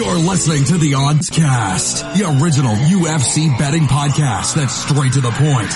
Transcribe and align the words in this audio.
You're 0.00 0.16
listening 0.16 0.64
to 0.64 0.78
the 0.78 0.94
Odds 0.94 1.28
Cast, 1.28 2.00
the 2.16 2.24
original 2.24 2.72
UFC 2.74 3.52
betting 3.58 3.82
podcast 3.82 4.54
that's 4.54 4.72
straight 4.72 5.12
to 5.12 5.20
the 5.20 5.28
point. 5.28 5.68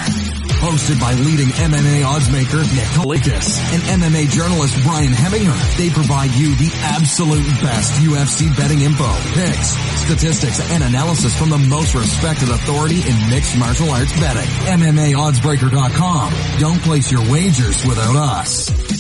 Hosted 0.65 0.99
by 0.99 1.13
leading 1.13 1.49
MMA 1.53 2.01
oddsmaker 2.09 2.65
Nick 2.73 2.89
Kalikas 2.97 3.61
and 3.75 4.01
MMA 4.01 4.31
journalist 4.31 4.83
Brian 4.83 5.13
Heminger. 5.13 5.77
They 5.77 5.91
provide 5.91 6.31
you 6.31 6.57
the 6.57 6.73
absolute 6.97 7.45
best 7.61 8.01
UFC 8.01 8.49
betting 8.57 8.81
info, 8.81 9.13
picks, 9.37 9.77
statistics, 10.09 10.71
and 10.71 10.83
analysis 10.83 11.39
from 11.39 11.51
the 11.51 11.59
most 11.59 11.95
respected 11.95 12.49
authority 12.49 13.07
in 13.07 13.29
mixed 13.29 13.59
martial 13.59 13.91
arts 13.91 14.19
betting. 14.19 14.49
MMAoddsbreaker.com. 14.73 16.33
Don't 16.61 16.81
place 16.81 17.13
your 17.13 17.31
wagers 17.31 17.85
without 17.85 18.17
us. 18.17 18.94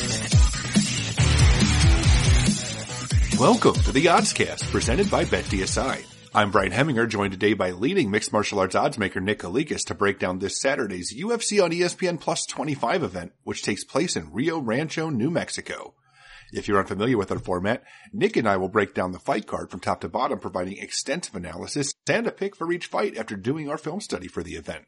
Welcome 3.38 3.74
to 3.74 3.90
the 3.90 4.04
Oddscast, 4.04 4.70
presented 4.70 5.10
by 5.10 5.24
BetDSI. 5.24 6.04
I'm 6.32 6.52
Brian 6.52 6.70
Heminger, 6.70 7.08
joined 7.08 7.32
today 7.32 7.54
by 7.54 7.72
leading 7.72 8.08
mixed 8.08 8.32
martial 8.32 8.60
arts 8.60 8.76
oddsmaker 8.76 9.20
Nick 9.20 9.40
Kalikas 9.40 9.84
to 9.86 9.94
break 9.96 10.20
down 10.20 10.38
this 10.38 10.60
Saturday's 10.60 11.12
UFC 11.12 11.62
on 11.62 11.72
ESPN 11.72 12.20
Plus 12.20 12.46
25 12.46 13.02
event, 13.02 13.32
which 13.42 13.62
takes 13.62 13.82
place 13.82 14.14
in 14.14 14.32
Rio 14.32 14.60
Rancho, 14.60 15.10
New 15.10 15.32
Mexico. 15.32 15.94
If 16.52 16.68
you're 16.68 16.78
unfamiliar 16.78 17.18
with 17.18 17.32
our 17.32 17.40
format, 17.40 17.82
Nick 18.12 18.36
and 18.36 18.48
I 18.48 18.56
will 18.56 18.68
break 18.68 18.94
down 18.94 19.10
the 19.10 19.18
fight 19.18 19.48
card 19.48 19.68
from 19.68 19.80
top 19.80 20.02
to 20.02 20.08
bottom, 20.08 20.38
providing 20.38 20.78
extensive 20.78 21.34
analysis 21.34 21.92
and 22.08 22.28
a 22.28 22.30
pick 22.30 22.54
for 22.54 22.70
each 22.70 22.86
fight 22.86 23.16
after 23.16 23.34
doing 23.34 23.68
our 23.68 23.78
film 23.78 24.00
study 24.00 24.28
for 24.28 24.44
the 24.44 24.54
event. 24.54 24.84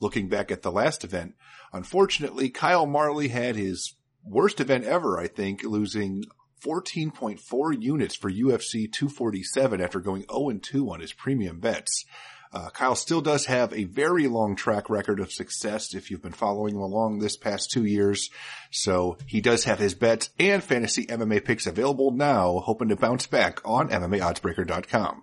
Looking 0.00 0.30
back 0.30 0.50
at 0.50 0.62
the 0.62 0.72
last 0.72 1.04
event, 1.04 1.34
unfortunately, 1.70 2.48
Kyle 2.48 2.86
Marley 2.86 3.28
had 3.28 3.56
his 3.56 3.94
worst 4.24 4.58
event 4.58 4.84
ever, 4.84 5.18
I 5.18 5.28
think, 5.28 5.62
losing 5.64 6.24
14.4 6.66 7.80
units 7.80 8.16
for 8.16 8.30
UFC 8.30 8.90
247 8.90 9.80
after 9.80 10.00
going 10.00 10.24
0-2 10.24 10.90
on 10.90 11.00
his 11.00 11.12
premium 11.12 11.60
bets. 11.60 12.04
Uh, 12.52 12.70
Kyle 12.70 12.94
still 12.96 13.20
does 13.20 13.46
have 13.46 13.72
a 13.72 13.84
very 13.84 14.26
long 14.26 14.56
track 14.56 14.88
record 14.88 15.20
of 15.20 15.32
success 15.32 15.94
if 15.94 16.10
you've 16.10 16.22
been 16.22 16.32
following 16.32 16.74
him 16.74 16.80
along 16.80 17.18
this 17.18 17.36
past 17.36 17.70
two 17.70 17.84
years. 17.84 18.30
So 18.70 19.18
he 19.26 19.40
does 19.40 19.64
have 19.64 19.78
his 19.78 19.94
bets 19.94 20.30
and 20.38 20.62
fantasy 20.62 21.06
MMA 21.06 21.44
picks 21.44 21.66
available 21.66 22.10
now, 22.10 22.58
hoping 22.58 22.88
to 22.88 22.96
bounce 22.96 23.26
back 23.26 23.60
on 23.64 23.88
MMAoddsbreaker.com. 23.90 25.22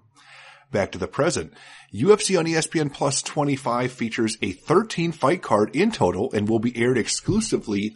Back 0.71 0.91
to 0.93 0.97
the 0.97 1.07
present. 1.07 1.53
UFC 1.93 2.37
on 2.37 2.45
ESPN 2.45 2.91
Plus 2.91 3.21
25 3.21 3.91
features 3.91 4.37
a 4.41 4.51
13 4.51 5.11
fight 5.11 5.41
card 5.41 5.75
in 5.75 5.91
total 5.91 6.31
and 6.33 6.49
will 6.49 6.59
be 6.59 6.75
aired 6.75 6.97
exclusively 6.97 7.95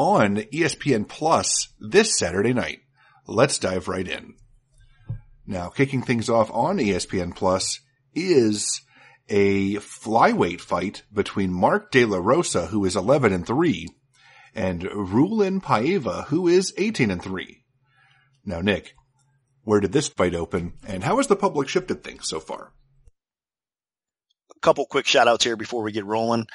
on 0.00 0.36
ESPN 0.36 1.06
Plus 1.06 1.68
this 1.78 2.16
Saturday 2.16 2.54
night. 2.54 2.78
Let's 3.26 3.58
dive 3.58 3.86
right 3.86 4.08
in. 4.08 4.32
Now, 5.46 5.68
kicking 5.68 6.00
things 6.00 6.30
off 6.30 6.50
on 6.52 6.78
ESPN 6.78 7.36
Plus 7.36 7.80
is 8.14 8.80
a 9.28 9.74
flyweight 9.74 10.62
fight 10.62 11.02
between 11.12 11.52
Mark 11.52 11.92
De 11.92 12.06
La 12.06 12.16
Rosa, 12.16 12.68
who 12.68 12.86
is 12.86 12.96
11 12.96 13.34
and 13.34 13.46
3, 13.46 13.88
and 14.54 14.80
Raulian 14.84 15.62
Paiva, 15.62 16.24
who 16.28 16.48
is 16.48 16.72
18 16.78 17.10
and 17.10 17.22
3. 17.22 17.62
Now, 18.46 18.62
Nick, 18.62 18.94
where 19.64 19.80
did 19.80 19.92
this 19.92 20.08
fight 20.08 20.34
open, 20.34 20.72
and 20.86 21.04
how 21.04 21.18
has 21.18 21.26
the 21.26 21.36
public 21.36 21.68
shifted 21.68 22.02
things 22.02 22.26
so 22.26 22.40
far? 22.40 22.72
A 24.56 24.60
couple 24.60 24.86
quick 24.86 25.06
shout 25.06 25.28
outs 25.28 25.44
here 25.44 25.56
before 25.56 25.82
we 25.82 25.92
get 25.92 26.06
rolling. 26.06 26.46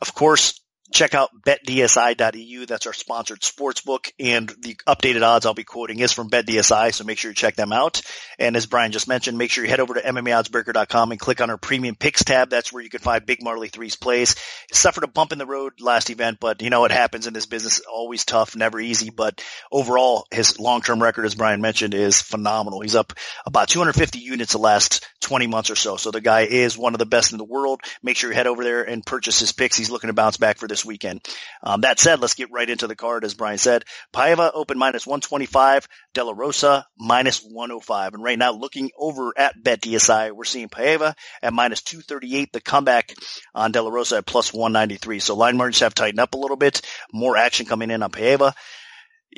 Of 0.00 0.14
course, 0.14 0.58
check 0.92 1.14
out 1.14 1.30
betdsi.eu. 1.42 2.66
That's 2.66 2.86
our 2.86 2.92
sponsored 2.92 3.42
sports 3.42 3.80
book 3.80 4.12
and 4.18 4.48
the 4.48 4.76
updated 4.86 5.22
odds 5.22 5.46
I'll 5.46 5.54
be 5.54 5.64
quoting 5.64 5.98
is 5.98 6.12
from 6.12 6.30
betdsi. 6.30 6.92
So 6.94 7.04
make 7.04 7.18
sure 7.18 7.30
you 7.30 7.34
check 7.34 7.56
them 7.56 7.72
out. 7.72 8.02
And 8.38 8.56
as 8.56 8.66
Brian 8.66 8.92
just 8.92 9.08
mentioned, 9.08 9.38
make 9.38 9.50
sure 9.50 9.64
you 9.64 9.70
head 9.70 9.80
over 9.80 9.94
to 9.94 10.00
MMAoddsbreaker.com 10.00 11.10
and 11.10 11.20
click 11.20 11.40
on 11.40 11.50
our 11.50 11.56
premium 11.56 11.96
picks 11.96 12.24
tab. 12.24 12.50
That's 12.50 12.72
where 12.72 12.82
you 12.82 12.90
can 12.90 13.00
find 13.00 13.24
Big 13.24 13.42
Marley 13.42 13.68
Three's 13.68 13.96
plays. 13.96 14.36
Suffered 14.72 15.04
a 15.04 15.08
bump 15.08 15.32
in 15.32 15.38
the 15.38 15.46
road 15.46 15.80
last 15.80 16.10
event, 16.10 16.38
but 16.40 16.62
you 16.62 16.70
know 16.70 16.80
what 16.80 16.92
happens 16.92 17.26
in 17.26 17.32
this 17.32 17.46
business. 17.46 17.80
Always 17.80 18.24
tough, 18.24 18.56
never 18.56 18.80
easy, 18.80 19.10
but 19.10 19.42
overall 19.72 20.26
his 20.30 20.58
long-term 20.58 21.02
record, 21.02 21.24
as 21.24 21.34
Brian 21.34 21.60
mentioned, 21.60 21.94
is 21.94 22.20
phenomenal. 22.20 22.80
He's 22.80 22.94
up 22.94 23.12
about 23.46 23.68
250 23.68 24.18
units 24.18 24.52
the 24.52 24.58
last 24.58 25.06
20 25.20 25.46
months 25.46 25.70
or 25.70 25.76
so. 25.76 25.96
So 25.96 26.10
the 26.10 26.20
guy 26.20 26.42
is 26.42 26.76
one 26.76 26.94
of 26.94 26.98
the 26.98 27.06
best 27.06 27.32
in 27.32 27.38
the 27.38 27.44
world. 27.44 27.80
Make 28.02 28.16
sure 28.16 28.30
you 28.30 28.36
head 28.36 28.46
over 28.46 28.62
there 28.62 28.82
and 28.82 29.04
purchase 29.04 29.40
his 29.40 29.52
picks. 29.52 29.76
He's 29.76 29.90
looking 29.90 30.08
to 30.08 30.14
bounce 30.14 30.36
back 30.36 30.58
for 30.58 30.68
this 30.68 30.73
weekend. 30.82 31.20
Um, 31.62 31.82
that 31.82 31.98
said, 31.98 32.20
let's 32.20 32.32
get 32.32 32.50
right 32.50 32.68
into 32.68 32.86
the 32.86 32.96
card. 32.96 33.22
As 33.22 33.34
Brian 33.34 33.58
said, 33.58 33.84
Paiva 34.14 34.50
open 34.54 34.78
minus 34.78 35.06
125, 35.06 35.86
De 36.14 36.24
La 36.24 36.32
Rosa 36.34 36.86
minus 36.98 37.40
105. 37.40 38.14
And 38.14 38.22
right 38.22 38.38
now 38.38 38.52
looking 38.52 38.90
over 38.96 39.34
at 39.36 39.62
BetDSI, 39.62 40.32
we're 40.32 40.44
seeing 40.44 40.70
Paiva 40.70 41.14
at 41.42 41.52
minus 41.52 41.82
238, 41.82 42.54
the 42.54 42.62
comeback 42.62 43.14
on 43.54 43.72
De 43.72 43.82
La 43.82 43.90
Rosa 43.90 44.16
at 44.16 44.26
plus 44.26 44.54
193. 44.54 45.18
So 45.18 45.36
line 45.36 45.58
margins 45.58 45.80
have 45.80 45.94
tightened 45.94 46.20
up 46.20 46.32
a 46.32 46.38
little 46.38 46.56
bit, 46.56 46.80
more 47.12 47.36
action 47.36 47.66
coming 47.66 47.90
in 47.90 48.02
on 48.02 48.10
Paiva. 48.10 48.54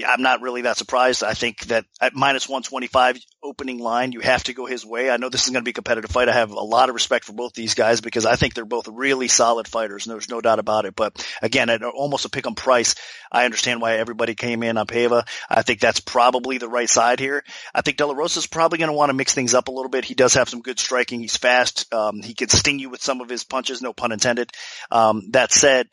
I'm 0.05 0.23
not 0.23 0.43
really 0.43 0.63
that 0.63 0.77
surprised. 0.77 1.23
I 1.23 1.35
think 1.35 1.67
that 1.67 1.87
at 2.01 2.15
minus 2.15 2.49
125 2.49 3.19
opening 3.43 3.79
line, 3.79 4.13
you 4.13 4.21
have 4.21 4.45
to 4.45 4.53
go 4.53 4.67
his 4.67 4.85
way. 4.85 5.11
I 5.11 5.17
know 5.17 5.29
this 5.29 5.45
is 5.45 5.51
going 5.51 5.63
to 5.63 5.65
be 5.65 5.71
a 5.71 5.75
competitive 5.75 6.11
fight. 6.11 6.29
I 6.29 6.33
have 6.33 6.51
a 6.51 6.61
lot 6.61 6.89
of 6.89 6.95
respect 6.95 7.25
for 7.25 7.33
both 7.33 7.55
these 7.55 7.75
guys 7.75 8.01
because 8.01 8.27
I 8.27 8.37
think 8.37 8.55
they're 8.55 8.65
both 8.65 8.89
really 8.89 9.29
solid 9.29 9.67
fighters. 9.67 10.07
And 10.07 10.13
there's 10.13 10.29
no 10.29 10.41
doubt 10.41 10.59
about 10.59 10.85
it. 10.85 10.95
But 10.95 11.27
again, 11.41 11.71
at 11.71 11.83
almost 11.83 12.27
a 12.27 12.29
pick 12.29 12.47
'em 12.47 12.55
price, 12.55 12.95
I 13.33 13.45
understand 13.45 13.81
why 13.81 13.97
everybody 13.97 14.35
came 14.35 14.63
in 14.63 14.77
on 14.77 14.87
Paiva. 14.87 15.27
I 15.49 15.63
think 15.63 15.81
that's 15.81 16.01
probably 16.01 16.59
the 16.59 16.69
right 16.69 16.91
side 16.91 17.19
here. 17.19 17.45
I 17.75 17.81
think 17.81 17.97
De 17.97 18.07
La 18.07 18.15
Rosa 18.15 18.41
is 18.41 18.47
probably 18.47 18.79
going 18.79 18.91
to 18.91 18.97
want 18.97 19.11
to 19.11 19.15
mix 19.15 19.35
things 19.35 19.55
up 19.55 19.69
a 19.69 19.73
little 19.73 19.91
bit. 19.91 20.05
He 20.05 20.15
does 20.15 20.35
have 20.35 20.49
some 20.49 20.61
good 20.61 20.79
striking. 20.79 21.21
He's 21.21 21.37
fast. 21.37 21.93
Um, 21.95 22.21
he 22.23 22.35
can 22.35 22.49
sting 22.49 22.79
you 22.79 22.91
with 22.91 23.03
some 23.03 23.21
of 23.21 23.29
his 23.29 23.45
punches. 23.45 23.81
No 23.81 23.93
pun 23.93 24.13
intended. 24.13 24.51
Um, 24.91 25.31
that 25.31 25.53
said, 25.53 25.89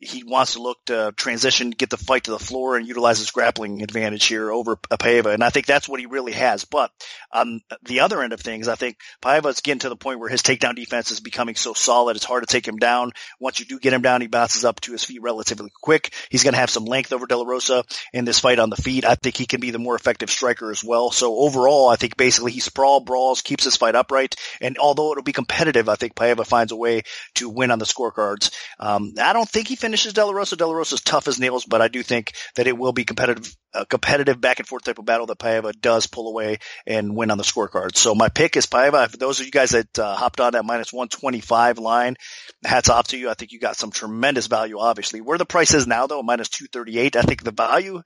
he 0.00 0.22
wants 0.24 0.54
to 0.54 0.62
look 0.62 0.78
to 0.86 1.12
transition, 1.16 1.70
get 1.70 1.90
the 1.90 1.96
fight 1.96 2.24
to 2.24 2.30
the 2.30 2.38
floor, 2.38 2.76
and 2.76 2.86
utilize 2.86 3.18
his 3.18 3.30
grappling 3.30 3.82
advantage 3.82 4.26
here 4.26 4.52
over 4.52 4.76
Paiva. 4.76 5.34
And 5.34 5.42
I 5.42 5.50
think 5.50 5.66
that's 5.66 5.88
what 5.88 6.00
he 6.00 6.06
really 6.06 6.32
has. 6.32 6.64
But 6.64 6.90
on 7.32 7.60
the 7.82 8.00
other 8.00 8.22
end 8.22 8.32
of 8.32 8.40
things, 8.40 8.68
I 8.68 8.76
think 8.76 8.98
Paiva's 9.22 9.60
getting 9.60 9.80
to 9.80 9.88
the 9.88 9.96
point 9.96 10.20
where 10.20 10.28
his 10.28 10.42
takedown 10.42 10.76
defense 10.76 11.10
is 11.10 11.20
becoming 11.20 11.54
so 11.54 11.74
solid, 11.74 12.16
it's 12.16 12.24
hard 12.24 12.46
to 12.46 12.52
take 12.52 12.66
him 12.66 12.76
down. 12.76 13.12
Once 13.40 13.60
you 13.60 13.66
do 13.66 13.78
get 13.78 13.92
him 13.92 14.02
down, 14.02 14.20
he 14.20 14.28
bounces 14.28 14.64
up 14.64 14.80
to 14.82 14.92
his 14.92 15.04
feet 15.04 15.22
relatively 15.22 15.70
quick. 15.80 16.14
He's 16.30 16.44
going 16.44 16.54
to 16.54 16.60
have 16.60 16.70
some 16.70 16.84
length 16.84 17.12
over 17.12 17.26
De 17.26 17.36
La 17.36 17.44
Rosa 17.44 17.84
in 18.12 18.24
this 18.24 18.40
fight 18.40 18.58
on 18.58 18.70
the 18.70 18.76
feet. 18.76 19.04
I 19.04 19.16
think 19.16 19.36
he 19.36 19.46
can 19.46 19.60
be 19.60 19.70
the 19.70 19.78
more 19.78 19.96
effective 19.96 20.30
striker 20.30 20.70
as 20.70 20.84
well. 20.84 21.10
So 21.10 21.36
overall, 21.36 21.88
I 21.88 21.96
think 21.96 22.16
basically 22.16 22.52
he 22.52 22.60
sprawl, 22.60 23.00
brawls, 23.00 23.42
keeps 23.42 23.64
his 23.64 23.76
fight 23.76 23.94
upright. 23.94 24.36
And 24.60 24.78
although 24.78 25.10
it'll 25.12 25.22
be 25.22 25.32
competitive, 25.32 25.88
I 25.88 25.96
think 25.96 26.14
Paiva 26.14 26.46
finds 26.46 26.72
a 26.72 26.76
way 26.76 27.02
to 27.34 27.48
win 27.48 27.70
on 27.70 27.78
the 27.78 27.84
scorecards. 27.84 28.52
Um, 28.78 29.14
I 29.20 29.32
don't 29.32 29.48
think 29.48 29.68
he 29.68 29.76
De 29.90 30.24
La 30.24 30.32
Rosa. 30.32 30.56
De 30.56 30.66
La 30.66 30.72
Rosa's 30.72 31.00
tough 31.00 31.28
as 31.28 31.38
nails, 31.38 31.64
but 31.64 31.80
I 31.80 31.88
do 31.88 32.02
think 32.02 32.32
that 32.56 32.66
it 32.66 32.76
will 32.76 32.92
be 32.92 33.04
competitive, 33.04 33.54
a 33.74 33.84
competitive 33.84 34.40
back 34.40 34.58
and 34.58 34.68
forth 34.68 34.84
type 34.84 34.98
of 34.98 35.04
battle 35.04 35.26
that 35.26 35.38
Paiva 35.38 35.78
does 35.78 36.06
pull 36.06 36.28
away 36.28 36.58
and 36.86 37.14
win 37.14 37.30
on 37.30 37.38
the 37.38 37.44
scorecard. 37.44 37.96
So 37.96 38.14
my 38.14 38.28
pick 38.28 38.56
is 38.56 38.66
Paiva. 38.66 39.08
For 39.08 39.16
those 39.16 39.40
of 39.40 39.46
you 39.46 39.52
guys 39.52 39.70
that 39.70 39.98
uh, 39.98 40.16
hopped 40.16 40.40
on 40.40 40.52
that 40.52 40.64
minus 40.64 40.92
125 40.92 41.78
line, 41.78 42.16
hats 42.64 42.88
off 42.88 43.08
to 43.08 43.18
you. 43.18 43.28
I 43.28 43.34
think 43.34 43.52
you 43.52 43.60
got 43.60 43.76
some 43.76 43.90
tremendous 43.90 44.46
value, 44.46 44.78
obviously. 44.78 45.20
Where 45.20 45.38
the 45.38 45.44
price 45.44 45.74
is 45.74 45.86
now 45.86 46.06
though, 46.06 46.22
minus 46.22 46.48
238, 46.48 47.16
I 47.16 47.22
think 47.22 47.42
the 47.42 47.52
value 47.52 48.02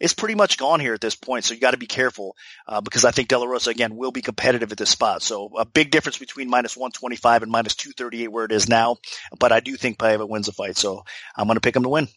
is 0.00 0.14
pretty 0.14 0.34
much 0.34 0.58
gone 0.58 0.80
here 0.80 0.94
at 0.94 1.00
this 1.00 1.14
point. 1.14 1.44
So 1.44 1.54
you 1.54 1.60
got 1.60 1.70
to 1.70 1.76
be 1.76 1.86
careful 1.86 2.34
uh, 2.66 2.80
because 2.80 3.04
I 3.04 3.12
think 3.12 3.28
De 3.28 3.38
La 3.38 3.46
Rosa 3.46 3.70
again 3.70 3.96
will 3.96 4.10
be 4.10 4.22
competitive 4.22 4.72
at 4.72 4.78
this 4.78 4.90
spot. 4.90 5.22
So 5.22 5.50
a 5.56 5.64
big 5.64 5.90
difference 5.90 6.18
between 6.18 6.50
minus 6.50 6.76
125 6.76 7.42
and 7.44 7.52
minus 7.52 7.76
238 7.76 8.28
where 8.28 8.44
it 8.44 8.52
is 8.52 8.68
now. 8.68 8.96
But 9.38 9.52
I 9.52 9.60
do 9.60 9.76
think 9.76 9.98
Paiva 9.98 10.28
wins 10.28 10.46
the 10.46 10.52
fight. 10.52 10.76
So 10.76 11.04
I'm 11.36 11.46
going 11.46 11.56
to 11.56 11.60
pick 11.60 11.76
him 11.76 11.84
to 11.84 11.88
win. 11.88 12.08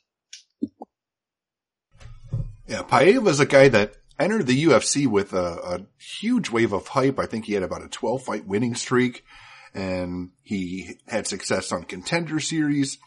Yeah, 2.67 2.83
is 3.00 3.39
a 3.39 3.45
guy 3.45 3.69
that 3.69 3.95
entered 4.19 4.45
the 4.45 4.66
UFC 4.66 5.08
with 5.08 5.34
a, 5.34 5.37
a, 5.37 5.85
huge 5.99 6.49
wave 6.49 6.73
of 6.73 6.87
hype. 6.87 7.19
I 7.19 7.25
think 7.25 7.46
he 7.46 7.53
had 7.53 7.64
about 7.64 7.84
a 7.84 7.87
12 7.87 8.23
fight 8.23 8.47
winning 8.47 8.75
streak 8.75 9.23
and 9.73 10.31
he 10.43 10.97
had 11.08 11.28
success 11.28 11.72
on 11.72 11.84
contender 11.84 12.40
series. 12.40 12.97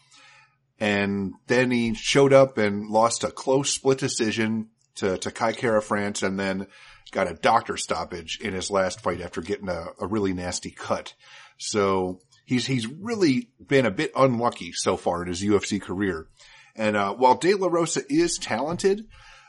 And 0.79 1.33
then 1.45 1.69
he 1.69 1.93
showed 1.93 2.33
up 2.33 2.57
and 2.57 2.87
lost 2.87 3.23
a 3.23 3.29
close 3.29 3.71
split 3.71 3.99
decision 3.99 4.69
to, 4.95 5.17
to 5.19 5.31
Kai 5.31 5.53
Kara-France 5.53 6.23
and 6.23 6.39
then 6.39 6.67
got 7.11 7.29
a 7.29 7.35
doctor 7.35 7.77
stoppage 7.77 8.39
in 8.41 8.53
his 8.53 8.71
last 8.71 9.01
fight 9.01 9.21
after 9.21 9.41
getting 9.41 9.69
a, 9.69 9.87
a 9.99 10.07
really 10.07 10.33
nasty 10.33 10.71
cut. 10.71 11.13
So 11.59 12.19
he's, 12.45 12.65
he's 12.65 12.87
really 12.87 13.49
been 13.63 13.85
a 13.85 13.91
bit 13.91 14.11
unlucky 14.15 14.71
so 14.71 14.97
far 14.97 15.21
in 15.21 15.27
his 15.27 15.43
UFC 15.43 15.79
career. 15.79 16.27
And, 16.75 16.95
uh, 16.95 17.13
while 17.13 17.35
De 17.35 17.53
La 17.53 17.67
Rosa 17.67 18.01
is 18.09 18.37
talented, 18.37 19.05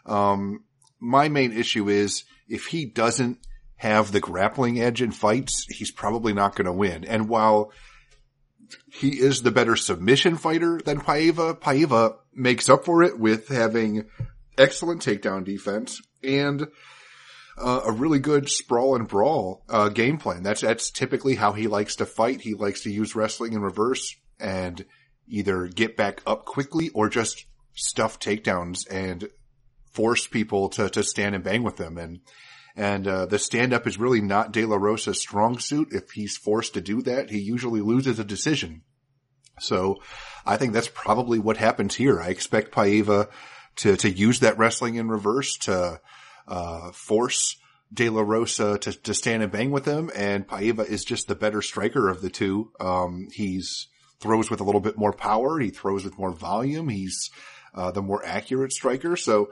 um, 0.07 0.65
my 1.01 1.29
main 1.29 1.53
issue 1.53 1.89
is 1.89 2.25
if 2.49 2.67
he 2.67 2.85
doesn't 2.85 3.39
have 3.77 4.13
the 4.13 4.21
grappling 4.21 4.81
edge 4.81 5.03
in 5.03 5.11
fights, 5.11 5.67
he's 5.69 5.91
probably 5.91 6.33
not 6.33 6.55
going 6.55 6.67
to 6.67 6.73
win. 6.73 7.05
And 7.05 7.29
while 7.29 7.73
he 8.93 9.21
is 9.21 9.43
the 9.43 9.51
better 9.51 9.77
submission 9.77 10.37
fighter 10.37 10.81
than 10.85 11.01
Paiva. 11.01 11.59
Paiva 11.59 12.17
makes 12.35 12.69
up 12.69 12.85
for 12.85 13.03
it 13.03 13.19
with 13.19 13.49
having 13.49 14.07
excellent 14.59 15.05
takedown 15.05 15.45
defense 15.45 16.01
and 16.23 16.69
uh, 17.59 17.81
a 17.85 17.93
really 17.93 18.19
good 18.19 18.49
sprawl 18.49 18.97
and 18.97 19.09
brawl 19.09 19.65
uh, 19.69 19.89
game 19.89 20.19
plan. 20.19 20.43
That's 20.43 20.63
that's 20.63 20.91
typically 20.91 21.35
how 21.35 21.53
he 21.53 21.67
likes 21.67 21.97
to 21.97 22.07
fight. 22.07 22.41
He 22.41 22.55
likes 22.55 22.83
to 22.83 22.91
use 22.91 23.15
wrestling 23.15 23.53
in 23.53 23.61
reverse 23.61 24.17
and 24.41 24.85
either 25.29 25.67
get 25.67 25.97
back 25.97 26.23
up 26.27 26.45
quickly 26.45 26.91
or 26.91 27.09
just 27.09 27.47
stuff 27.75 28.19
takedowns 28.19 28.81
and 28.91 29.29
force 29.93 30.27
people 30.27 30.69
to 30.71 30.89
to 30.91 31.03
stand 31.03 31.35
and 31.35 31.45
bang 31.45 31.63
with 31.63 31.77
them. 31.77 31.99
And 31.99 32.21
and 32.75 33.07
uh, 33.07 33.27
the 33.27 33.39
stand 33.39 33.73
up 33.73 33.87
is 33.87 33.99
really 33.99 34.21
not 34.21 34.53
De 34.53 34.65
La 34.65 34.77
Rosa's 34.77 35.21
strong 35.21 35.59
suit. 35.59 35.89
If 35.93 36.13
he's 36.13 36.37
forced 36.37 36.75
to 36.75 36.81
do 36.81 37.03
that, 37.03 37.31
he 37.31 37.39
usually 37.39 37.81
loses 37.81 38.19
a 38.19 38.25
decision. 38.25 38.83
So 39.61 39.97
I 40.47 40.57
think 40.57 40.73
that's 40.73 40.89
probably 40.89 41.39
what 41.39 41.59
happens 41.59 41.95
here. 41.95 42.21
I 42.21 42.29
expect 42.29 42.75
Paiva 42.75 43.29
to 43.77 43.97
to 43.97 44.11
use 44.11 44.41
that 44.41 44.59
wrestling 44.59 44.97
in 44.97 45.09
reverse 45.09 45.57
to 45.59 46.01
uh, 46.49 46.93
force 46.93 47.57
De 47.93 48.09
La 48.09 48.23
Rosa 48.23 48.79
to, 48.79 48.93
to 48.93 49.15
stand 49.15 49.43
and 49.43 49.53
bang 49.53 49.71
with 49.71 49.85
him. 49.85 50.11
And 50.15 50.49
Paiva 50.49 50.89
is 50.89 51.05
just 51.05 51.29
the 51.29 51.35
better 51.35 51.61
striker 51.61 52.09
of 52.09 52.23
the 52.23 52.31
two. 52.31 52.73
Um, 52.81 53.29
he's 53.33 53.89
throws 54.21 54.49
with 54.49 54.61
a 54.61 54.65
little 54.65 54.81
bit 54.81 54.97
more 54.97 55.13
power. 55.13 55.59
He 55.59 55.71
throws 55.71 56.05
with 56.05 56.17
more 56.17 56.33
volume. 56.33 56.89
He's, 56.89 57.31
uh, 57.75 57.91
the 57.91 58.03
more 58.03 58.25
accurate 58.25 58.73
striker. 58.73 59.17
So, 59.17 59.49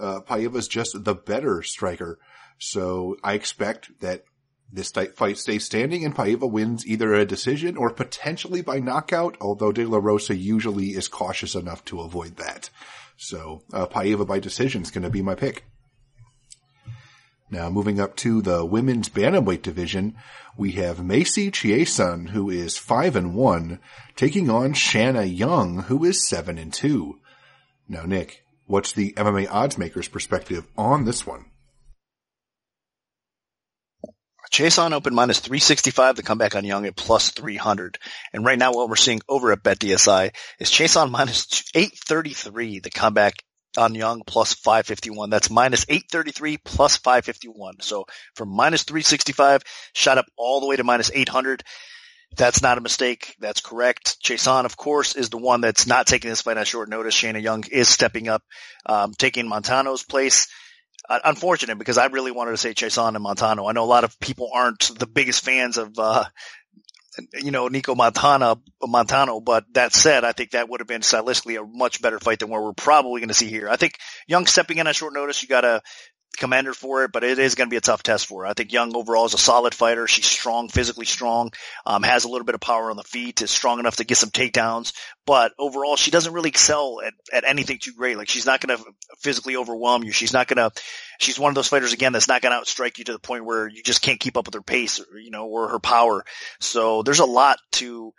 uh, 0.00 0.20
Paiva 0.20 0.56
is 0.56 0.68
just 0.68 1.04
the 1.04 1.14
better 1.14 1.62
striker. 1.62 2.18
So 2.58 3.16
I 3.22 3.34
expect 3.34 4.00
that 4.00 4.24
this 4.70 4.90
fight 4.90 5.38
stays 5.38 5.64
standing 5.64 6.04
and 6.04 6.14
Paiva 6.14 6.50
wins 6.50 6.86
either 6.86 7.14
a 7.14 7.24
decision 7.24 7.76
or 7.76 7.90
potentially 7.90 8.60
by 8.60 8.80
knockout, 8.80 9.36
although 9.40 9.72
De 9.72 9.84
La 9.86 9.98
Rosa 9.98 10.36
usually 10.36 10.88
is 10.88 11.08
cautious 11.08 11.54
enough 11.54 11.84
to 11.86 12.00
avoid 12.00 12.36
that. 12.36 12.68
So, 13.16 13.62
uh, 13.72 13.86
Paiva 13.86 14.26
by 14.26 14.38
decision 14.38 14.82
is 14.82 14.90
going 14.90 15.04
to 15.04 15.10
be 15.10 15.22
my 15.22 15.34
pick. 15.34 15.64
Now 17.50 17.70
moving 17.70 17.98
up 17.98 18.14
to 18.16 18.42
the 18.42 18.64
women's 18.64 19.08
bantamweight 19.08 19.62
division, 19.62 20.16
we 20.58 20.72
have 20.72 21.02
Macy 21.02 21.50
Chiasson, 21.50 22.28
who 22.28 22.50
is 22.50 22.76
five 22.76 23.16
and 23.16 23.34
one, 23.34 23.80
taking 24.16 24.50
on 24.50 24.74
Shanna 24.74 25.24
Young, 25.24 25.84
who 25.84 26.04
is 26.04 26.28
seven 26.28 26.58
and 26.58 26.72
two. 26.72 27.18
Now, 27.88 28.02
Nick, 28.02 28.42
what's 28.68 28.92
the 28.92 29.12
MMA 29.14 29.48
odds 29.50 29.76
makers 29.76 30.06
perspective 30.06 30.66
on 30.76 31.04
this 31.04 31.26
one? 31.26 31.46
Chiasson 34.52 34.92
open 34.92 35.14
minus 35.14 35.40
365, 35.40 36.16
the 36.16 36.22
comeback 36.22 36.56
on 36.56 36.64
Young 36.64 36.86
at 36.86 36.96
plus 36.96 37.30
300. 37.30 37.98
And 38.32 38.44
right 38.44 38.58
now 38.58 38.72
what 38.72 38.88
we're 38.88 38.96
seeing 38.96 39.20
over 39.28 39.52
at 39.52 39.62
BetDSI 39.62 40.34
is 40.58 40.70
Chiasson 40.70 41.10
minus 41.10 41.64
833, 41.74 42.80
the 42.80 42.90
comeback 42.90 43.34
on 43.76 43.94
Young 43.94 44.22
plus 44.26 44.54
551. 44.54 45.30
That's 45.30 45.50
minus 45.50 45.84
833 45.88 46.56
plus 46.58 46.96
551. 46.96 47.80
So 47.80 48.06
from 48.34 48.48
minus 48.48 48.84
365, 48.84 49.62
shot 49.92 50.18
up 50.18 50.26
all 50.36 50.60
the 50.60 50.66
way 50.66 50.76
to 50.76 50.84
minus 50.84 51.10
800. 51.12 51.62
That's 52.36 52.62
not 52.62 52.78
a 52.78 52.80
mistake. 52.80 53.34
That's 53.40 53.60
correct. 53.60 54.18
Chiasson, 54.22 54.64
of 54.64 54.76
course, 54.76 55.16
is 55.16 55.30
the 55.30 55.38
one 55.38 55.60
that's 55.60 55.86
not 55.86 56.06
taking 56.06 56.30
this 56.30 56.42
fight 56.42 56.58
on 56.58 56.64
short 56.64 56.88
notice. 56.88 57.14
Shanna 57.14 57.38
Young 57.38 57.64
is 57.70 57.88
stepping 57.88 58.28
up, 58.28 58.42
um, 58.86 59.12
taking 59.16 59.48
Montano's 59.48 60.04
place. 60.04 60.48
Uh, 61.08 61.20
unfortunate 61.24 61.78
because 61.78 61.96
I 61.96 62.06
really 62.06 62.32
wanted 62.32 62.50
to 62.50 62.56
say 62.58 62.74
Chiasson 62.74 63.14
and 63.14 63.22
Montano. 63.22 63.66
I 63.66 63.72
know 63.72 63.84
a 63.84 63.86
lot 63.86 64.04
of 64.04 64.18
people 64.20 64.50
aren't 64.52 64.90
the 64.98 65.06
biggest 65.06 65.42
fans 65.42 65.78
of, 65.78 65.98
uh, 65.98 66.24
you 67.32 67.50
know, 67.50 67.68
Nico 67.68 67.94
Montana, 67.94 68.56
Montano. 68.82 69.40
But 69.40 69.64
that 69.72 69.94
said, 69.94 70.24
I 70.24 70.32
think 70.32 70.50
that 70.50 70.68
would 70.68 70.80
have 70.80 70.86
been 70.86 71.00
stylistically 71.00 71.58
a 71.58 71.66
much 71.66 72.02
better 72.02 72.18
fight 72.18 72.40
than 72.40 72.50
what 72.50 72.62
we're 72.62 72.72
probably 72.74 73.20
going 73.20 73.28
to 73.28 73.34
see 73.34 73.48
here. 73.48 73.68
I 73.68 73.76
think 73.76 73.94
Young 74.26 74.46
stepping 74.46 74.78
in 74.78 74.86
on 74.86 74.92
short 74.92 75.14
notice, 75.14 75.42
you 75.42 75.48
got 75.48 75.62
to 75.62 75.82
commend 76.36 76.66
her 76.66 76.74
for 76.74 77.04
it, 77.04 77.12
but 77.12 77.24
it 77.24 77.38
is 77.38 77.54
going 77.54 77.68
to 77.68 77.70
be 77.70 77.76
a 77.76 77.80
tough 77.80 78.02
test 78.02 78.26
for 78.26 78.42
her. 78.42 78.46
I 78.46 78.54
think 78.54 78.72
Young 78.72 78.94
overall 78.94 79.26
is 79.26 79.34
a 79.34 79.38
solid 79.38 79.74
fighter. 79.74 80.06
She's 80.06 80.26
strong, 80.26 80.68
physically 80.68 81.06
strong, 81.06 81.52
um, 81.84 82.02
has 82.02 82.24
a 82.24 82.28
little 82.28 82.44
bit 82.44 82.54
of 82.54 82.60
power 82.60 82.90
on 82.90 82.96
the 82.96 83.02
feet, 83.02 83.42
is 83.42 83.50
strong 83.50 83.80
enough 83.80 83.96
to 83.96 84.04
get 84.04 84.18
some 84.18 84.30
takedowns, 84.30 84.92
but 85.26 85.52
overall 85.58 85.96
she 85.96 86.10
doesn't 86.10 86.32
really 86.32 86.50
excel 86.50 87.00
at, 87.04 87.14
at 87.32 87.44
anything 87.44 87.78
too 87.80 87.92
great. 87.92 88.16
Like 88.16 88.28
she's 88.28 88.46
not 88.46 88.60
going 88.60 88.76
to 88.78 88.84
physically 89.20 89.56
overwhelm 89.56 90.04
you. 90.04 90.12
She's 90.12 90.32
not 90.32 90.46
going 90.48 90.70
to, 90.70 90.80
she's 91.18 91.38
one 91.38 91.50
of 91.50 91.54
those 91.54 91.68
fighters 91.68 91.92
again 91.92 92.12
that's 92.12 92.28
not 92.28 92.42
going 92.42 92.52
to 92.52 92.64
outstrike 92.64 92.98
you 92.98 93.04
to 93.04 93.12
the 93.12 93.18
point 93.18 93.44
where 93.44 93.66
you 93.66 93.82
just 93.82 94.02
can't 94.02 94.20
keep 94.20 94.36
up 94.36 94.46
with 94.46 94.54
her 94.54 94.62
pace 94.62 95.00
or, 95.00 95.18
you 95.18 95.30
know, 95.30 95.46
or 95.46 95.68
her 95.68 95.80
power. 95.80 96.24
So 96.60 97.02
there's 97.02 97.20
a 97.20 97.26
lot 97.26 97.58
to, 97.72 98.12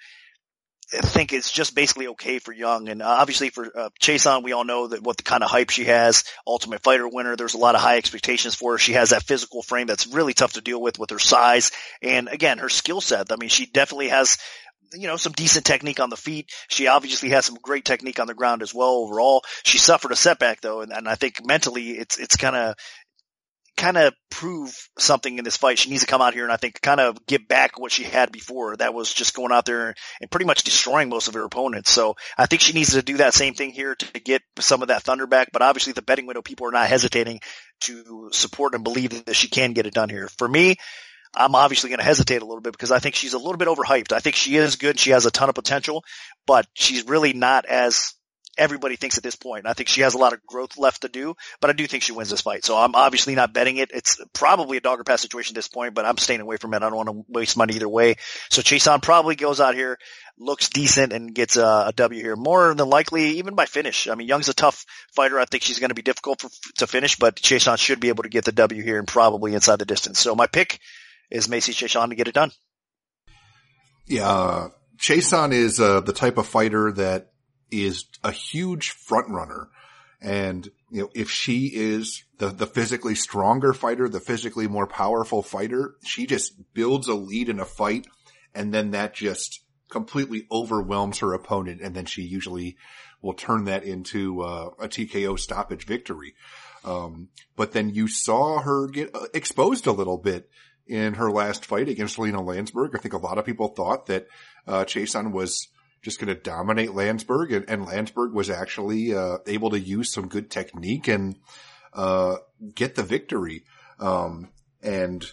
think 0.92 1.34
it's 1.34 1.52
just 1.52 1.76
basically 1.76 2.08
okay 2.10 2.40
for 2.40 2.52
Young. 2.52 2.90
And 2.90 3.02
uh, 3.02 3.08
obviously 3.08 3.50
for 3.50 3.66
uh, 3.66 3.90
Chiasson, 4.02 4.44
we 4.44 4.54
all 4.54 4.64
know 4.64 4.88
that 4.88 5.04
what 5.04 5.18
the 5.18 5.24
kind 5.24 5.44
of 5.44 5.50
hype 5.50 5.70
she 5.70 5.86
has, 5.86 6.24
Ultimate 6.46 6.82
Fighter 6.82 7.08
winner. 7.08 7.36
There's 7.36 7.54
a 7.54 7.60
lot 7.60 7.76
of 7.76 7.82
high 7.82 7.98
expectations 7.98 8.56
for 8.56 8.74
her. 8.74 8.78
She 8.78 8.94
has 8.94 9.12
that 9.12 9.24
physical 9.24 9.62
frame 9.62 9.88
that's 9.88 10.08
really 10.08 10.34
tough 10.34 10.54
to 10.54 10.62
deal 10.62 10.82
with 10.82 11.00
with 11.00 11.12
her 11.12 11.20
size 11.20 11.72
and 12.02 12.28
again 12.28 12.58
her 12.58 12.70
skill 12.70 13.02
set. 13.02 13.32
I 13.32 13.36
mean, 13.36 13.50
she 13.50 13.66
definitely 13.66 14.10
has 14.10 14.38
you 14.94 15.08
know, 15.08 15.18
some 15.18 15.34
decent 15.34 15.66
technique 15.66 16.00
on 16.00 16.10
the 16.10 16.18
feet. 16.18 16.52
She 16.68 16.88
obviously 16.88 17.30
has 17.30 17.46
some 17.46 17.58
great 17.62 17.86
technique 17.86 18.20
on 18.20 18.28
the 18.28 18.34
ground 18.34 18.62
as 18.62 18.74
well 18.74 18.90
overall. 18.90 19.44
She 19.64 19.78
suffered 19.78 20.12
a 20.12 20.16
setback 20.16 20.62
though, 20.62 20.82
and, 20.82 20.92
and 20.92 21.08
I 21.08 21.16
think 21.16 21.46
mentally 21.46 21.92
it's, 21.92 22.18
it's 22.18 22.36
kind 22.36 22.56
of, 22.56 22.76
kind 23.80 23.98
of 23.98 24.14
prove 24.30 24.76
something 24.98 25.38
in 25.38 25.46
this 25.46 25.58
fight. 25.58 25.80
She 25.80 25.90
needs 25.90 26.02
to 26.02 26.08
come 26.08 26.22
out 26.22 26.34
here 26.34 26.44
and 26.44 26.52
I 26.52 26.58
think 26.58 26.82
kind 26.82 27.00
of 27.00 27.26
get 27.26 27.48
back 27.48 27.80
what 27.80 27.92
she 27.92 28.04
had 28.04 28.32
before. 28.32 28.76
That 28.76 28.94
was 28.94 29.12
just 29.12 29.34
going 29.34 29.52
out 29.52 29.66
there 29.66 29.96
and 30.20 30.30
pretty 30.30 30.46
much 30.46 30.64
destroying 30.64 31.10
most 31.10 31.30
of 31.30 31.34
her 31.34 31.44
opponents. 31.44 31.90
So 31.90 32.16
I 32.38 32.46
think 32.46 32.62
she 32.62 32.74
needs 32.74 32.94
to 32.94 33.02
do 33.02 33.18
that 33.18 33.34
same 33.34 33.54
thing 33.54 33.72
here 33.72 33.96
to 33.96 34.20
get 34.20 34.42
some 34.60 34.82
of 34.82 34.90
that 34.90 35.04
thunder 35.04 35.28
back. 35.28 35.50
But 35.54 35.62
obviously 35.62 35.94
the 35.94 36.02
betting 36.02 36.28
window 36.28 36.42
people 36.42 36.68
are 36.68 36.72
not 36.72 36.88
hesitating 36.88 37.40
to 37.82 38.30
support 38.34 38.76
and 38.76 38.84
believe 38.84 39.26
that 39.26 39.36
she 39.36 39.48
can 39.48 39.74
get 39.74 39.88
it 39.88 39.94
done 39.94 40.10
here. 40.10 40.28
For 40.38 40.48
me, 40.48 40.76
I'm 41.34 41.56
obviously 41.56 41.90
going 41.90 42.00
to 42.00 42.06
hesitate 42.06 42.42
a 42.42 42.46
little 42.46 42.62
bit 42.62 42.74
because 42.74 42.92
I 42.92 43.00
think 43.00 43.16
she's 43.16 43.34
a 43.34 43.38
little 43.38 43.58
bit 43.58 43.68
overhyped. 43.68 44.12
I 44.12 44.20
think 44.20 44.36
she 44.36 44.58
is 44.58 44.76
good. 44.76 45.00
She 45.00 45.12
has 45.12 45.26
a 45.26 45.32
ton 45.32 45.48
of 45.48 45.56
potential, 45.56 46.04
but 46.46 46.68
she's 46.74 47.08
really 47.08 47.34
not 47.34 47.66
as 47.66 48.14
everybody 48.60 48.96
thinks 48.98 49.18
at 49.18 49.24
this 49.24 49.36
point. 49.36 49.66
I 49.66 49.74
think 49.74 49.90
she 49.90 50.02
has 50.02 50.14
a 50.14 50.18
lot 50.18 50.34
of 50.34 50.46
growth 50.46 50.78
left 50.78 51.02
to 51.02 51.10
do, 51.10 51.36
but 51.62 51.70
I 51.70 51.74
do 51.74 51.88
think 51.88 52.04
she 52.04 52.12
wins 52.12 52.30
this 52.30 52.42
fight. 52.42 52.66
So 52.66 52.78
I'm 52.78 52.94
obviously 52.94 53.34
not 53.34 53.54
betting 53.54 53.78
it. 53.78 53.90
It's 53.94 54.22
probably 54.34 54.78
a 54.78 54.82
dog 54.82 55.00
or 55.00 55.04
pass 55.04 55.22
situation 55.22 55.54
at 55.54 55.56
this 55.56 55.68
point, 55.68 55.96
but 55.96 56.06
I'm 56.06 56.18
staying 56.18 56.42
away 56.42 56.58
from 56.58 56.74
it. 56.74 56.84
I 56.84 56.90
don't 56.90 56.96
want 56.96 57.10
to 57.10 57.26
waste 57.30 57.58
money 57.58 57.76
either 57.76 57.90
way. 57.90 58.16
So 58.50 58.62
Chiasson 58.62 59.02
probably 59.02 59.36
goes 59.36 59.60
out 59.60 59.74
here, 59.74 59.98
looks 60.38 60.70
decent 60.70 61.14
and 61.14 61.34
gets 61.34 61.58
a, 61.58 61.86
a 61.88 61.94
W 61.96 62.22
here. 62.22 62.36
More 62.36 62.74
than 62.74 62.90
likely, 62.90 63.38
even 63.38 63.56
by 63.56 63.66
finish. 63.66 64.08
I 64.08 64.16
mean, 64.16 64.28
Young's 64.28 64.50
a 64.50 64.54
tough 64.54 64.86
fighter. 65.16 65.40
I 65.40 65.46
think 65.46 65.64
she's 65.64 65.80
going 65.80 65.90
to 65.90 65.96
be 65.96 66.02
difficult 66.02 66.42
for, 66.42 66.50
to 66.78 66.88
finish, 66.88 67.16
but 67.16 67.38
Chiasson 67.38 67.78
should 67.78 68.00
be 68.00 68.10
able 68.10 68.24
to 68.24 68.30
get 68.30 68.46
the 68.46 68.52
W 68.52 68.84
here 68.84 69.00
and 69.00 69.08
probably 69.08 69.54
inside 69.54 69.80
the 69.80 69.86
distance. 69.86 70.20
So 70.20 70.36
my 70.36 70.48
pick 70.48 70.80
is 71.32 71.48
Macy 71.48 71.72
Chiasson 71.72 72.10
to 72.10 72.16
get 72.16 72.28
it 72.28 72.36
done. 72.36 72.52
Yeah. 74.06 74.28
Uh, 74.28 74.70
Chiasson 74.98 75.54
is 75.54 75.80
uh, 75.80 76.02
the 76.02 76.14
type 76.14 76.38
of 76.38 76.46
fighter 76.46 76.92
that 76.94 77.32
is 77.72 78.06
a 78.24 78.32
huge 78.32 78.92
front 78.92 79.30
runner. 79.30 79.70
And, 80.22 80.70
you 80.92 81.04
know, 81.04 81.10
if 81.16 81.30
she 81.30 81.68
is 81.74 82.24
the, 82.40 82.48
the 82.50 82.68
physically 82.68 83.16
stronger 83.16 83.74
fighter, 83.74 84.10
the 84.10 84.20
physically 84.20 84.68
more 84.68 84.88
powerful 84.88 85.42
fighter, 85.42 85.96
she 86.04 86.26
just 86.26 86.74
builds 86.74 87.08
a 87.08 87.14
lead 87.14 87.48
in 87.48 87.60
a 87.60 87.66
fight 87.66 88.06
and 88.54 88.74
then 88.74 88.92
that 88.92 89.14
just 89.14 89.62
completely 89.90 90.46
overwhelms 90.52 91.20
her 91.20 91.34
opponent. 91.34 91.82
And 91.82 91.96
then 91.96 92.06
she 92.06 92.24
usually 92.24 92.78
will 93.22 93.34
turn 93.34 93.66
that 93.66 93.84
into 93.84 94.42
uh, 94.42 94.70
a 94.80 94.88
TKO 94.88 95.38
stoppage 95.40 95.86
victory. 95.86 96.36
Um, 96.84 97.30
but 97.56 97.74
then 97.74 97.90
you 97.90 98.08
saw 98.08 98.60
her 98.60 98.88
get 98.88 99.14
uh, 99.14 99.28
exposed 99.34 99.88
a 99.88 99.92
little 99.92 100.18
bit 100.18 100.50
in 100.88 101.16
her 101.16 101.30
last 101.30 101.66
fight 101.66 101.90
against 101.90 102.18
Lina 102.18 102.42
Länsberg. 102.42 102.96
I 102.96 103.00
think 103.00 103.14
a 103.14 103.18
lot 103.18 103.38
of 103.38 103.46
people 103.46 103.70
thought 103.70 104.08
that, 104.08 104.28
uh, 104.66 104.86
Chiasson 104.86 105.32
was, 105.32 105.68
just 106.02 106.20
going 106.20 106.34
to 106.34 106.42
dominate 106.42 106.90
Länsberg, 106.90 107.56
and, 107.56 107.70
and 107.70 107.88
Länsberg 107.88 108.34
was 108.34 108.50
actually 108.50 109.14
uh, 109.14 109.38
able 109.48 109.72
to 109.72 109.80
use 109.80 110.12
some 110.12 110.28
good 110.28 110.50
technique 110.50 111.08
and 111.08 111.38
uh, 111.94 112.38
get 112.76 112.96
the 112.96 113.04
victory. 113.04 113.64
Um, 114.00 114.50
and 114.82 115.26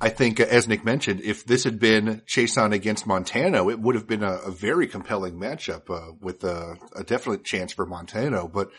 I 0.00 0.08
think, 0.08 0.40
as 0.40 0.68
Nick 0.68 0.84
mentioned, 0.84 1.20
if 1.20 1.44
this 1.44 1.64
had 1.64 1.78
been 1.78 2.22
Chiasson 2.26 2.74
against 2.74 3.06
Montano, 3.06 3.70
it 3.70 3.80
would 3.80 3.94
have 3.94 4.06
been 4.06 4.22
a, 4.22 4.32
a 4.32 4.50
very 4.50 4.86
compelling 4.86 5.34
matchup 5.34 5.88
uh, 5.90 6.12
with 6.20 6.44
a, 6.44 6.76
a, 6.94 7.04
definite 7.04 7.44
chance 7.44 7.72
for 7.72 7.86
Montano. 7.86 8.48
But 8.48 8.70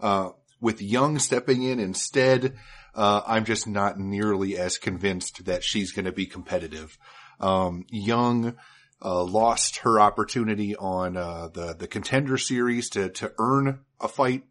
uh, 0.00 0.30
with 0.60 0.82
Young 0.82 1.18
stepping 1.18 1.62
in 1.62 1.78
instead, 1.78 2.56
uh, 2.94 3.22
I'm 3.26 3.44
just 3.44 3.66
not 3.66 3.98
nearly 3.98 4.58
as 4.58 4.78
convinced 4.78 5.44
that 5.44 5.62
she's 5.62 5.92
going 5.92 6.06
to 6.06 6.12
be 6.12 6.26
competitive. 6.26 6.98
Um, 7.40 7.84
Young 7.90 8.56
uh, 9.04 9.22
lost 9.22 9.78
her 9.78 10.00
opportunity 10.00 10.74
on 10.74 11.16
uh, 11.16 11.48
the 11.52 11.74
the 11.78 11.86
contender 11.86 12.38
series 12.38 12.90
to 12.90 13.10
to 13.10 13.32
earn 13.38 13.80
a 14.00 14.08
fight 14.08 14.44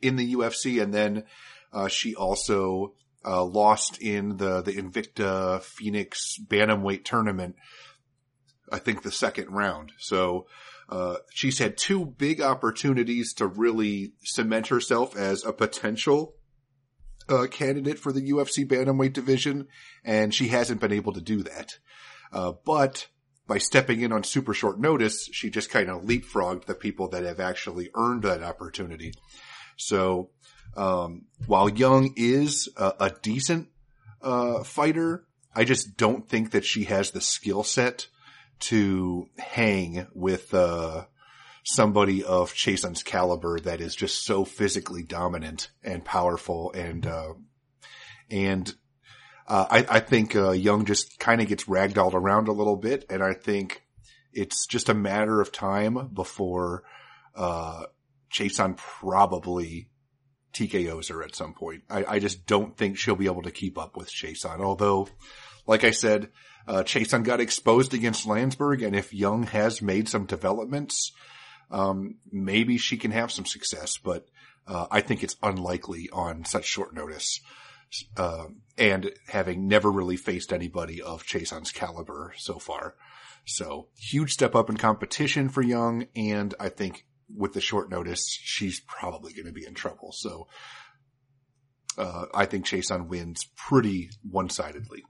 in 0.00 0.16
the 0.16 0.34
UFC, 0.34 0.82
and 0.82 0.92
then 0.92 1.24
uh, 1.72 1.88
she 1.88 2.14
also 2.14 2.94
uh, 3.24 3.44
lost 3.44 4.00
in 4.00 4.36
the 4.36 4.62
the 4.62 4.72
Invicta 4.72 5.62
Phoenix 5.62 6.36
bantamweight 6.38 7.04
tournament. 7.04 7.56
I 8.70 8.78
think 8.78 9.02
the 9.02 9.12
second 9.12 9.50
round. 9.50 9.92
So 9.98 10.46
uh, 10.88 11.16
she's 11.32 11.58
had 11.58 11.76
two 11.76 12.06
big 12.06 12.40
opportunities 12.40 13.34
to 13.34 13.46
really 13.46 14.14
cement 14.24 14.68
herself 14.68 15.16
as 15.16 15.44
a 15.44 15.52
potential 15.52 16.34
uh, 17.28 17.46
candidate 17.50 17.98
for 17.98 18.12
the 18.12 18.30
UFC 18.30 18.66
bantamweight 18.66 19.12
division, 19.12 19.68
and 20.04 20.34
she 20.34 20.48
hasn't 20.48 20.80
been 20.80 20.92
able 20.92 21.12
to 21.12 21.20
do 21.20 21.42
that. 21.42 21.78
Uh, 22.32 22.52
but 22.64 23.08
by 23.52 23.58
stepping 23.58 24.00
in 24.00 24.12
on 24.12 24.24
super 24.24 24.54
short 24.54 24.80
notice, 24.80 25.28
she 25.30 25.50
just 25.50 25.68
kind 25.68 25.90
of 25.90 26.04
leapfrogged 26.04 26.64
the 26.64 26.74
people 26.74 27.08
that 27.08 27.22
have 27.22 27.38
actually 27.38 27.90
earned 27.94 28.22
that 28.22 28.42
opportunity. 28.42 29.12
So, 29.76 30.30
um, 30.74 31.26
while 31.46 31.68
Young 31.68 32.14
is 32.16 32.70
a, 32.78 32.94
a 32.98 33.10
decent, 33.20 33.68
uh, 34.22 34.64
fighter, 34.64 35.26
I 35.54 35.64
just 35.64 35.98
don't 35.98 36.26
think 36.26 36.52
that 36.52 36.64
she 36.64 36.84
has 36.84 37.10
the 37.10 37.20
skill 37.20 37.62
set 37.62 38.06
to 38.60 39.28
hang 39.36 40.06
with, 40.14 40.54
uh, 40.54 41.04
somebody 41.62 42.24
of 42.24 42.54
Chiasson's 42.54 43.02
caliber 43.02 43.60
that 43.60 43.82
is 43.82 43.94
just 43.94 44.24
so 44.24 44.46
physically 44.46 45.02
dominant 45.02 45.68
and 45.84 46.02
powerful 46.02 46.72
and, 46.72 47.06
uh, 47.06 47.34
and 48.30 48.74
uh, 49.46 49.66
I, 49.70 49.86
I, 49.88 50.00
think 50.00 50.36
uh, 50.36 50.52
Young 50.52 50.84
just 50.84 51.18
kind 51.18 51.40
of 51.40 51.48
gets 51.48 51.64
ragdolled 51.64 52.14
around 52.14 52.48
a 52.48 52.52
little 52.52 52.76
bit, 52.76 53.04
and 53.10 53.22
I 53.22 53.34
think 53.34 53.82
it's 54.32 54.66
just 54.66 54.88
a 54.88 54.94
matter 54.94 55.40
of 55.40 55.52
time 55.52 56.10
before 56.12 56.84
uh, 57.34 57.84
Chiasson 58.32 58.76
probably 58.76 59.88
TKOs 60.52 61.10
her 61.10 61.22
at 61.22 61.34
some 61.34 61.54
point. 61.54 61.82
I, 61.90 62.04
I, 62.04 62.18
just 62.18 62.46
don't 62.46 62.76
think 62.76 62.98
she'll 62.98 63.16
be 63.16 63.26
able 63.26 63.42
to 63.42 63.50
keep 63.50 63.78
up 63.78 63.96
with 63.96 64.10
Chiasson. 64.10 64.60
Although, 64.60 65.08
like 65.66 65.84
I 65.84 65.90
said, 65.90 66.30
uh, 66.66 66.82
Chiasson 66.82 67.24
got 67.24 67.40
exposed 67.40 67.94
against 67.94 68.26
Länsberg, 68.26 68.86
and 68.86 68.94
if 68.94 69.14
Young 69.14 69.44
has 69.44 69.82
made 69.82 70.08
some 70.08 70.26
developments, 70.26 71.12
um, 71.70 72.16
maybe 72.30 72.78
she 72.78 72.96
can 72.96 73.10
have 73.10 73.32
some 73.32 73.46
success. 73.46 73.98
But 73.98 74.26
uh, 74.66 74.86
I 74.90 75.00
think 75.00 75.22
it's 75.22 75.36
unlikely 75.42 76.10
on 76.12 76.44
such 76.44 76.66
short 76.66 76.94
notice. 76.94 77.40
Uh, 78.16 78.46
and 78.78 79.12
having 79.28 79.68
never 79.68 79.90
really 79.90 80.16
faced 80.16 80.52
anybody 80.52 81.02
of 81.02 81.24
Chiasson's 81.24 81.72
caliber 81.72 82.32
so 82.38 82.58
far. 82.58 82.94
So 83.44 83.88
huge 83.96 84.32
step 84.32 84.54
up 84.54 84.70
in 84.70 84.76
competition 84.76 85.48
for 85.48 85.62
Young. 85.62 86.06
And 86.16 86.54
I 86.58 86.68
think 86.68 87.04
with 87.34 87.52
the 87.52 87.60
short 87.60 87.90
notice, 87.90 88.24
she's 88.40 88.80
probably 88.80 89.32
going 89.32 89.46
to 89.46 89.52
be 89.52 89.66
in 89.66 89.74
trouble. 89.74 90.12
So, 90.12 90.46
uh, 91.98 92.26
I 92.34 92.46
think 92.46 92.66
Chiasson 92.66 93.08
wins 93.08 93.44
pretty 93.56 94.10
one-sidedly. 94.28 95.04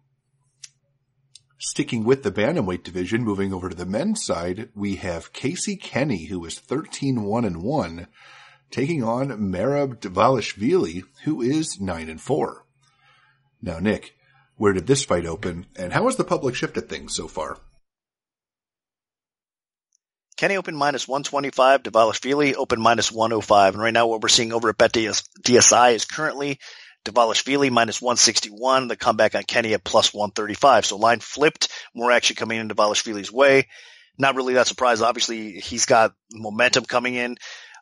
Sticking 1.58 2.02
with 2.02 2.24
the 2.24 2.32
bantamweight 2.32 2.82
division, 2.82 3.22
moving 3.22 3.52
over 3.52 3.68
to 3.68 3.76
the 3.76 3.86
men's 3.86 4.24
side, 4.24 4.70
we 4.74 4.96
have 4.96 5.32
Casey 5.32 5.76
Kenny, 5.76 6.24
who 6.26 6.44
is 6.44 6.58
13-1 6.58 7.46
and 7.46 7.62
1, 7.62 8.08
taking 8.72 9.04
on 9.04 9.28
Merab 9.28 10.00
Dvalishvili, 10.00 11.04
who 11.22 11.40
is 11.40 11.80
9 11.80 12.08
and 12.08 12.20
4. 12.20 12.61
Now, 13.62 13.78
Nick, 13.78 14.14
where 14.56 14.72
did 14.72 14.86
this 14.86 15.04
fight 15.04 15.24
open, 15.24 15.66
and 15.76 15.92
how 15.92 16.06
has 16.06 16.16
the 16.16 16.24
public 16.24 16.54
shifted 16.54 16.88
things 16.88 17.14
so 17.14 17.28
far? 17.28 17.58
Kenny 20.36 20.56
open 20.56 20.74
minus 20.74 21.06
125, 21.06 21.84
Dvalishvili 21.84 22.54
open 22.54 22.80
minus 22.80 23.12
105. 23.12 23.74
And 23.74 23.82
right 23.82 23.92
now 23.92 24.08
what 24.08 24.20
we're 24.20 24.28
seeing 24.28 24.52
over 24.52 24.70
at 24.70 24.78
BetDSI 24.78 25.94
is 25.94 26.04
currently 26.04 26.58
Dvalishvili 27.04 27.70
minus 27.70 28.02
161, 28.02 28.88
the 28.88 28.96
comeback 28.96 29.36
on 29.36 29.44
Kenny 29.44 29.74
at 29.74 29.84
plus 29.84 30.12
135. 30.12 30.86
So 30.86 30.96
line 30.96 31.20
flipped, 31.20 31.68
more 31.94 32.10
action 32.10 32.34
coming 32.34 32.58
in 32.58 32.68
Dvalishvili's 32.68 33.30
way. 33.30 33.68
Not 34.18 34.34
really 34.34 34.54
that 34.54 34.66
surprised. 34.66 35.02
Obviously, 35.02 35.52
he's 35.52 35.86
got 35.86 36.12
momentum 36.32 36.86
coming 36.86 37.14
in. 37.14 37.36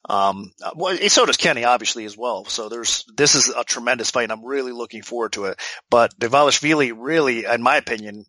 Um, 0.09 0.53
well, 0.75 0.97
so 1.09 1.27
does 1.27 1.37
Kenny, 1.37 1.65
obviously, 1.65 2.05
as 2.05 2.17
well. 2.17 2.45
So 2.47 2.69
there's, 2.69 3.05
this 3.17 3.35
is 3.35 3.49
a 3.49 3.65
tremendous 3.65 4.11
fight. 4.11 4.25
And 4.25 4.33
I'm 4.33 4.45
really 4.45 4.73
looking 4.73 5.03
forward 5.03 5.33
to 5.35 5.47
it. 5.47 5.61
But 5.91 6.19
Dvalishvili 6.19 6.93
really, 6.97 7.45
in 7.45 7.63
my 7.63 7.77
opinion, 7.77 8.27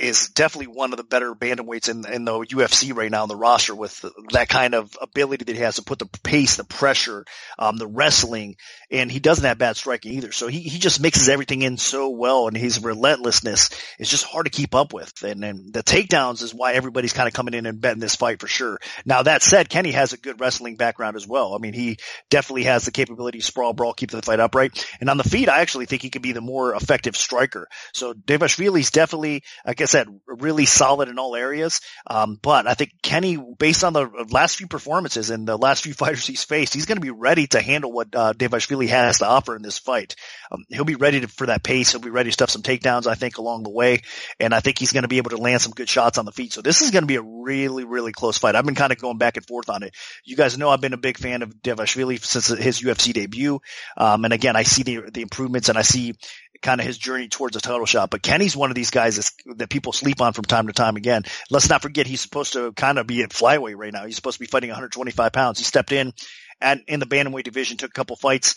is 0.00 0.28
definitely 0.28 0.74
one 0.74 0.92
of 0.92 0.96
the 0.96 1.04
better 1.04 1.34
bantamweights 1.34 1.88
in, 1.88 2.10
in 2.10 2.24
the 2.24 2.32
UFC 2.32 2.94
right 2.96 3.10
now 3.10 3.22
on 3.22 3.28
the 3.28 3.36
roster 3.36 3.74
with 3.74 4.04
that 4.32 4.48
kind 4.48 4.74
of 4.74 4.96
ability 5.00 5.44
that 5.44 5.56
he 5.56 5.62
has 5.62 5.76
to 5.76 5.82
put 5.82 5.98
the 5.98 6.06
pace, 6.22 6.56
the 6.56 6.64
pressure, 6.64 7.24
um, 7.58 7.76
the 7.76 7.86
wrestling, 7.86 8.56
and 8.90 9.12
he 9.12 9.20
doesn't 9.20 9.44
have 9.44 9.58
bad 9.58 9.76
striking 9.76 10.12
either. 10.12 10.32
So 10.32 10.48
he, 10.48 10.60
he 10.60 10.78
just 10.78 11.00
mixes 11.00 11.28
everything 11.28 11.62
in 11.62 11.76
so 11.76 12.10
well 12.10 12.48
and 12.48 12.56
his 12.56 12.82
relentlessness 12.82 13.70
is 13.98 14.08
just 14.08 14.24
hard 14.24 14.46
to 14.46 14.50
keep 14.50 14.74
up 14.74 14.92
with. 14.92 15.22
And 15.22 15.42
then 15.42 15.70
the 15.72 15.82
takedowns 15.82 16.42
is 16.42 16.54
why 16.54 16.72
everybody's 16.72 17.12
kind 17.12 17.28
of 17.28 17.34
coming 17.34 17.54
in 17.54 17.66
and 17.66 17.80
betting 17.80 18.00
this 18.00 18.16
fight 18.16 18.40
for 18.40 18.48
sure. 18.48 18.78
Now 19.04 19.22
that 19.22 19.42
said, 19.42 19.68
Kenny 19.68 19.92
has 19.92 20.12
a 20.12 20.18
good 20.18 20.40
wrestling 20.40 20.76
background 20.76 21.16
as 21.16 21.26
well. 21.26 21.54
I 21.54 21.58
mean, 21.58 21.74
he 21.74 21.98
definitely 22.30 22.64
has 22.64 22.84
the 22.84 22.90
capability 22.90 23.38
to 23.38 23.44
sprawl, 23.44 23.74
brawl, 23.74 23.92
keep 23.92 24.10
the 24.10 24.22
fight 24.22 24.40
upright. 24.40 24.86
And 25.00 25.10
on 25.10 25.18
the 25.18 25.24
feet, 25.24 25.48
I 25.48 25.60
actually 25.60 25.86
think 25.86 26.02
he 26.02 26.10
could 26.10 26.22
be 26.22 26.32
the 26.32 26.40
more 26.40 26.74
effective 26.74 27.16
striker. 27.16 27.68
So 27.92 28.14
Dvalishvili's 28.14 28.90
definitely, 28.90 29.42
I 29.64 29.74
guess, 29.74 29.89
said, 29.90 30.08
really 30.26 30.66
solid 30.66 31.08
in 31.08 31.18
all 31.18 31.36
areas. 31.36 31.80
Um, 32.06 32.38
but 32.40 32.66
I 32.66 32.74
think 32.74 32.92
Kenny, 33.02 33.36
based 33.36 33.84
on 33.84 33.92
the 33.92 34.08
last 34.30 34.56
few 34.56 34.66
performances 34.66 35.30
and 35.30 35.46
the 35.46 35.56
last 35.56 35.82
few 35.82 35.94
fighters 36.00 36.26
he's 36.26 36.44
faced, 36.44 36.74
he's 36.74 36.86
going 36.86 36.96
to 36.96 37.02
be 37.02 37.10
ready 37.10 37.46
to 37.48 37.60
handle 37.60 37.92
what 37.92 38.14
uh, 38.14 38.32
Dvalishvili 38.32 38.88
has 38.88 39.18
to 39.18 39.26
offer 39.26 39.56
in 39.56 39.62
this 39.62 39.78
fight. 39.78 40.16
Um, 40.50 40.64
he'll 40.68 40.84
be 40.84 40.96
ready 40.96 41.20
to, 41.20 41.28
for 41.28 41.46
that 41.46 41.62
pace. 41.62 41.92
He'll 41.92 42.00
be 42.00 42.10
ready 42.10 42.30
to 42.30 42.32
stuff 42.32 42.50
some 42.50 42.62
takedowns, 42.62 43.06
I 43.06 43.14
think, 43.14 43.38
along 43.38 43.64
the 43.64 43.70
way. 43.70 44.02
And 44.38 44.54
I 44.54 44.60
think 44.60 44.78
he's 44.78 44.92
going 44.92 45.02
to 45.02 45.08
be 45.08 45.18
able 45.18 45.30
to 45.30 45.36
land 45.36 45.62
some 45.62 45.72
good 45.72 45.88
shots 45.88 46.18
on 46.18 46.24
the 46.24 46.32
feet. 46.32 46.52
So 46.52 46.62
this 46.62 46.82
is 46.82 46.90
going 46.90 47.02
to 47.02 47.08
be 47.08 47.16
a 47.16 47.22
really, 47.22 47.84
really 47.84 48.12
close 48.12 48.38
fight. 48.38 48.54
I've 48.54 48.64
been 48.64 48.74
kind 48.74 48.92
of 48.92 48.98
going 48.98 49.18
back 49.18 49.36
and 49.36 49.46
forth 49.46 49.68
on 49.68 49.82
it. 49.82 49.94
You 50.24 50.36
guys 50.36 50.56
know 50.56 50.70
I've 50.70 50.80
been 50.80 50.92
a 50.92 50.98
big 50.98 51.18
fan 51.18 51.42
of 51.42 51.54
Dvalishvili 51.56 52.22
since 52.24 52.48
his 52.48 52.80
UFC 52.80 53.12
debut. 53.12 53.60
Um, 53.96 54.24
and 54.24 54.32
again, 54.32 54.56
I 54.56 54.62
see 54.62 54.82
the, 54.82 55.10
the 55.10 55.22
improvements 55.22 55.68
and 55.68 55.78
I 55.78 55.82
see 55.82 56.14
kind 56.62 56.80
of 56.80 56.86
his 56.86 56.98
journey 56.98 57.28
towards 57.28 57.56
a 57.56 57.60
title 57.60 57.86
shot. 57.86 58.10
But 58.10 58.22
Kenny's 58.22 58.56
one 58.56 58.70
of 58.70 58.74
these 58.74 58.90
guys 58.90 59.32
that 59.56 59.70
people 59.70 59.92
sleep 59.92 60.20
on 60.20 60.32
from 60.32 60.44
time 60.44 60.66
to 60.66 60.72
time 60.72 60.96
again. 60.96 61.24
Let's 61.50 61.68
not 61.68 61.82
forget 61.82 62.06
he's 62.06 62.20
supposed 62.20 62.52
to 62.52 62.72
kind 62.72 62.98
of 62.98 63.06
be 63.06 63.22
at 63.22 63.30
flyweight 63.30 63.76
right 63.76 63.92
now. 63.92 64.06
He's 64.06 64.16
supposed 64.16 64.36
to 64.36 64.40
be 64.40 64.46
fighting 64.46 64.70
125 64.70 65.32
pounds. 65.32 65.58
He 65.58 65.64
stepped 65.64 65.92
in 65.92 66.12
and 66.60 66.82
in 66.86 67.00
the 67.00 67.06
bantamweight 67.06 67.44
division, 67.44 67.76
took 67.76 67.90
a 67.90 67.94
couple 67.94 68.16
fights 68.16 68.56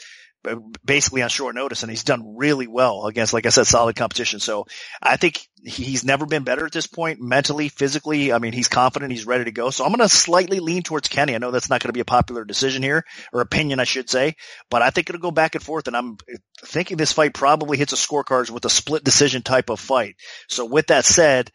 basically 0.85 1.21
on 1.21 1.29
short 1.29 1.55
notice 1.55 1.83
and 1.83 1.89
he's 1.89 2.03
done 2.03 2.35
really 2.38 2.67
well 2.67 3.05
against, 3.05 3.33
like 3.33 3.45
I 3.45 3.50
said, 3.50 3.67
solid 3.67 3.95
competition. 3.95 4.39
So 4.39 4.65
I 5.01 5.17
think 5.17 5.47
he's 5.63 6.03
never 6.03 6.25
been 6.25 6.43
better 6.43 6.65
at 6.65 6.71
this 6.71 6.88
point 6.88 7.21
mentally, 7.21 7.69
physically. 7.69 8.33
I 8.33 8.39
mean, 8.39 8.53
he's 8.53 8.67
confident. 8.67 9.12
He's 9.12 9.25
ready 9.25 9.45
to 9.45 9.51
go. 9.51 9.69
So 9.69 9.85
I'm 9.85 9.91
going 9.91 10.07
to 10.07 10.09
slightly 10.09 10.59
lean 10.59 10.83
towards 10.83 11.07
Kenny. 11.07 11.35
I 11.35 11.38
know 11.38 11.51
that's 11.51 11.69
not 11.69 11.81
going 11.81 11.89
to 11.89 11.93
be 11.93 12.01
a 12.01 12.05
popular 12.05 12.43
decision 12.43 12.83
here 12.83 13.05
or 13.31 13.41
opinion, 13.41 13.79
I 13.79 13.85
should 13.85 14.09
say, 14.09 14.35
but 14.69 14.81
I 14.81 14.89
think 14.89 15.09
it'll 15.09 15.21
go 15.21 15.31
back 15.31 15.55
and 15.55 15.63
forth. 15.63 15.88
And 15.88 15.95
I'm 15.95 16.17
thinking 16.63 16.97
this 16.97 17.13
fight 17.13 17.33
probably 17.33 17.77
hits 17.77 17.93
a 17.93 17.95
scorecards 17.95 18.50
with 18.50 18.65
a 18.65 18.69
split 18.69 19.03
decision 19.03 19.41
type 19.41 19.69
of 19.69 19.79
fight. 19.79 20.15
So 20.50 20.65
with 20.65 20.88
that 20.88 21.05
said, 21.05 21.51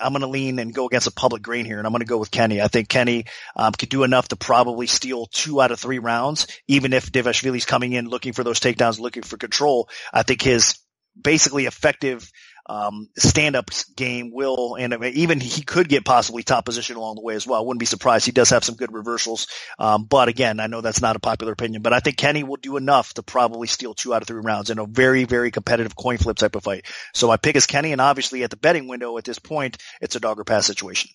I'm 0.00 0.12
going 0.12 0.22
to 0.22 0.28
lean 0.28 0.58
and 0.58 0.74
go 0.74 0.86
against 0.86 1.06
a 1.06 1.12
public 1.12 1.42
grain 1.42 1.64
here, 1.64 1.78
and 1.78 1.86
I'm 1.86 1.92
going 1.92 2.00
to 2.00 2.06
go 2.06 2.18
with 2.18 2.30
Kenny. 2.30 2.60
I 2.60 2.68
think 2.68 2.88
Kenny 2.88 3.26
um, 3.56 3.72
could 3.72 3.88
do 3.88 4.04
enough 4.04 4.28
to 4.28 4.36
probably 4.36 4.86
steal 4.86 5.26
two 5.26 5.60
out 5.60 5.70
of 5.70 5.80
three 5.80 5.98
rounds, 5.98 6.46
even 6.66 6.92
if 6.92 7.10
Dvalishvili's 7.10 7.64
coming 7.64 7.92
in 7.92 8.08
looking 8.08 8.32
for 8.32 8.44
those 8.44 8.60
takedowns, 8.60 8.98
looking 9.00 9.22
for 9.22 9.36
control. 9.36 9.88
I 10.12 10.22
think 10.22 10.42
his 10.42 10.78
basically 11.20 11.66
effective 11.66 12.30
um, 12.68 13.08
stand-up 13.16 13.70
game 13.96 14.30
will, 14.32 14.76
and 14.76 14.92
even 15.04 15.40
he 15.40 15.62
could 15.62 15.88
get 15.88 16.04
possibly 16.04 16.42
top 16.42 16.64
position 16.64 16.96
along 16.96 17.16
the 17.16 17.22
way 17.22 17.34
as 17.34 17.46
well. 17.46 17.58
I 17.58 17.62
wouldn't 17.62 17.80
be 17.80 17.86
surprised. 17.86 18.26
He 18.26 18.32
does 18.32 18.50
have 18.50 18.64
some 18.64 18.74
good 18.74 18.92
reversals. 18.92 19.46
Um, 19.78 20.04
but 20.04 20.28
again, 20.28 20.60
I 20.60 20.66
know 20.66 20.80
that's 20.80 21.00
not 21.00 21.16
a 21.16 21.20
popular 21.20 21.52
opinion, 21.52 21.82
but 21.82 21.92
I 21.92 22.00
think 22.00 22.16
Kenny 22.16 22.42
will 22.42 22.56
do 22.56 22.76
enough 22.76 23.14
to 23.14 23.22
probably 23.22 23.68
steal 23.68 23.94
two 23.94 24.14
out 24.14 24.22
of 24.22 24.28
three 24.28 24.42
rounds 24.42 24.70
in 24.70 24.78
a 24.78 24.86
very, 24.86 25.24
very 25.24 25.50
competitive 25.50 25.96
coin 25.96 26.18
flip 26.18 26.36
type 26.36 26.54
of 26.56 26.64
fight. 26.64 26.86
So 27.14 27.28
my 27.28 27.36
pick 27.36 27.56
is 27.56 27.66
Kenny, 27.66 27.92
and 27.92 28.00
obviously 28.00 28.44
at 28.44 28.50
the 28.50 28.56
betting 28.56 28.88
window 28.88 29.16
at 29.18 29.24
this 29.24 29.38
point, 29.38 29.78
it's 30.00 30.16
a 30.16 30.20
dog 30.20 30.38
or 30.38 30.44
pass 30.44 30.66
situation. 30.66 31.10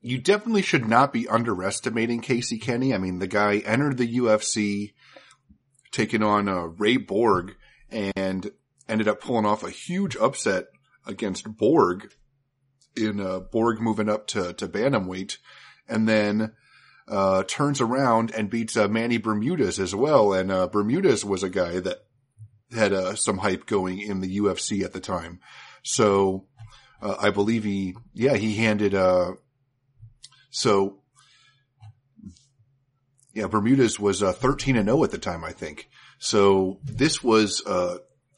You 0.00 0.18
definitely 0.18 0.62
should 0.62 0.88
not 0.88 1.12
be 1.12 1.28
underestimating 1.28 2.20
Casey 2.20 2.58
Kenny. 2.58 2.94
I 2.94 2.98
mean, 2.98 3.18
the 3.18 3.26
guy 3.26 3.58
entered 3.58 3.96
the 3.96 4.18
UFC 4.18 4.92
taking 5.90 6.22
on 6.22 6.48
uh, 6.48 6.66
Ray 6.66 6.96
Borg 6.96 7.56
and 7.90 8.50
ended 8.88 9.08
up 9.08 9.20
pulling 9.20 9.46
off 9.46 9.62
a 9.62 9.70
huge 9.70 10.16
upset 10.16 10.66
against 11.06 11.56
Borg 11.56 12.12
in 12.96 13.20
uh, 13.20 13.40
Borg 13.40 13.80
moving 13.80 14.08
up 14.08 14.26
to, 14.28 14.52
to 14.54 14.68
bantamweight 14.68 15.38
and 15.88 16.08
then 16.08 16.52
uh, 17.08 17.44
turns 17.44 17.80
around 17.80 18.32
and 18.32 18.50
beats 18.50 18.76
uh, 18.76 18.88
Manny 18.88 19.18
Bermudez 19.18 19.78
as 19.78 19.94
well. 19.94 20.32
And 20.32 20.50
uh, 20.50 20.66
Bermudez 20.66 21.24
was 21.24 21.42
a 21.42 21.50
guy 21.50 21.80
that 21.80 21.98
had 22.72 22.92
uh, 22.92 23.14
some 23.14 23.38
hype 23.38 23.66
going 23.66 24.00
in 24.00 24.20
the 24.20 24.38
UFC 24.38 24.82
at 24.82 24.92
the 24.92 25.00
time. 25.00 25.40
So 25.82 26.46
uh, 27.00 27.14
I 27.20 27.30
believe 27.30 27.64
he, 27.64 27.94
yeah, 28.12 28.36
he 28.36 28.56
handed, 28.56 28.94
uh 28.94 29.32
so 30.50 31.02
yeah, 33.34 33.46
Bermudez 33.46 34.00
was 34.00 34.22
13 34.22 34.76
and 34.76 34.86
0 34.86 35.04
at 35.04 35.10
the 35.10 35.18
time, 35.18 35.44
I 35.44 35.52
think. 35.52 35.90
So 36.18 36.80
this 36.82 37.22
was 37.22 37.62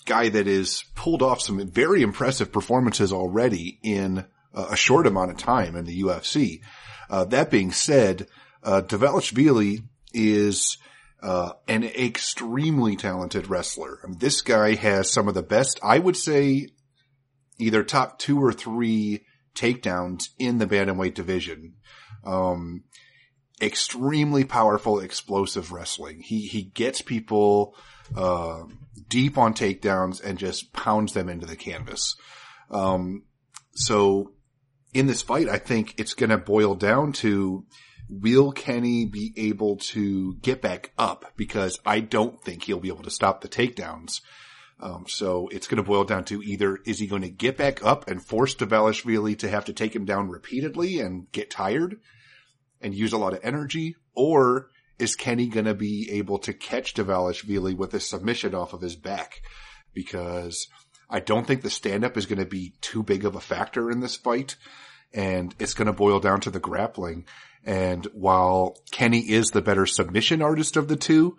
guy 0.08 0.28
that 0.28 0.46
is 0.46 0.84
pulled 0.94 1.22
off 1.22 1.40
some 1.40 1.70
very 1.70 2.02
impressive 2.02 2.50
performances 2.50 3.12
already 3.12 3.78
in 3.82 4.24
a 4.54 4.76
short 4.76 5.06
amount 5.06 5.30
of 5.30 5.36
time 5.36 5.76
in 5.76 5.84
the 5.84 6.02
UFC. 6.02 6.60
Uh, 7.10 7.24
that 7.26 7.50
being 7.50 7.70
said, 7.70 8.26
uh, 8.62 8.82
Dvalishvili 8.82 9.84
is 10.12 10.78
uh, 11.22 11.52
an 11.68 11.84
extremely 11.84 12.96
talented 12.96 13.48
wrestler. 13.48 14.00
I 14.02 14.08
mean, 14.08 14.18
this 14.18 14.40
guy 14.40 14.74
has 14.74 15.12
some 15.12 15.28
of 15.28 15.34
the 15.34 15.42
best, 15.42 15.78
I 15.82 15.98
would 15.98 16.16
say, 16.16 16.68
either 17.58 17.82
top 17.82 18.18
two 18.18 18.42
or 18.42 18.52
three 18.52 19.24
takedowns 19.54 20.28
in 20.38 20.58
the 20.58 20.66
bantamweight 20.66 21.14
division. 21.14 21.74
Um, 22.24 22.84
extremely 23.60 24.44
powerful, 24.44 25.00
explosive 25.00 25.72
wrestling. 25.72 26.20
He 26.20 26.46
he 26.46 26.62
gets 26.62 27.02
people 27.02 27.74
uh, 28.16 28.64
deep 29.08 29.38
on 29.38 29.54
takedowns 29.54 30.22
and 30.22 30.38
just 30.38 30.72
pounds 30.72 31.12
them 31.12 31.28
into 31.28 31.46
the 31.46 31.56
canvas. 31.56 32.14
Um, 32.70 33.24
so 33.74 34.32
in 34.94 35.06
this 35.06 35.22
fight, 35.22 35.48
I 35.48 35.58
think 35.58 35.94
it's 35.98 36.14
going 36.14 36.30
to 36.30 36.38
boil 36.38 36.74
down 36.74 37.12
to 37.14 37.64
will 38.08 38.52
Kenny 38.52 39.04
be 39.04 39.32
able 39.36 39.76
to 39.76 40.34
get 40.36 40.62
back 40.62 40.92
up? 40.98 41.32
Because 41.36 41.78
I 41.84 42.00
don't 42.00 42.42
think 42.42 42.64
he'll 42.64 42.80
be 42.80 42.88
able 42.88 43.04
to 43.04 43.10
stop 43.10 43.40
the 43.40 43.48
takedowns. 43.48 44.20
Um, 44.80 45.06
so 45.08 45.48
it's 45.48 45.66
going 45.66 45.82
to 45.82 45.88
boil 45.88 46.04
down 46.04 46.24
to 46.26 46.40
either 46.42 46.78
is 46.86 47.00
he 47.00 47.06
going 47.06 47.22
to 47.22 47.28
get 47.28 47.56
back 47.56 47.84
up 47.84 48.08
and 48.08 48.24
force 48.24 48.54
Dvalishvili 48.54 49.38
to 49.40 49.48
have 49.48 49.64
to 49.66 49.72
take 49.72 49.94
him 49.94 50.04
down 50.04 50.28
repeatedly 50.28 51.00
and 51.00 51.30
get 51.32 51.50
tired 51.50 51.96
and 52.80 52.94
use 52.94 53.12
a 53.12 53.18
lot 53.18 53.32
of 53.32 53.40
energy, 53.42 53.96
or 54.14 54.70
is 54.98 55.14
Kenny 55.14 55.46
going 55.46 55.66
to 55.66 55.74
be 55.74 56.10
able 56.12 56.38
to 56.40 56.52
catch 56.52 56.94
Dvalishvili 56.94 57.76
with 57.76 57.94
a 57.94 58.00
submission 58.00 58.54
off 58.54 58.72
of 58.72 58.80
his 58.80 58.96
back? 58.96 59.42
Because 59.94 60.68
I 61.08 61.20
don't 61.20 61.46
think 61.46 61.62
the 61.62 61.70
stand 61.70 62.04
up 62.04 62.16
is 62.16 62.26
going 62.26 62.38
to 62.38 62.46
be 62.46 62.74
too 62.80 63.02
big 63.02 63.24
of 63.24 63.34
a 63.34 63.40
factor 63.40 63.90
in 63.90 64.00
this 64.00 64.16
fight. 64.16 64.56
And 65.14 65.54
it's 65.58 65.74
going 65.74 65.86
to 65.86 65.92
boil 65.92 66.20
down 66.20 66.40
to 66.42 66.50
the 66.50 66.60
grappling. 66.60 67.26
And 67.64 68.04
while 68.12 68.76
Kenny 68.90 69.20
is 69.20 69.48
the 69.48 69.62
better 69.62 69.86
submission 69.86 70.42
artist 70.42 70.76
of 70.76 70.88
the 70.88 70.96
two, 70.96 71.36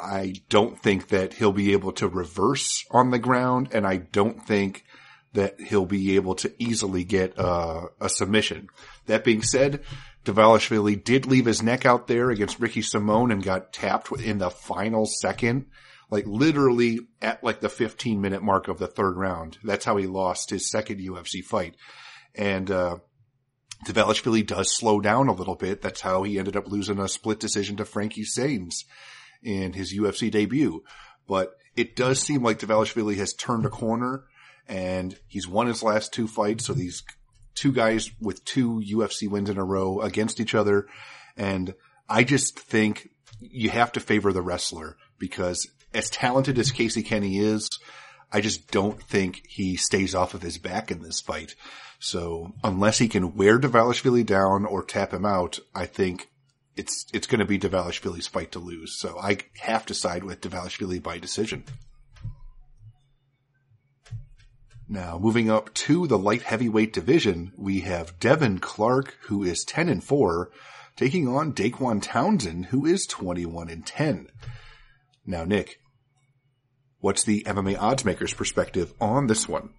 I 0.00 0.34
don't 0.48 0.80
think 0.80 1.08
that 1.08 1.34
he'll 1.34 1.52
be 1.52 1.72
able 1.72 1.92
to 1.92 2.08
reverse 2.08 2.84
on 2.90 3.10
the 3.10 3.18
ground. 3.18 3.70
And 3.72 3.86
I 3.86 3.96
don't 3.96 4.46
think 4.46 4.84
that 5.34 5.60
he'll 5.60 5.86
be 5.86 6.16
able 6.16 6.34
to 6.36 6.52
easily 6.58 7.04
get 7.04 7.38
uh, 7.38 7.88
a 8.00 8.08
submission. 8.08 8.68
That 9.06 9.24
being 9.24 9.42
said, 9.42 9.82
Dvalishvili 10.24 11.02
did 11.02 11.26
leave 11.26 11.46
his 11.46 11.62
neck 11.62 11.86
out 11.86 12.06
there 12.06 12.30
against 12.30 12.60
Ricky 12.60 12.80
Simón 12.80 13.32
and 13.32 13.42
got 13.42 13.72
tapped 13.72 14.12
in 14.12 14.38
the 14.38 14.50
final 14.50 15.06
second, 15.06 15.66
like 16.10 16.26
literally 16.26 17.00
at 17.22 17.42
like 17.42 17.60
the 17.60 17.68
15 17.68 18.20
minute 18.20 18.42
mark 18.42 18.68
of 18.68 18.78
the 18.78 18.86
third 18.86 19.16
round. 19.16 19.58
That's 19.64 19.84
how 19.84 19.96
he 19.96 20.06
lost 20.06 20.50
his 20.50 20.70
second 20.70 21.00
UFC 21.00 21.42
fight. 21.42 21.76
And, 22.34 22.70
uh, 22.70 22.98
Dvalishvili 23.86 24.44
does 24.44 24.74
slow 24.74 25.00
down 25.00 25.28
a 25.28 25.32
little 25.32 25.54
bit. 25.54 25.82
That's 25.82 26.00
how 26.00 26.24
he 26.24 26.38
ended 26.38 26.56
up 26.56 26.66
losing 26.66 26.98
a 26.98 27.08
split 27.08 27.38
decision 27.38 27.76
to 27.76 27.84
Frankie 27.84 28.24
Saenz 28.24 28.84
in 29.42 29.72
his 29.72 29.96
UFC 29.96 30.30
debut. 30.30 30.82
But 31.28 31.52
it 31.76 31.94
does 31.94 32.20
seem 32.20 32.42
like 32.42 32.58
Dvalishvili 32.58 33.16
has 33.16 33.32
turned 33.34 33.64
a 33.66 33.70
corner 33.70 34.24
and 34.66 35.16
he's 35.26 35.48
won 35.48 35.68
his 35.68 35.82
last 35.82 36.12
two 36.12 36.26
fights. 36.26 36.66
So 36.66 36.72
these 36.72 37.02
two 37.58 37.72
guys 37.72 38.10
with 38.20 38.44
two 38.44 38.80
UFC 38.80 39.28
wins 39.28 39.50
in 39.50 39.58
a 39.58 39.64
row 39.64 40.00
against 40.00 40.40
each 40.40 40.54
other. 40.54 40.86
And 41.36 41.74
I 42.08 42.24
just 42.24 42.58
think 42.58 43.08
you 43.40 43.70
have 43.70 43.92
to 43.92 44.00
favor 44.00 44.32
the 44.32 44.42
wrestler 44.42 44.96
because 45.18 45.68
as 45.94 46.10
talented 46.10 46.58
as 46.58 46.72
Casey 46.72 47.02
Kenny 47.02 47.38
is, 47.38 47.68
I 48.32 48.40
just 48.40 48.70
don't 48.70 49.02
think 49.02 49.42
he 49.48 49.76
stays 49.76 50.14
off 50.14 50.34
of 50.34 50.42
his 50.42 50.58
back 50.58 50.90
in 50.90 51.02
this 51.02 51.20
fight. 51.20 51.54
So 51.98 52.52
unless 52.62 52.98
he 52.98 53.08
can 53.08 53.34
wear 53.34 53.58
Dvalishvili 53.58 54.24
down 54.24 54.64
or 54.64 54.84
tap 54.84 55.12
him 55.12 55.24
out, 55.24 55.58
I 55.74 55.86
think 55.86 56.28
it's 56.76 57.06
it's 57.12 57.26
going 57.26 57.40
to 57.40 57.44
be 57.44 57.58
Dvalishvili's 57.58 58.28
fight 58.28 58.52
to 58.52 58.58
lose. 58.58 58.98
So 58.98 59.18
I 59.18 59.38
have 59.60 59.86
to 59.86 59.94
side 59.94 60.24
with 60.24 60.40
Dvalishvili 60.40 61.02
by 61.02 61.18
decision. 61.18 61.64
Now, 64.90 65.18
moving 65.18 65.50
up 65.50 65.74
to 65.74 66.06
the 66.06 66.18
light 66.18 66.42
heavyweight 66.42 66.94
division, 66.94 67.52
we 67.58 67.80
have 67.80 68.18
Devin 68.18 68.58
Clark, 68.58 69.16
who 69.26 69.44
is 69.44 69.62
10 69.64 69.90
and 69.90 70.02
4, 70.02 70.50
taking 70.96 71.28
on 71.28 71.52
Dequan 71.52 72.00
Townsend, 72.02 72.66
who 72.66 72.86
is 72.86 73.06
21 73.06 73.68
and 73.68 73.84
10. 73.84 74.28
Now, 75.26 75.44
Nick, 75.44 75.78
what's 77.00 77.22
the 77.22 77.42
MMA 77.44 77.76
oddsmakers 77.76 78.34
perspective 78.34 78.94
on 78.98 79.26
this 79.26 79.46
one? 79.46 79.74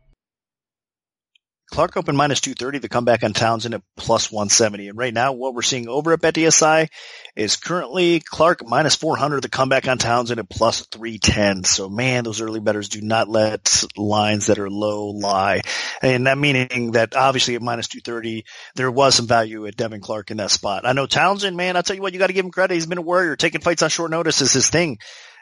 Clark 1.72 1.98
open 1.98 2.16
minus 2.16 2.42
230, 2.42 2.80
the 2.80 2.90
comeback 2.90 3.24
on 3.24 3.34
Townsend 3.34 3.76
at 3.76 3.84
plus 3.96 4.32
170. 4.32 4.90
And 4.90 4.98
right 4.98 5.14
now, 5.14 5.34
what 5.34 5.54
we're 5.54 5.62
seeing 5.62 5.88
over 5.88 6.14
at 6.14 6.22
BetDSI 6.22 6.90
is 7.36 7.56
currently 7.58 8.20
Clark 8.20 8.68
minus 8.68 8.96
400, 8.96 9.42
the 9.42 9.50
comeback 9.50 9.88
on 9.88 9.98
Townsend 9.98 10.40
at 10.40 10.50
plus 10.50 10.86
310. 10.88 11.64
So 11.64 11.90
man, 11.90 12.24
those 12.24 12.42
early 12.42 12.60
bettors 12.60 12.90
do 12.90 13.02
not 13.02 13.30
let 13.30 13.84
lines 13.96 14.48
that 14.48 14.60
are 14.60 14.70
low 14.70 15.10
lie. 15.10 15.62
And 16.02 16.28
that 16.28 16.38
meaning 16.38 16.92
that 16.94 17.16
obviously 17.16 17.56
at 17.56 17.62
minus 17.62 17.88
230, 17.88 18.46
there 18.76 18.92
was 18.92 19.16
some 19.16 19.28
value 19.28 19.68
at 19.68 19.78
Devin 19.78 20.02
Clark 20.02 20.32
in 20.32 20.38
that 20.38 20.52
spot. 20.52 20.86
I 20.86 20.94
know 20.94 21.06
Townsend, 21.06 21.56
man, 21.56 21.76
I'll 21.76 21.84
tell 21.84 21.96
you 21.96 22.02
what, 22.02 22.14
you 22.14 22.20
got 22.20 22.28
to 22.28 22.34
give 22.34 22.46
him 22.46 22.52
credit. 22.52 22.74
He's 22.74 22.88
been 22.88 22.98
a 22.98 23.04
warrior. 23.04 23.36
Taking 23.36 23.62
fights 23.62 23.84
on 23.84 23.90
short 23.90 24.12
notice 24.12 24.42
is 24.42 24.54
his 24.54 24.70
thing. 24.70 24.98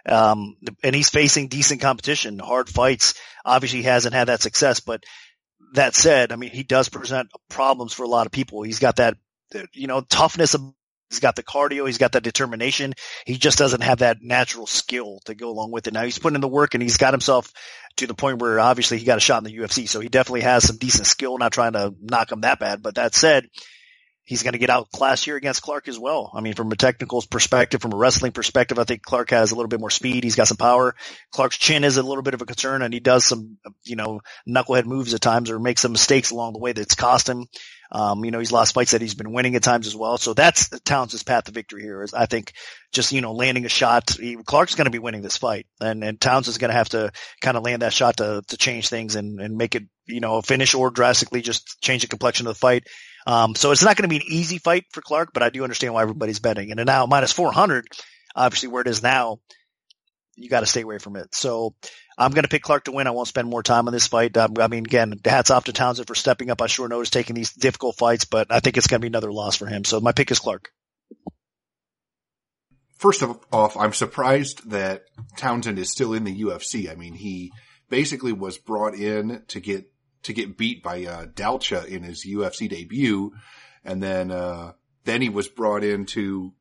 Um, 0.08 0.56
and 0.84 0.96
he's 0.96 1.10
facing 1.10 1.50
decent 1.50 1.82
competition, 1.82 2.40
hard 2.40 2.70
fights. 2.70 3.16
Obviously, 3.44 3.80
he 3.80 3.86
hasn't 3.86 4.14
had 4.14 4.30
that 4.30 4.42
success, 4.42 4.80
but 4.80 5.04
that 5.74 5.96
said, 5.96 6.32
I 6.32 6.36
mean, 6.36 6.52
he 6.52 6.64
does 6.64 6.90
present 6.90 7.30
problems 7.50 7.94
for 7.94 8.04
a 8.04 8.08
lot 8.08 8.26
of 8.26 8.32
people. 8.32 8.62
He's 8.64 8.80
got 8.80 8.98
that, 8.98 9.18
you 9.74 9.88
know, 9.88 10.02
toughness 10.02 10.56
he's 11.10 11.20
got 11.20 11.36
the 11.36 11.44
cardio, 11.44 11.86
he's 11.86 11.98
got 11.98 12.14
that 12.14 12.24
determination. 12.24 12.94
He 13.26 13.38
just 13.38 13.58
doesn't 13.58 13.84
have 13.84 14.00
that 14.00 14.18
natural 14.22 14.68
skill 14.68 15.20
to 15.26 15.36
go 15.36 15.50
along 15.50 15.72
with 15.72 15.88
it. 15.88 15.94
Now 15.94 16.04
he's 16.04 16.20
putting 16.20 16.36
in 16.36 16.42
the 16.42 16.48
work 16.48 16.74
and 16.74 16.84
he's 16.84 16.98
got 16.98 17.14
himself 17.14 17.52
to 17.98 18.08
the 18.08 18.14
point 18.14 18.42
where 18.42 18.60
obviously 18.60 18.98
he 18.98 19.06
got 19.06 19.18
a 19.18 19.22
shot 19.22 19.46
in 19.46 19.52
the 19.52 19.58
UFC. 19.58 19.88
So 19.88 20.00
he 20.00 20.10
definitely 20.10 20.42
has 20.42 20.66
some 20.66 20.78
decent 20.78 21.08
skill, 21.08 21.38
not 21.38 21.52
trying 21.52 21.74
to 21.74 21.94
knock 22.02 22.32
him 22.32 22.42
that 22.42 22.60
bad. 22.60 22.82
But 22.82 22.96
that 22.96 23.16
said, 23.16 23.48
he's 24.28 24.44
going 24.44 24.52
to 24.52 24.60
get 24.60 24.70
outclassed 24.70 25.24
here 25.24 25.38
against 25.38 25.62
Clark 25.62 25.88
as 25.88 25.98
well. 25.98 26.30
I 26.36 26.42
mean, 26.42 26.54
from 26.54 26.70
a 26.74 26.76
technical 26.76 27.24
perspective, 27.32 27.82
from 27.82 27.94
a 27.94 27.98
wrestling 27.98 28.34
perspective, 28.34 28.78
I 28.78 28.84
think 28.84 29.02
Clark 29.02 29.30
has 29.30 29.52
a 29.52 29.56
little 29.56 29.70
bit 29.70 29.80
more 29.80 29.90
speed. 29.90 30.26
He's 30.26 30.36
got 30.36 30.50
some 30.50 30.58
power. 30.58 30.96
Clark's 31.32 31.58
chin 31.58 31.86
is 31.86 31.96
a 31.96 32.04
little 32.04 32.24
bit 32.24 32.34
of 32.34 32.42
a 32.42 32.46
concern 32.46 32.82
and 32.82 32.94
he 32.94 33.00
does 33.00 33.24
some, 33.24 33.58
you 33.86 33.96
know, 33.96 34.20
knucklehead 34.48 34.84
moves 34.84 35.14
at 35.14 35.22
times 35.22 35.50
or 35.50 35.60
makes 35.60 35.82
some 35.82 35.94
mistakes 35.94 36.32
along 36.32 36.52
the 36.52 36.60
way 36.60 36.74
that's 36.74 36.94
cost 36.94 37.30
him. 37.30 37.46
Um, 37.90 38.26
you 38.26 38.32
know, 38.32 38.40
he's 38.40 38.52
lost 38.52 38.74
fights 38.74 38.92
that 38.92 39.00
he's 39.00 39.16
been 39.16 39.32
winning 39.32 39.56
at 39.56 39.64
times 39.64 39.88
as 39.88 39.96
well. 39.96 40.18
So 40.18 40.34
that's 40.34 40.68
Townsend's 40.82 41.24
path 41.24 41.46
to 41.46 41.54
victory 41.54 41.82
here 41.82 42.04
is 42.04 42.14
I 42.14 42.26
think 42.26 42.52
just, 42.92 43.14
you 43.14 43.22
know, 43.22 43.32
landing 43.32 43.64
a 43.64 43.70
shot. 43.70 44.10
He, 44.12 44.36
Clark's 44.36 44.76
going 44.76 44.88
to 44.88 44.92
be 44.92 45.00
winning 45.00 45.22
this 45.22 45.38
fight 45.38 45.68
and, 45.80 46.04
and 46.04 46.20
Townsend's 46.20 46.58
going 46.58 46.72
to 46.72 46.78
have 46.78 46.90
to 46.90 47.14
kind 47.40 47.56
of 47.56 47.64
land 47.64 47.82
that 47.82 47.94
shot 47.94 48.18
to, 48.18 48.44
to 48.46 48.58
change 48.58 48.90
things 48.90 49.16
and, 49.16 49.40
and 49.40 49.56
make 49.56 49.76
it, 49.76 49.84
you 50.06 50.20
know, 50.20 50.42
finish 50.42 50.76
or 50.76 50.92
drastically 50.92 51.42
just 51.42 51.82
change 51.82 52.02
the 52.02 52.10
complexion 52.10 52.46
of 52.46 52.56
the 52.56 52.60
fight. 52.60 52.84
Um, 53.28 53.56
so 53.56 53.72
it's 53.72 53.84
not 53.84 53.98
going 53.98 54.10
to 54.10 54.14
be 54.14 54.16
an 54.16 54.32
easy 54.32 54.58
fight 54.58 54.86
for 54.94 55.02
Clark, 55.02 55.32
but 55.34 55.44
I 55.44 55.50
do 55.50 55.62
understand 55.64 55.94
why 55.94 56.02
everybody's 56.02 56.40
betting. 56.40 56.72
And 56.72 56.86
now 56.86 57.06
minus 57.08 57.34
400, 57.34 57.86
obviously 58.34 58.70
where 58.70 58.82
it 58.82 58.88
is 58.88 59.04
now, 59.04 59.40
you 60.38 60.50
got 60.50 60.62
to 60.62 60.66
stay 60.66 60.82
away 60.82 60.98
from 60.98 61.18
it. 61.18 61.36
So 61.36 61.76
I'm 62.18 62.32
going 62.32 62.44
to 62.44 62.50
pick 62.50 62.64
Clark 62.64 62.86
to 62.86 62.94
win. 62.94 63.06
I 63.06 63.12
won't 63.12 63.28
spend 63.28 63.50
more 63.50 63.64
time 63.64 63.88
on 63.88 63.94
this 63.94 64.08
fight. 64.08 64.38
Um, 64.38 64.54
I 64.58 64.70
mean, 64.70 64.86
again, 64.86 65.20
hats 65.26 65.52
off 65.52 65.66
to 65.66 65.74
Townsend 65.74 66.08
for 66.08 66.16
stepping 66.16 66.50
up 66.50 66.62
on 66.62 66.70
short 66.70 66.90
notice, 66.90 67.10
taking 67.10 67.36
these 67.36 67.52
difficult 67.52 67.98
fights, 67.98 68.24
but 68.24 68.48
I 68.50 68.62
think 68.62 68.78
it's 68.78 68.88
going 68.88 69.02
to 69.02 69.06
be 69.06 69.10
another 69.10 69.34
loss 69.34 69.58
for 69.58 69.66
him. 69.66 69.84
So 69.84 70.00
my 70.00 70.14
pick 70.14 70.32
is 70.32 70.40
Clark. 70.40 70.70
First 72.96 73.24
of 73.24 73.38
off, 73.52 73.76
I'm 73.76 73.94
surprised 73.94 74.70
that 74.70 75.04
Townsend 75.36 75.80
is 75.80 75.92
still 75.92 76.14
in 76.14 76.24
the 76.24 76.44
UFC. 76.44 76.90
I 76.90 76.96
mean, 76.96 77.14
he 77.14 77.52
basically 77.90 78.32
was 78.32 78.58
brought 78.58 78.96
in 78.96 79.44
to 79.50 79.60
get 79.60 79.92
to 80.24 80.34
get 80.34 80.58
beat 80.58 80.84
by 80.84 81.06
uh, 81.06 81.26
Dalcha 81.26 81.86
in 81.86 82.04
his 82.04 82.26
UFC 82.26 82.70
debut, 82.70 83.34
and 83.84 84.02
then 84.02 84.32
uh, 84.32 84.74
then 85.06 85.22
he 85.22 85.30
was 85.30 85.48
brought 85.48 85.84
in 85.84 86.06
to 86.08 86.54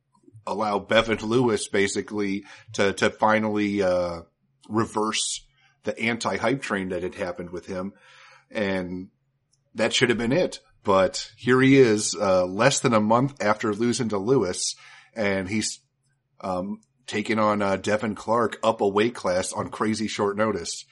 allow 0.46 0.78
Bevon 0.78 1.22
Lewis 1.22 1.68
basically 1.68 2.44
to 2.74 2.92
to 2.94 3.10
finally 3.10 3.82
uh, 3.82 4.22
reverse 4.68 5.44
the 5.84 5.98
anti 5.98 6.36
hype 6.36 6.62
train 6.62 6.90
that 6.90 7.02
had 7.02 7.14
happened 7.14 7.50
with 7.50 7.66
him, 7.66 7.92
and 8.50 9.08
that 9.74 9.92
should 9.92 10.08
have 10.10 10.18
been 10.18 10.32
it. 10.32 10.60
But 10.84 11.32
here 11.36 11.60
he 11.60 11.78
is, 11.78 12.14
uh, 12.14 12.46
less 12.46 12.78
than 12.78 12.94
a 12.94 13.00
month 13.00 13.42
after 13.42 13.74
losing 13.74 14.10
to 14.10 14.18
Lewis, 14.18 14.76
and 15.16 15.48
he's 15.48 15.80
um, 16.40 16.80
taking 17.06 17.40
on 17.40 17.60
uh, 17.60 17.76
Devin 17.76 18.14
Clark 18.14 18.58
up 18.62 18.80
a 18.80 18.88
weight 18.88 19.14
class 19.14 19.52
on 19.52 19.70
crazy 19.70 20.06
short 20.06 20.36
notice. 20.36 20.84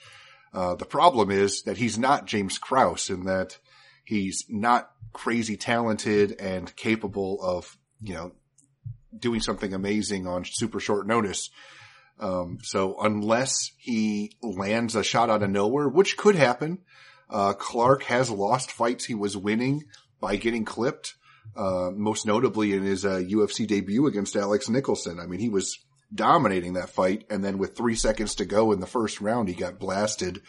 Uh, 0.55 0.73
the 0.73 0.85
problem 0.85 1.31
is 1.31 1.63
that 1.63 1.75
he's 1.75 1.97
not 1.97 2.25
James 2.25 2.57
Krause 2.57 3.09
in 3.09 3.25
that 3.25 3.57
he's 4.05 4.45
not 4.47 4.89
crazy 5.11 5.57
talented 5.57 6.39
and 6.39 6.73
capable 6.77 7.43
of, 7.43 7.77
you 8.01 8.13
know, 8.13 8.31
doing 9.17 9.41
something 9.41 9.73
amazing 9.73 10.27
on 10.27 10.45
super 10.45 10.79
short 10.79 11.07
notice. 11.07 11.49
Um, 12.21 12.59
so 12.61 12.95
unless 13.01 13.71
he 13.77 14.31
lands 14.41 14.95
a 14.95 15.03
shot 15.03 15.29
out 15.29 15.43
of 15.43 15.49
nowhere, 15.49 15.89
which 15.89 16.15
could 16.15 16.35
happen, 16.35 16.79
uh, 17.29 17.51
Clark 17.51 18.03
has 18.03 18.29
lost 18.29 18.71
fights 18.71 19.03
he 19.03 19.15
was 19.15 19.35
winning 19.35 19.83
by 20.21 20.37
getting 20.37 20.63
clipped. 20.63 21.15
Uh, 21.55 21.91
most 21.93 22.25
notably 22.25 22.73
in 22.73 22.81
his 22.81 23.05
uh, 23.05 23.17
UFC 23.17 23.67
debut 23.67 24.07
against 24.07 24.35
Alex 24.35 24.67
Nicholson. 24.67 25.19
I 25.19 25.27
mean, 25.27 25.39
he 25.39 25.47
was 25.47 25.77
dominating 26.15 26.73
that 26.73 26.89
fight. 26.89 27.25
And 27.29 27.43
then 27.43 27.57
with 27.57 27.75
three 27.75 27.95
seconds 27.95 28.35
to 28.35 28.45
go 28.45 28.71
in 28.71 28.79
the 28.79 28.87
first 28.87 29.21
round, 29.21 29.49
he 29.49 29.55
got 29.55 29.79
blasted 29.79 30.41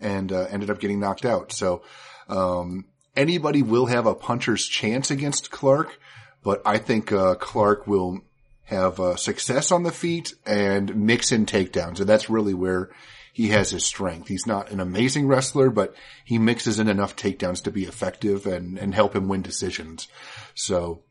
and 0.00 0.32
uh, 0.32 0.46
ended 0.50 0.70
up 0.70 0.80
getting 0.80 1.00
knocked 1.00 1.24
out. 1.24 1.52
So, 1.52 1.82
um, 2.28 2.86
anybody 3.16 3.62
will 3.62 3.86
have 3.86 4.06
a 4.06 4.14
puncher's 4.14 4.66
chance 4.66 5.10
against 5.10 5.50
Clark, 5.50 5.98
but 6.42 6.62
I 6.66 6.78
think, 6.78 7.12
uh, 7.12 7.36
Clark 7.36 7.86
will 7.86 8.20
have 8.64 8.98
uh, 8.98 9.16
success 9.16 9.70
on 9.70 9.82
the 9.82 9.92
feet 9.92 10.34
and 10.46 10.96
mix 10.96 11.30
in 11.30 11.46
takedowns. 11.46 12.00
And 12.00 12.08
that's 12.08 12.30
really 12.30 12.54
where 12.54 12.90
he 13.32 13.48
has 13.48 13.70
his 13.70 13.84
strength. 13.84 14.28
He's 14.28 14.46
not 14.46 14.70
an 14.70 14.80
amazing 14.80 15.26
wrestler, 15.26 15.70
but 15.70 15.94
he 16.24 16.38
mixes 16.38 16.78
in 16.78 16.88
enough 16.88 17.16
takedowns 17.16 17.62
to 17.64 17.70
be 17.70 17.84
effective 17.84 18.46
and, 18.46 18.78
and 18.78 18.94
help 18.94 19.14
him 19.14 19.28
win 19.28 19.42
decisions. 19.42 20.08
So 20.54 21.02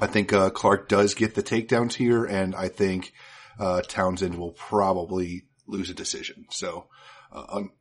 I 0.00 0.06
think, 0.06 0.32
uh, 0.32 0.50
Clark 0.50 0.88
does 0.88 1.14
get 1.14 1.34
the 1.34 1.42
takedowns 1.42 1.94
here 1.94 2.24
and 2.24 2.54
I 2.54 2.68
think, 2.68 3.12
uh, 3.58 3.82
Townsend 3.82 4.36
will 4.36 4.52
probably 4.52 5.44
lose 5.66 5.90
a 5.90 5.94
decision. 5.94 6.46
So, 6.50 6.86
uh, 7.32 7.44
um, 7.48 7.72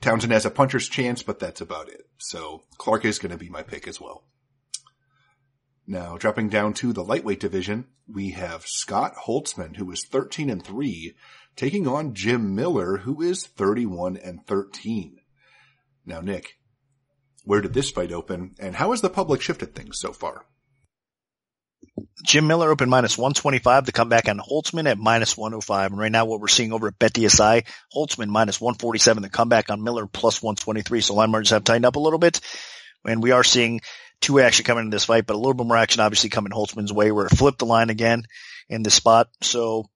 Townsend 0.00 0.32
has 0.32 0.46
a 0.46 0.50
puncher's 0.50 0.88
chance, 0.88 1.22
but 1.22 1.38
that's 1.38 1.60
about 1.60 1.88
it. 1.88 2.08
So 2.18 2.62
Clark 2.76 3.04
is 3.04 3.18
going 3.18 3.32
to 3.32 3.38
be 3.38 3.48
my 3.48 3.62
pick 3.62 3.88
as 3.88 4.00
well. 4.00 4.24
Now, 5.86 6.18
dropping 6.18 6.50
down 6.50 6.74
to 6.74 6.92
the 6.92 7.02
lightweight 7.02 7.40
division, 7.40 7.86
we 8.06 8.32
have 8.32 8.66
Scott 8.66 9.14
Holtzman, 9.26 9.76
who 9.76 9.90
is 9.90 10.04
13 10.04 10.50
and 10.50 10.62
3, 10.62 11.14
taking 11.56 11.88
on 11.88 12.14
Jim 12.14 12.54
Miller, 12.54 12.98
who 12.98 13.22
is 13.22 13.46
31 13.46 14.18
and 14.18 14.46
13. 14.46 15.16
Now, 16.04 16.20
Nick, 16.20 16.58
where 17.44 17.62
did 17.62 17.72
this 17.72 17.90
fight 17.90 18.12
open, 18.12 18.54
and 18.60 18.76
how 18.76 18.90
has 18.90 19.00
the 19.00 19.08
public 19.08 19.40
shifted 19.40 19.74
things 19.74 19.98
so 19.98 20.12
far? 20.12 20.44
Jim 22.24 22.46
Miller 22.46 22.70
opened 22.70 22.90
minus 22.90 23.16
125 23.16 23.86
to 23.86 23.92
come 23.92 24.08
back 24.08 24.28
on 24.28 24.38
Holtzman 24.38 24.90
at 24.90 24.98
minus 24.98 25.36
105. 25.36 25.92
And 25.92 26.00
right 26.00 26.12
now 26.12 26.24
what 26.24 26.40
we're 26.40 26.48
seeing 26.48 26.72
over 26.72 26.88
at 26.88 26.98
BetDSI, 26.98 27.64
Holtzman 27.94 28.28
minus 28.28 28.60
147 28.60 29.22
to 29.22 29.28
come 29.28 29.48
back 29.48 29.70
on 29.70 29.82
Miller 29.82 30.06
plus 30.06 30.42
123. 30.42 31.00
So 31.00 31.14
line 31.14 31.30
margins 31.30 31.50
have 31.50 31.64
tightened 31.64 31.86
up 31.86 31.96
a 31.96 32.00
little 32.00 32.18
bit. 32.18 32.40
And 33.06 33.22
we 33.22 33.30
are 33.30 33.44
seeing 33.44 33.80
two 34.20 34.40
action 34.40 34.64
coming 34.64 34.84
in 34.84 34.90
this 34.90 35.04
fight, 35.04 35.26
but 35.26 35.34
a 35.34 35.38
little 35.38 35.54
bit 35.54 35.66
more 35.66 35.76
action 35.76 36.00
obviously 36.00 36.30
coming 36.30 36.52
Holtzman's 36.52 36.92
way 36.92 37.12
where 37.12 37.26
it 37.26 37.36
flipped 37.36 37.60
the 37.60 37.66
line 37.66 37.90
again 37.90 38.24
in 38.68 38.82
this 38.82 38.94
spot. 38.94 39.28
So 39.42 39.86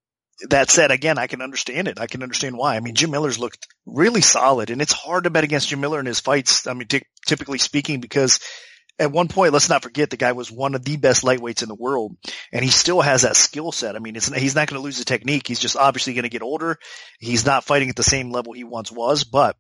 that 0.48 0.70
said, 0.70 0.90
again, 0.90 1.18
I 1.18 1.26
can 1.26 1.42
understand 1.42 1.88
it. 1.88 2.00
I 2.00 2.06
can 2.06 2.22
understand 2.22 2.56
why. 2.56 2.76
I 2.76 2.80
mean, 2.80 2.94
Jim 2.94 3.11
Miller's 3.11 3.38
looked 3.38 3.66
really 3.85 4.20
solid 4.20 4.70
and 4.70 4.80
it's 4.80 4.92
hard 4.92 5.24
to 5.24 5.30
bet 5.30 5.44
against 5.44 5.68
Jim 5.68 5.80
Miller 5.80 6.00
in 6.00 6.06
his 6.06 6.20
fights. 6.20 6.66
I 6.66 6.74
mean, 6.74 6.88
t- 6.88 7.02
typically 7.26 7.58
speaking, 7.58 8.00
because 8.00 8.38
at 8.98 9.12
one 9.12 9.28
point, 9.28 9.52
let's 9.52 9.68
not 9.68 9.83
forget 9.83 10.11
the 10.11 10.16
guy 10.16 10.33
was 10.33 10.50
one 10.50 10.74
of 10.74 10.85
the 10.85 10.96
best 10.96 11.24
lightweights 11.24 11.62
in 11.62 11.68
the 11.68 11.74
world 11.74 12.16
and 12.52 12.64
he 12.64 12.70
still 12.70 13.00
has 13.00 13.22
that 13.22 13.37
skill 13.37 13.72
set. 13.72 13.96
I 13.96 13.98
mean, 13.98 14.14
he's 14.14 14.55
not 14.55 14.68
going 14.68 14.81
to 14.81 14.85
lose 14.85 14.98
the 14.98 15.05
technique. 15.05 15.46
He's 15.46 15.61
just 15.61 15.76
obviously 15.76 16.14
going 16.14 16.24
to 16.24 16.28
get 16.28 16.42
older. 16.42 16.78
He's 17.18 17.46
not 17.46 17.64
fighting 17.64 17.88
at 17.88 17.96
the 17.96 18.02
same 18.02 18.31
level 18.31 18.52
he 18.52 18.64
once 18.64 18.92
was, 18.92 19.24
but 19.24 19.57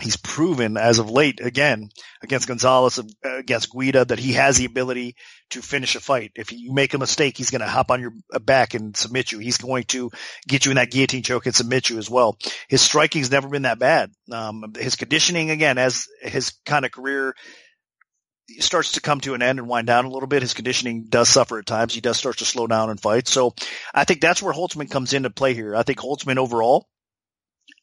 he's 0.00 0.16
proven 0.16 0.76
as 0.76 0.98
of 0.98 1.10
late 1.10 1.40
again 1.40 1.90
against 2.22 2.48
Gonzalez, 2.48 3.00
against 3.22 3.72
Guida, 3.72 4.04
that 4.06 4.18
he 4.18 4.34
has 4.34 4.56
the 4.56 4.64
ability 4.64 5.16
to 5.50 5.60
finish 5.60 5.96
a 5.96 6.00
fight. 6.00 6.32
If 6.34 6.52
you 6.52 6.72
make 6.72 6.94
a 6.94 6.98
mistake, 6.98 7.36
he's 7.36 7.50
going 7.50 7.60
to 7.60 7.66
hop 7.66 7.90
on 7.90 8.00
your 8.00 8.12
back 8.40 8.74
and 8.74 8.96
submit 8.96 9.32
you. 9.32 9.38
He's 9.38 9.58
going 9.58 9.84
to 9.84 10.10
get 10.46 10.64
you 10.64 10.72
in 10.72 10.76
that 10.76 10.90
guillotine 10.90 11.22
choke 11.22 11.46
and 11.46 11.54
submit 11.54 11.90
you 11.90 11.98
as 11.98 12.08
well. 12.08 12.38
His 12.68 12.80
striking's 12.80 13.30
never 13.30 13.48
been 13.48 13.62
that 13.62 13.78
bad. 13.78 14.10
Um, 14.30 14.72
his 14.78 14.96
conditioning 14.96 15.50
again, 15.50 15.78
as 15.78 16.08
his 16.22 16.52
kind 16.64 16.84
of 16.84 16.92
career 16.92 17.34
starts 18.60 18.92
to 18.92 19.00
come 19.00 19.20
to 19.20 19.34
an 19.34 19.42
end 19.42 19.58
and 19.58 19.68
wind 19.68 19.86
down 19.86 20.04
a 20.04 20.10
little 20.10 20.26
bit. 20.26 20.42
His 20.42 20.54
conditioning 20.54 21.04
does 21.04 21.28
suffer 21.28 21.58
at 21.58 21.66
times. 21.66 21.94
He 21.94 22.00
does 22.00 22.16
start 22.16 22.38
to 22.38 22.44
slow 22.44 22.66
down 22.66 22.90
and 22.90 23.00
fight. 23.00 23.28
So 23.28 23.54
I 23.94 24.04
think 24.04 24.20
that's 24.20 24.42
where 24.42 24.54
Holtzman 24.54 24.90
comes 24.90 25.12
into 25.12 25.30
play 25.30 25.54
here. 25.54 25.74
I 25.74 25.82
think 25.82 25.98
Holtzman 25.98 26.36
overall 26.36 26.88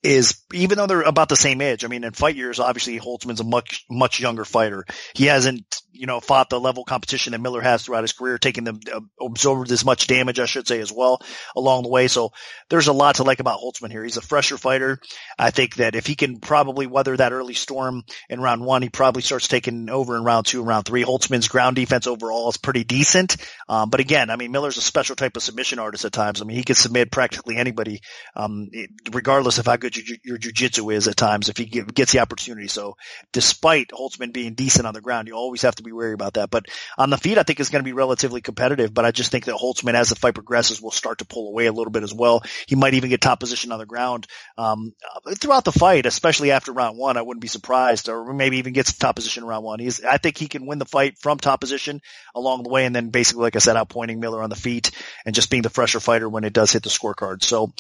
is 0.02 0.44
even 0.54 0.78
though 0.78 0.88
they're 0.88 1.02
about 1.02 1.28
the 1.28 1.36
same 1.36 1.60
age. 1.62 1.84
I 1.84 1.90
mean, 1.90 2.04
in 2.04 2.14
fight 2.14 2.36
years, 2.36 2.60
obviously 2.60 3.00
Holtzman's 3.00 3.42
a 3.42 3.44
much 3.44 3.86
much 3.90 4.20
younger 4.20 4.46
fighter. 4.46 4.86
He 5.14 5.26
hasn't 5.26 5.82
you 5.92 6.06
know 6.06 6.22
fought 6.22 6.50
the 6.50 6.60
level 6.60 6.86
competition 6.86 7.32
that 7.32 7.42
Miller 7.42 7.62
has 7.62 7.84
throughout 7.84 8.04
his 8.04 8.14
career, 8.14 8.38
taking 8.38 8.64
them 8.64 8.80
uh, 8.94 9.02
absorbed 9.22 9.72
as 9.72 9.84
much 9.84 10.08
damage, 10.08 10.40
I 10.40 10.46
should 10.46 10.68
say, 10.68 10.80
as 10.80 10.92
well 10.92 11.22
along 11.56 11.84
the 11.84 11.90
way. 11.90 12.08
So 12.08 12.32
there's 12.70 12.88
a 12.88 12.94
lot 12.94 13.16
to 13.16 13.24
like 13.24 13.42
about 13.42 13.60
Holtzman 13.60 13.92
here. 13.92 14.04
He's 14.04 14.16
a 14.16 14.22
fresher 14.22 14.58
fighter. 14.58 15.00
I 15.38 15.52
think 15.52 15.76
that 15.76 15.96
if 15.96 16.06
he 16.06 16.16
can 16.16 16.40
probably 16.40 16.88
weather 16.88 17.18
that 17.18 17.34
early 17.34 17.54
storm 17.54 18.04
in 18.30 18.40
round 18.40 18.64
one, 18.64 18.82
he 18.82 18.90
probably 18.90 19.22
starts 19.22 19.50
taking 19.50 19.90
over 19.90 20.16
in 20.16 20.24
round 20.24 20.46
two 20.46 20.60
and 20.60 20.68
round 20.68 20.86
three. 20.86 21.04
Holtzman's 21.04 21.50
ground 21.50 21.76
defense 21.76 22.08
overall 22.08 22.50
is 22.50 22.58
pretty 22.58 22.86
decent, 22.86 23.36
um, 23.68 23.90
but 23.90 24.00
again, 24.00 24.30
I 24.30 24.38
mean 24.38 24.54
Miller's 24.54 24.78
a 24.78 24.82
special 24.82 25.18
type 25.18 25.36
of 25.36 25.44
submission 25.44 25.80
artist 25.80 26.06
at 26.06 26.14
times. 26.14 26.42
I 26.42 26.46
mean 26.46 26.56
he 26.56 26.64
can 26.64 26.76
submit 26.76 27.12
practically 27.12 27.58
anybody, 27.58 28.00
um, 28.34 28.70
regardless 29.12 29.58
of 29.58 29.66
how 29.66 29.76
good 29.76 29.89
good 29.90 30.08
your, 30.08 30.18
your 30.24 30.38
jujitsu 30.38 30.94
is 30.94 31.08
at 31.08 31.18
times 31.18 31.50
if 31.50 31.58
he 31.58 31.66
get, 31.66 31.94
gets 31.94 32.12
the 32.12 32.20
opportunity. 32.20 32.68
So 32.68 32.96
despite 33.32 33.90
Holtzman 33.90 34.34
being 34.34 34.54
decent 34.54 34.88
on 34.88 34.94
the 34.94 35.02
ground, 35.02 35.28
you 35.28 35.34
always 35.34 35.62
have 35.64 35.76
to 35.76 35.84
be 35.84 35.92
wary 35.92 36.14
about 36.14 36.34
that. 36.34 36.50
But 36.50 36.66
on 36.98 37.10
the 37.10 37.18
feet, 37.18 37.38
I 37.38 37.44
think 37.44 37.60
it's 37.60 37.70
going 37.70 37.84
to 37.84 37.88
be 37.88 37.94
relatively 37.94 38.42
competitive, 38.42 38.94
but 38.94 39.06
I 39.06 39.12
just 39.12 39.32
think 39.32 39.46
that 39.46 39.56
Holtzman, 39.56 39.94
as 39.94 40.10
the 40.10 40.16
fight 40.16 40.36
progresses, 40.36 40.82
will 40.82 40.92
start 40.92 41.20
to 41.20 41.26
pull 41.26 41.50
away 41.50 41.66
a 41.66 41.74
little 41.74 41.92
bit 41.92 42.04
as 42.04 42.14
well. 42.14 42.44
He 42.68 42.76
might 42.76 42.94
even 42.94 43.10
get 43.10 43.22
top 43.22 43.40
position 43.40 43.72
on 43.72 43.80
the 43.80 43.86
ground, 43.86 44.28
um, 44.58 44.94
throughout 45.36 45.66
the 45.66 45.72
fight, 45.72 46.06
especially 46.06 46.52
after 46.52 46.72
round 46.72 46.98
one. 46.98 47.18
I 47.18 47.22
wouldn't 47.22 47.42
be 47.42 47.48
surprised 47.48 48.10
or 48.10 48.34
maybe 48.34 48.58
even 48.58 48.74
gets 48.74 48.94
top 48.94 49.16
position 49.16 49.46
round 49.46 49.64
one. 49.64 49.80
He's, 49.80 50.04
I 50.04 50.18
think 50.18 50.38
he 50.38 50.48
can 50.48 50.66
win 50.66 50.80
the 50.80 50.86
fight 50.86 51.18
from 51.20 51.38
top 51.38 51.62
position 51.62 52.02
along 52.36 52.64
the 52.64 52.70
way. 52.70 52.86
And 52.86 52.96
then 52.96 53.10
basically, 53.10 53.44
like 53.44 53.56
I 53.56 53.60
said, 53.60 53.76
outpointing 53.76 54.20
Miller 54.20 54.42
on 54.42 54.50
the 54.50 54.56
feet 54.56 54.92
and 55.26 55.36
just 55.36 55.50
being 55.50 55.64
the 55.64 55.70
fresher 55.70 56.00
fighter 56.00 56.30
when 56.30 56.44
it 56.44 56.54
does 56.54 56.72
hit 56.72 56.84
the 56.84 56.90
scorecard. 56.90 57.44
So, 57.44 57.74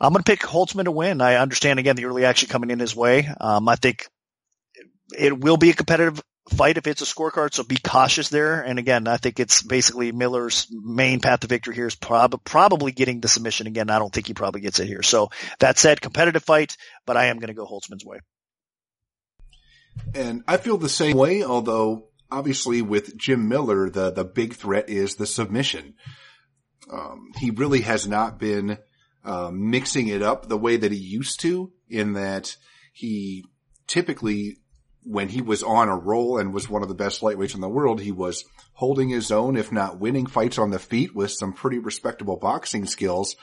I'm 0.00 0.12
going 0.12 0.22
to 0.22 0.30
pick 0.30 0.40
Holtzman 0.40 0.84
to 0.84 0.90
win. 0.90 1.20
I 1.20 1.36
understand 1.36 1.78
again 1.78 1.96
the 1.96 2.06
early 2.06 2.24
action 2.24 2.48
coming 2.48 2.70
in 2.70 2.78
his 2.78 2.94
way. 2.96 3.28
Um, 3.40 3.68
I 3.68 3.76
think 3.76 4.08
it 5.16 5.38
will 5.38 5.56
be 5.56 5.70
a 5.70 5.74
competitive 5.74 6.22
fight 6.50 6.76
if 6.76 6.86
it's 6.86 7.02
a 7.02 7.04
scorecard, 7.04 7.54
so 7.54 7.62
be 7.62 7.76
cautious 7.76 8.28
there. 8.28 8.60
And 8.60 8.78
again, 8.78 9.06
I 9.06 9.16
think 9.16 9.38
it's 9.38 9.62
basically 9.62 10.12
Miller's 10.12 10.66
main 10.70 11.20
path 11.20 11.40
to 11.40 11.46
victory 11.46 11.74
here 11.74 11.86
is 11.86 11.94
prob- 11.94 12.42
probably 12.44 12.92
getting 12.92 13.20
the 13.20 13.28
submission 13.28 13.66
again. 13.66 13.90
I 13.90 13.98
don't 13.98 14.12
think 14.12 14.26
he 14.26 14.34
probably 14.34 14.60
gets 14.60 14.80
it 14.80 14.86
here. 14.86 15.02
So 15.02 15.30
that 15.60 15.78
said, 15.78 16.00
competitive 16.00 16.42
fight, 16.42 16.76
but 17.06 17.16
I 17.16 17.26
am 17.26 17.38
going 17.38 17.48
to 17.48 17.54
go 17.54 17.66
Holtzman's 17.66 18.04
way. 18.04 18.18
And 20.14 20.42
I 20.48 20.56
feel 20.56 20.78
the 20.78 20.88
same 20.88 21.16
way, 21.16 21.44
although 21.44 22.08
obviously 22.30 22.82
with 22.82 23.16
Jim 23.16 23.48
Miller, 23.48 23.90
the, 23.90 24.10
the 24.10 24.24
big 24.24 24.54
threat 24.54 24.88
is 24.88 25.16
the 25.16 25.26
submission. 25.26 25.94
Um, 26.90 27.30
he 27.38 27.50
really 27.50 27.82
has 27.82 28.08
not 28.08 28.38
been 28.38 28.78
uh, 29.24 29.50
mixing 29.52 30.08
it 30.08 30.22
up 30.22 30.48
the 30.48 30.58
way 30.58 30.76
that 30.76 30.92
he 30.92 30.98
used 30.98 31.40
to 31.40 31.72
in 31.88 32.14
that 32.14 32.56
he 32.92 33.44
typically 33.86 34.56
when 35.04 35.28
he 35.28 35.40
was 35.40 35.62
on 35.62 35.88
a 35.88 35.96
roll 35.96 36.38
and 36.38 36.54
was 36.54 36.68
one 36.68 36.82
of 36.82 36.88
the 36.88 36.94
best 36.94 37.22
lightweights 37.22 37.54
in 37.54 37.60
the 37.60 37.68
world, 37.68 38.00
he 38.00 38.12
was 38.12 38.44
holding 38.74 39.08
his 39.08 39.30
own, 39.30 39.56
if 39.56 39.72
not 39.72 39.98
winning 39.98 40.26
fights 40.26 40.58
on 40.58 40.70
the 40.70 40.78
feet 40.78 41.14
with 41.14 41.30
some 41.30 41.52
pretty 41.52 41.78
respectable 41.78 42.36
boxing 42.36 42.86
skills 42.86 43.36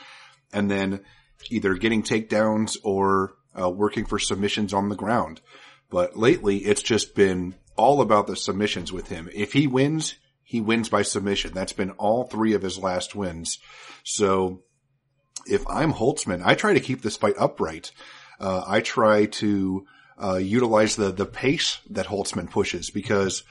and 0.54 0.70
then 0.72 1.02
either 1.50 1.74
getting 1.76 2.04
takedowns 2.04 2.78
or 2.84 3.34
uh, 3.60 3.70
working 3.70 4.06
for 4.06 4.20
submissions 4.20 4.74
on 4.74 4.90
the 4.90 4.96
ground. 4.96 5.42
But 5.90 6.18
lately 6.18 6.58
it's 6.58 6.84
just 6.84 7.16
been 7.16 7.56
all 7.76 8.02
about 8.02 8.28
the 8.28 8.36
submissions 8.36 8.92
with 8.92 9.10
him. 9.10 9.30
If 9.34 9.54
he 9.54 9.68
wins, 9.68 10.16
he 10.44 10.62
wins 10.62 10.90
by 10.90 11.02
submission. 11.02 11.54
That's 11.54 11.74
been 11.74 11.92
all 11.92 12.24
three 12.24 12.54
of 12.54 12.62
his 12.62 12.78
last 12.78 13.16
wins. 13.16 13.60
So 14.04 14.64
if 15.50 15.68
I'm 15.68 15.94
Holtzman, 15.94 16.42
I 16.46 16.56
try 16.56 16.74
to 16.74 16.80
keep 16.80 17.02
this 17.02 17.18
fight 17.18 17.36
upright. 17.38 17.92
Uh, 18.40 18.64
I 18.66 18.82
try 18.82 19.26
to 19.26 19.86
uh, 20.22 20.36
utilize 20.36 20.96
the 20.96 21.12
the 21.12 21.26
pace 21.26 21.80
that 21.90 22.08
Holtzman 22.08 22.50
pushes 22.50 22.90
because 22.90 23.44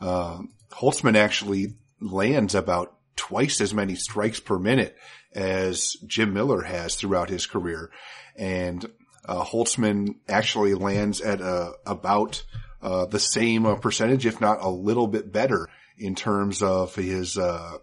uh, 0.00 0.38
Holtzman 0.70 1.16
actually 1.16 1.74
lands 2.00 2.54
about 2.54 2.94
twice 3.16 3.60
as 3.60 3.74
many 3.74 3.94
strikes 3.94 4.40
per 4.40 4.58
minute 4.58 4.96
as 5.34 5.96
Jim 6.06 6.32
Miller 6.32 6.62
has 6.62 6.96
throughout 6.96 7.28
his 7.28 7.46
career, 7.46 7.90
and 8.36 8.86
uh, 9.26 9.44
Holtzman 9.44 10.16
actually 10.28 10.74
lands 10.74 11.20
at 11.20 11.40
a, 11.40 11.72
about 11.86 12.42
uh, 12.80 13.04
the 13.06 13.20
same 13.20 13.66
uh, 13.66 13.76
percentage, 13.76 14.24
if 14.24 14.40
not 14.40 14.62
a 14.62 14.70
little 14.70 15.06
bit 15.06 15.30
better, 15.30 15.68
in 15.98 16.14
terms 16.14 16.62
of 16.62 16.94
his 16.94 17.38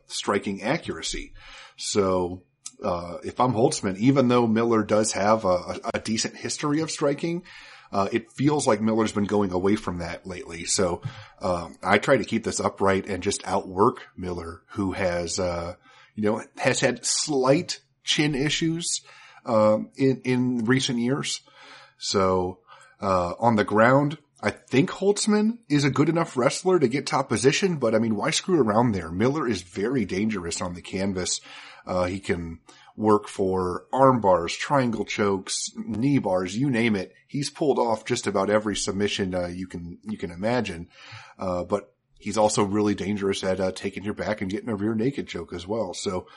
striking 0.07 0.63
accuracy. 0.63 1.33
So 1.75 2.41
uh, 2.83 3.17
if 3.23 3.39
I'm 3.39 3.53
Holtzman, 3.53 3.97
even 3.97 4.27
though 4.27 4.47
Miller 4.47 4.83
does 4.83 5.13
have 5.13 5.45
a, 5.45 5.79
a 5.93 5.99
decent 5.99 6.35
history 6.35 6.81
of 6.81 6.91
striking, 6.91 7.43
uh, 7.91 8.07
it 8.11 8.31
feels 8.31 8.67
like 8.67 8.81
Miller's 8.81 9.11
been 9.11 9.25
going 9.25 9.51
away 9.51 9.75
from 9.75 9.99
that 9.99 10.25
lately. 10.25 10.65
So, 10.65 11.01
um, 11.41 11.77
I 11.81 11.97
try 11.97 12.17
to 12.17 12.25
keep 12.25 12.43
this 12.43 12.59
upright 12.59 13.07
and 13.07 13.23
just 13.23 13.47
outwork 13.47 14.07
Miller, 14.15 14.61
who 14.71 14.91
has, 14.91 15.39
uh, 15.39 15.75
you 16.15 16.23
know, 16.23 16.43
has 16.57 16.79
had 16.79 17.05
slight 17.05 17.79
chin 18.03 18.35
issues, 18.35 19.01
um, 19.45 19.89
in, 19.95 20.21
in 20.25 20.65
recent 20.65 20.99
years. 20.99 21.41
So, 21.97 22.59
uh, 23.01 23.33
on 23.39 23.55
the 23.55 23.63
ground, 23.63 24.17
I 24.41 24.51
think 24.51 24.91
Holtzman 24.91 25.57
is 25.67 25.83
a 25.83 25.89
good 25.89 26.09
enough 26.09 26.37
wrestler 26.37 26.79
to 26.79 26.87
get 26.87 27.07
top 27.07 27.29
position, 27.29 27.77
but 27.77 27.95
I 27.95 27.99
mean, 27.99 28.15
why 28.15 28.29
screw 28.29 28.61
around 28.61 28.91
there? 28.91 29.11
Miller 29.11 29.47
is 29.47 29.63
very 29.63 30.05
dangerous 30.05 30.61
on 30.61 30.75
the 30.75 30.81
canvas. 30.81 31.41
Uh, 31.87 32.05
he 32.05 32.19
can 32.19 32.59
work 32.95 33.27
for 33.27 33.85
arm 33.91 34.21
bars, 34.21 34.55
triangle 34.55 35.05
chokes, 35.05 35.71
knee 35.75 36.19
bars, 36.19 36.55
you 36.55 36.69
name 36.69 36.95
it. 36.95 37.13
He's 37.27 37.49
pulled 37.49 37.79
off 37.79 38.05
just 38.05 38.27
about 38.27 38.49
every 38.49 38.75
submission 38.75 39.33
uh, 39.33 39.47
you 39.47 39.67
can 39.67 39.99
you 40.03 40.17
can 40.17 40.31
imagine. 40.31 40.89
Uh, 41.39 41.63
but 41.63 41.93
he's 42.19 42.37
also 42.37 42.63
really 42.63 42.95
dangerous 42.95 43.43
at 43.43 43.59
uh, 43.59 43.71
taking 43.71 44.03
your 44.03 44.13
back 44.13 44.41
and 44.41 44.51
getting 44.51 44.69
a 44.69 44.75
rear 44.75 44.95
naked 44.95 45.27
choke 45.27 45.53
as 45.53 45.65
well. 45.65 45.93
So, 45.93 46.27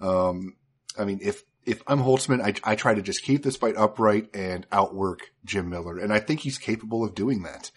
um, 0.00 0.56
I 0.98 1.04
mean, 1.04 1.20
if 1.22 1.42
if 1.68 1.82
I'm 1.86 2.00
Holtzman, 2.00 2.40
I, 2.40 2.54
I 2.72 2.74
try 2.74 2.94
to 2.94 3.02
just 3.02 3.22
keep 3.22 3.42
this 3.42 3.56
fight 3.56 3.76
upright 3.76 4.34
and 4.34 4.66
outwork 4.72 5.30
Jim 5.44 5.68
Miller. 5.68 5.98
And 5.98 6.12
I 6.12 6.18
think 6.18 6.40
he's 6.40 6.56
capable 6.56 7.04
of 7.04 7.14
doing 7.14 7.42
that. 7.42 7.70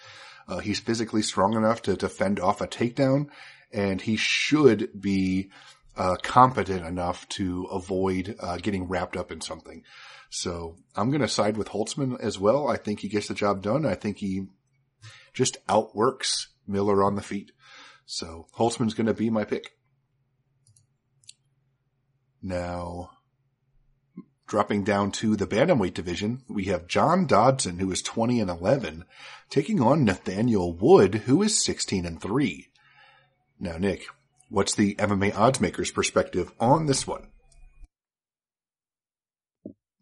Uh, 0.47 0.59
he's 0.59 0.79
physically 0.79 1.21
strong 1.21 1.55
enough 1.55 1.81
to, 1.83 1.97
to 1.97 2.07
fend 2.07 2.39
off 2.39 2.61
a 2.61 2.67
takedown 2.67 3.27
and 3.73 4.01
he 4.01 4.15
should 4.15 4.89
be, 4.99 5.49
uh, 5.97 6.15
competent 6.23 6.85
enough 6.85 7.27
to 7.29 7.65
avoid, 7.65 8.35
uh, 8.39 8.57
getting 8.57 8.87
wrapped 8.87 9.17
up 9.17 9.29
in 9.31 9.41
something. 9.41 9.83
So 10.29 10.77
I'm 10.95 11.09
going 11.09 11.21
to 11.21 11.27
side 11.27 11.57
with 11.57 11.67
Holtzman 11.67 12.17
as 12.21 12.39
well. 12.39 12.69
I 12.69 12.77
think 12.77 13.01
he 13.01 13.09
gets 13.09 13.27
the 13.27 13.33
job 13.33 13.61
done. 13.61 13.85
I 13.85 13.95
think 13.95 14.17
he 14.17 14.47
just 15.33 15.57
outworks 15.67 16.47
Miller 16.65 17.03
on 17.03 17.15
the 17.15 17.21
feet. 17.21 17.51
So 18.05 18.47
Holtzman's 18.57 18.93
going 18.93 19.07
to 19.07 19.13
be 19.13 19.29
my 19.29 19.43
pick. 19.43 19.73
Now, 22.41 23.11
Dropping 24.51 24.83
down 24.83 25.11
to 25.13 25.37
the 25.37 25.47
bantamweight 25.47 25.93
division, 25.93 26.43
we 26.49 26.65
have 26.65 26.85
John 26.85 27.25
Dodson, 27.25 27.79
who 27.79 27.89
is 27.89 28.01
20 28.01 28.41
and 28.41 28.49
11, 28.49 29.05
taking 29.49 29.79
on 29.79 30.03
Nathaniel 30.03 30.73
Wood, 30.73 31.15
who 31.25 31.41
is 31.41 31.63
16 31.63 32.05
and 32.05 32.21
3. 32.21 32.67
Now, 33.61 33.77
Nick, 33.77 34.07
what's 34.49 34.75
the 34.75 34.95
MMA 34.95 35.31
oddsmaker's 35.31 35.91
perspective 35.91 36.51
on 36.59 36.85
this 36.85 37.07
one? 37.07 37.27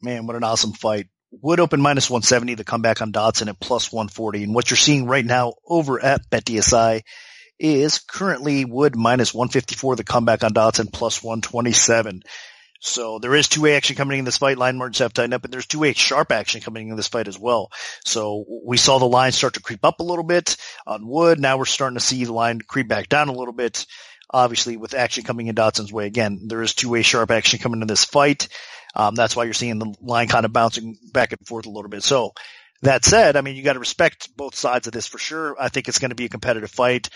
Man, 0.01 0.25
what 0.25 0.35
an 0.35 0.43
awesome 0.43 0.73
fight. 0.73 1.09
Wood 1.29 1.59
open 1.59 1.79
minus 1.79 2.09
170, 2.09 2.55
the 2.55 2.63
comeback 2.63 3.03
on 3.03 3.11
Dodson 3.11 3.49
at 3.49 3.59
plus 3.59 3.91
140. 3.91 4.45
And 4.45 4.55
what 4.55 4.71
you're 4.71 4.77
seeing 4.77 5.05
right 5.05 5.23
now 5.23 5.53
over 5.63 6.03
at 6.03 6.27
BetDSI 6.27 7.03
is 7.59 7.99
currently 7.99 8.65
Wood 8.65 8.95
minus 8.95 9.31
154, 9.31 9.97
the 9.97 10.03
comeback 10.03 10.43
on 10.43 10.53
Dodson 10.53 10.87
plus 10.87 11.21
127. 11.21 12.23
So 12.79 13.19
there 13.19 13.35
is 13.35 13.49
two-way 13.49 13.75
action 13.75 13.97
coming 13.97 14.19
in 14.19 14.25
this 14.25 14.37
fight. 14.37 14.57
Line 14.57 14.77
margins 14.77 14.99
have 14.99 15.13
tightened 15.13 15.33
up, 15.33 15.43
and 15.43 15.53
there's 15.53 15.67
two-way 15.67 15.93
sharp 15.93 16.31
action 16.31 16.61
coming 16.61 16.89
in 16.89 16.95
this 16.95 17.09
fight 17.09 17.27
as 17.27 17.37
well. 17.37 17.71
So 18.05 18.45
we 18.65 18.77
saw 18.77 18.99
the 18.99 19.05
line 19.05 19.33
start 19.33 19.55
to 19.55 19.61
creep 19.61 19.83
up 19.83 19.99
a 19.99 20.03
little 20.03 20.23
bit 20.23 20.55
on 20.87 21.07
Wood. 21.07 21.39
Now 21.39 21.57
we're 21.57 21.65
starting 21.65 21.97
to 21.97 22.03
see 22.03 22.23
the 22.23 22.33
line 22.33 22.61
creep 22.61 22.87
back 22.87 23.09
down 23.09 23.27
a 23.27 23.33
little 23.33 23.53
bit. 23.53 23.85
Obviously, 24.31 24.77
with 24.77 24.93
action 24.93 25.23
coming 25.23 25.47
in 25.47 25.55
Dodson's 25.55 25.91
way 25.91 26.05
again, 26.05 26.41
there 26.47 26.61
is 26.61 26.73
two-way 26.73 27.01
sharp 27.01 27.31
action 27.31 27.59
coming 27.59 27.81
in 27.81 27.87
this 27.87 28.05
fight. 28.05 28.47
Um, 28.95 29.13
that's 29.13 29.35
why 29.35 29.43
you're 29.43 29.53
seeing 29.53 29.79
the 29.79 29.93
line 30.01 30.27
kind 30.27 30.45
of 30.45 30.53
bouncing 30.53 30.97
back 31.11 31.31
and 31.31 31.45
forth 31.45 31.65
a 31.65 31.69
little 31.69 31.89
bit. 31.89 32.03
So 32.03 32.33
that 32.81 33.03
said, 33.03 33.35
I 33.35 33.41
mean, 33.41 33.55
you 33.55 33.63
got 33.63 33.73
to 33.73 33.79
respect 33.79 34.35
both 34.37 34.55
sides 34.55 34.87
of 34.87 34.93
this 34.93 35.07
for 35.07 35.17
sure. 35.17 35.55
I 35.59 35.69
think 35.69 35.87
it's 35.87 35.99
going 35.99 36.09
to 36.09 36.15
be 36.15 36.25
a 36.25 36.29
competitive 36.29 36.71
fight. 36.71 37.09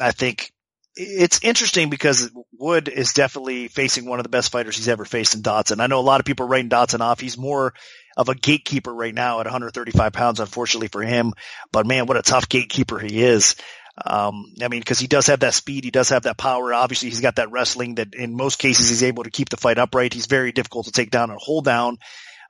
I 0.00 0.12
think 0.12 0.52
it's 0.94 1.40
interesting 1.42 1.90
because 1.90 2.30
Wood 2.52 2.88
is 2.88 3.12
definitely 3.12 3.68
facing 3.68 4.06
one 4.06 4.18
of 4.18 4.24
the 4.24 4.28
best 4.28 4.52
fighters 4.52 4.76
he's 4.76 4.88
ever 4.88 5.04
faced 5.04 5.34
in 5.34 5.42
Dodson. 5.42 5.80
I 5.80 5.86
know 5.86 6.00
a 6.00 6.02
lot 6.02 6.20
of 6.20 6.26
people 6.26 6.46
are 6.46 6.48
writing 6.48 6.68
Dodson 6.68 7.00
off. 7.00 7.20
He's 7.20 7.38
more 7.38 7.72
of 8.16 8.28
a 8.28 8.34
gatekeeper 8.34 8.94
right 8.94 9.14
now 9.14 9.40
at 9.40 9.46
135 9.46 10.12
pounds, 10.12 10.40
unfortunately 10.40 10.88
for 10.88 11.02
him. 11.02 11.32
But 11.72 11.86
man, 11.86 12.06
what 12.06 12.18
a 12.18 12.22
tough 12.22 12.48
gatekeeper 12.48 12.98
he 12.98 13.22
is. 13.22 13.56
Um, 14.04 14.54
I 14.62 14.68
mean, 14.68 14.82
cause 14.82 14.98
he 14.98 15.06
does 15.06 15.26
have 15.26 15.40
that 15.40 15.54
speed. 15.54 15.84
He 15.84 15.90
does 15.90 16.10
have 16.10 16.22
that 16.22 16.38
power. 16.38 16.72
Obviously 16.74 17.08
he's 17.08 17.20
got 17.20 17.36
that 17.36 17.50
wrestling 17.50 17.96
that 17.96 18.14
in 18.14 18.36
most 18.36 18.58
cases 18.58 18.88
he's 18.88 19.02
able 19.02 19.24
to 19.24 19.30
keep 19.30 19.48
the 19.48 19.56
fight 19.56 19.78
upright. 19.78 20.14
He's 20.14 20.26
very 20.26 20.52
difficult 20.52 20.86
to 20.86 20.92
take 20.92 21.10
down 21.10 21.30
and 21.30 21.38
hold 21.40 21.64
down. 21.64 21.98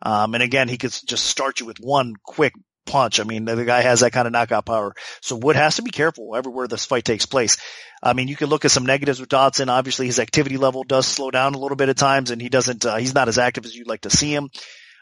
Um, 0.05 0.35
and 0.35 0.43
again, 0.43 0.69
he 0.69 0.79
could 0.79 0.93
just 1.07 1.27
start 1.27 1.61
you 1.61 1.67
with 1.67 1.79
one 1.79 2.15
quick 2.25 2.55
punch. 2.87 3.21
I 3.21 3.25
mean, 3.25 3.45
the 3.45 3.65
guy 3.65 3.81
has 3.81 4.01
that 4.01 4.13
kind 4.13 4.27
of 4.27 4.33
knockout 4.33 4.67
power. 4.67 4.95
So 5.21 5.37
Wood 5.37 5.57
has 5.57 5.77
to 5.77 5.83
be 5.83 5.91
careful 5.91 6.35
everywhere 6.37 6.69
this 6.69 6.85
fight 6.85 7.05
takes 7.05 7.27
place. 7.27 7.57
I 8.03 8.15
mean, 8.15 8.29
you 8.29 8.37
can 8.37 8.49
look 8.49 8.65
at 8.65 8.71
some 8.71 8.87
negatives 8.87 9.21
with 9.21 9.29
Dodson. 9.29 9.69
Obviously, 9.69 10.07
his 10.07 10.19
activity 10.19 10.57
level 10.57 10.83
does 10.83 11.07
slow 11.07 11.31
down 11.31 11.55
a 11.55 11.59
little 11.59 11.77
bit 11.77 11.89
at 11.89 11.97
times, 11.97 12.31
and 12.31 12.43
he 12.43 12.49
doesn't. 12.49 12.85
Uh, 12.85 12.97
he's 12.97 13.15
not 13.15 13.29
as 13.29 13.39
active 13.39 13.65
as 13.65 13.77
you'd 13.77 13.87
like 13.87 14.03
to 14.03 14.11
see 14.11 14.35
him. 14.35 14.51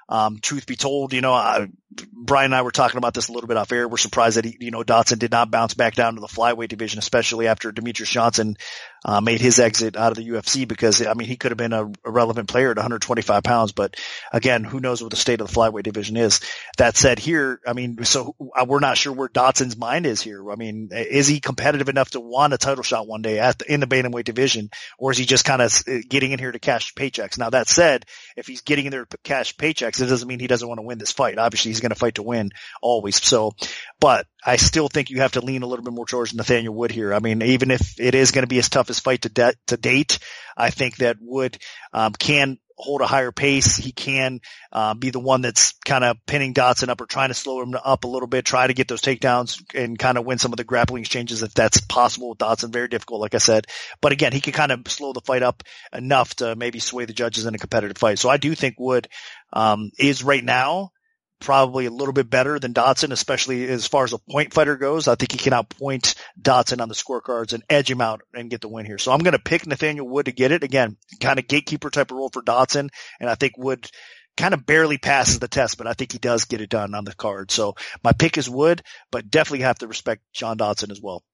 Um, 0.09 0.39
truth 0.41 0.67
be 0.67 0.77
told, 0.77 1.13
you 1.13 1.21
know, 1.21 1.33
I, 1.33 1.69
Brian 2.13 2.47
and 2.47 2.55
I 2.55 2.63
were 2.63 2.71
talking 2.71 2.99
about 2.99 3.15
this 3.15 3.29
a 3.29 3.33
little 3.33 3.49
bit 3.49 3.57
off 3.57 3.73
air. 3.73 3.89
We're 3.89 3.97
surprised 3.97 4.37
that 4.37 4.45
he, 4.45 4.57
you 4.61 4.71
know, 4.71 4.85
Dodson 4.85 5.19
did 5.19 5.33
not 5.33 5.51
bounce 5.51 5.75
back 5.75 5.95
down 5.95 6.15
to 6.15 6.21
the 6.21 6.29
flyweight 6.29 6.69
division, 6.69 6.99
especially 6.99 7.49
after 7.49 7.73
Demetrious 7.73 8.11
Johnson 8.11 8.57
uh, 9.05 9.21
made 9.21 9.41
his 9.41 9.59
exit 9.59 9.97
out 9.97 10.13
of 10.13 10.19
the 10.19 10.29
UFC 10.29 10.69
because 10.69 11.05
I 11.05 11.15
mean 11.15 11.27
he 11.27 11.37
could 11.37 11.51
have 11.51 11.59
been 11.59 11.73
a, 11.73 11.87
a, 12.05 12.11
relevant 12.11 12.49
player 12.49 12.71
at 12.71 12.77
125 12.77 13.43
pounds, 13.43 13.73
but 13.73 13.97
again, 14.33 14.63
who 14.63 14.79
knows 14.79 15.03
what 15.03 15.11
the 15.11 15.17
state 15.17 15.41
of 15.41 15.49
the 15.49 15.53
flyweight 15.53 15.85
division 15.85 16.17
is? 16.17 16.41
That 16.77 16.97
said, 16.97 17.19
here, 17.19 17.61
I 17.67 17.73
mean, 17.73 18.05
so 18.05 18.37
we're 18.39 18.81
not 18.81 18.99
sure 18.99 19.13
where 19.13 19.29
Dodson's 19.29 19.77
mind 19.77 20.07
is 20.07 20.21
here. 20.21 20.51
I 20.51 20.57
mean, 20.57 20.91
is 20.93 21.27
he 21.27 21.41
competitive 21.41 21.89
enough 21.89 22.11
to 22.11 22.21
want 22.21 22.53
a 22.53 22.59
title 22.59 22.85
shot 22.85 23.09
one 23.09 23.23
day 23.23 23.39
at 23.39 23.59
the, 23.59 23.73
in 23.73 23.81
the 23.81 23.87
bantamweight 23.87 24.25
division, 24.25 24.71
or 24.99 25.13
is 25.13 25.19
he 25.19 25.25
just 25.25 25.45
kind 25.45 25.63
of 25.63 25.73
uh, 25.89 25.99
getting 26.09 26.33
in 26.33 26.39
here 26.39 26.53
to 26.53 26.59
cash 26.59 26.95
paychecks? 26.95 27.39
Now 27.39 27.51
that 27.51 27.69
said, 27.69 28.05
if 28.37 28.47
he's 28.47 28.61
getting 28.61 28.85
in 28.85 28.91
there 28.91 29.07
to 29.07 29.19
cash 29.25 29.57
paychecks, 29.57 30.01
it 30.01 30.07
doesn't 30.07 30.29
mean 30.29 30.41
he 30.41 30.47
doesn't 30.47 30.69
want 30.69 30.79
to 30.79 30.87
win 30.87 30.99
this 30.99 31.13
fight. 31.13 31.39
Obviously, 31.39 31.71
he's 31.71 31.80
going 31.81 31.91
to 31.91 31.97
fight 31.97 32.17
to 32.17 32.23
win 32.23 32.51
always. 32.81 33.23
So, 33.23 33.53
but 33.99 34.27
I 34.45 34.57
still 34.57 34.89
think 34.89 35.11
you 35.11 35.21
have 35.21 35.33
to 35.33 35.41
lean 35.41 35.63
a 35.63 35.67
little 35.67 35.85
bit 35.85 35.95
more 35.95 36.07
towards 36.07 36.35
Nathaniel 36.35 36.75
Wood 36.75 36.91
here. 36.91 37.13
I 37.13 37.19
mean, 37.19 37.43
even 37.43 37.71
if 37.71 38.01
it 38.01 38.15
is 38.15 38.31
going 38.31 38.43
to 38.43 38.49
be 38.49 38.57
his 38.57 38.69
toughest 38.69 39.03
fight 39.03 39.23
to, 39.23 39.29
de- 39.29 39.55
to 39.69 39.77
date, 39.77 40.19
I 40.57 40.71
think 40.71 40.97
that 40.97 41.17
Wood 41.21 41.59
um, 41.93 42.13
can 42.13 42.59
hold 42.81 43.03
a 43.03 43.07
higher 43.07 43.33
pace. 43.33 43.77
He 43.77 43.93
can 43.93 44.41
uh, 44.73 44.95
be 44.95 45.11
the 45.11 45.21
one 45.21 45.43
that's 45.43 45.75
kind 45.85 46.03
of 46.03 46.17
pinning 46.27 46.53
Dodson 46.53 46.89
up 46.89 47.01
or 47.01 47.07
trying 47.07 47.29
to 47.29 47.35
slow 47.35 47.63
him 47.63 47.75
up 47.83 48.05
a 48.05 48.09
little 48.09 48.29
bit, 48.29 48.45
try 48.45 48.67
to 48.67 48.75
get 48.75 48.89
those 48.89 49.03
takedowns 49.03 49.63
and 49.75 49.99
kind 49.99 50.19
of 50.19 50.25
win 50.25 50.39
some 50.39 50.53
of 50.53 50.57
the 50.57 50.65
grappling 50.65 51.03
exchanges 51.03 51.43
if 51.43 51.55
that's 51.55 51.81
possible 51.83 52.31
with 52.31 52.39
Dodson. 52.39 52.73
Very 52.73 52.89
difficult, 52.89 53.21
like 53.21 53.35
I 53.35 53.39
said. 53.39 53.67
But 54.01 54.13
again, 54.13 54.33
he 54.33 54.41
can 54.41 54.53
kind 54.53 54.73
of 54.73 54.89
slow 54.89 55.13
the 55.13 55.21
fight 55.21 55.43
up 55.43 55.63
enough 55.93 56.35
to 56.37 56.57
maybe 56.57 56.79
sway 56.79 57.05
the 57.05 57.13
judges 57.13 57.47
in 57.47 57.55
a 57.55 57.59
competitive 57.59 57.99
fight. 57.99 58.19
So 58.19 58.29
I 58.29 58.39
do 58.39 58.55
think 58.55 58.77
Wood 58.79 59.09
um, 59.53 59.91
is 59.99 60.25
right 60.25 60.45
now 60.45 60.93
probably 61.41 61.87
a 61.87 61.91
little 61.91 62.13
bit 62.13 62.31
better 62.31 62.59
than 62.59 62.73
Dodson, 62.73 63.13
especially 63.13 63.69
as 63.69 63.87
far 63.87 64.05
as 64.05 64.13
a 64.13 64.19
point 64.19 64.53
fighter 64.53 64.77
goes. 64.77 65.09
I 65.09 65.15
think 65.15 65.33
he 65.33 65.39
can 65.39 65.53
outpoint 65.53 66.15
Dodson 66.41 66.81
on 66.81 66.89
the 66.89 66.95
scorecards 66.95 67.53
and 67.53 67.65
edge 67.69 67.91
him 67.91 68.01
out 68.01 68.21
and 68.35 68.51
get 68.51 68.61
the 68.61 68.69
win 68.69 68.87
here. 68.87 68.99
So 68.99 69.13
I'm 69.13 69.21
going 69.21 69.33
to 69.33 69.39
pick 69.39 69.67
Nathaniel 69.67 70.09
Wood 70.09 70.27
to 70.27 70.33
get 70.33 70.53
it. 70.53 70.63
Again, 70.63 70.97
kind 71.21 71.39
of 71.39 71.49
gatekeeper 71.49 71.91
type 71.91 72.11
of 72.11 72.17
role 72.17 72.31
for 72.31 72.43
Dodson. 72.43 72.91
And 73.19 73.29
I 73.29 73.35
think 73.35 73.57
Wood 73.57 73.91
kind 74.37 74.55
of 74.55 74.67
barely 74.67 74.99
passes 74.99 75.39
the 75.39 75.49
test, 75.49 75.79
but 75.79 75.87
I 75.87 75.95
think 75.95 76.13
he 76.13 76.19
does 76.19 76.45
get 76.45 76.61
it 76.61 76.71
done 76.71 76.95
on 76.95 77.05
the 77.05 77.15
card. 77.15 77.51
So 77.51 77.75
my 78.05 78.13
pick 78.13 78.39
is 78.39 78.49
Wood, 78.49 78.83
but 79.11 79.31
definitely 79.31 79.65
have 79.65 79.79
to 79.79 79.89
respect 79.89 80.23
John 80.33 80.57
Dodson 80.57 80.91
as 80.91 81.01
well. 81.01 81.25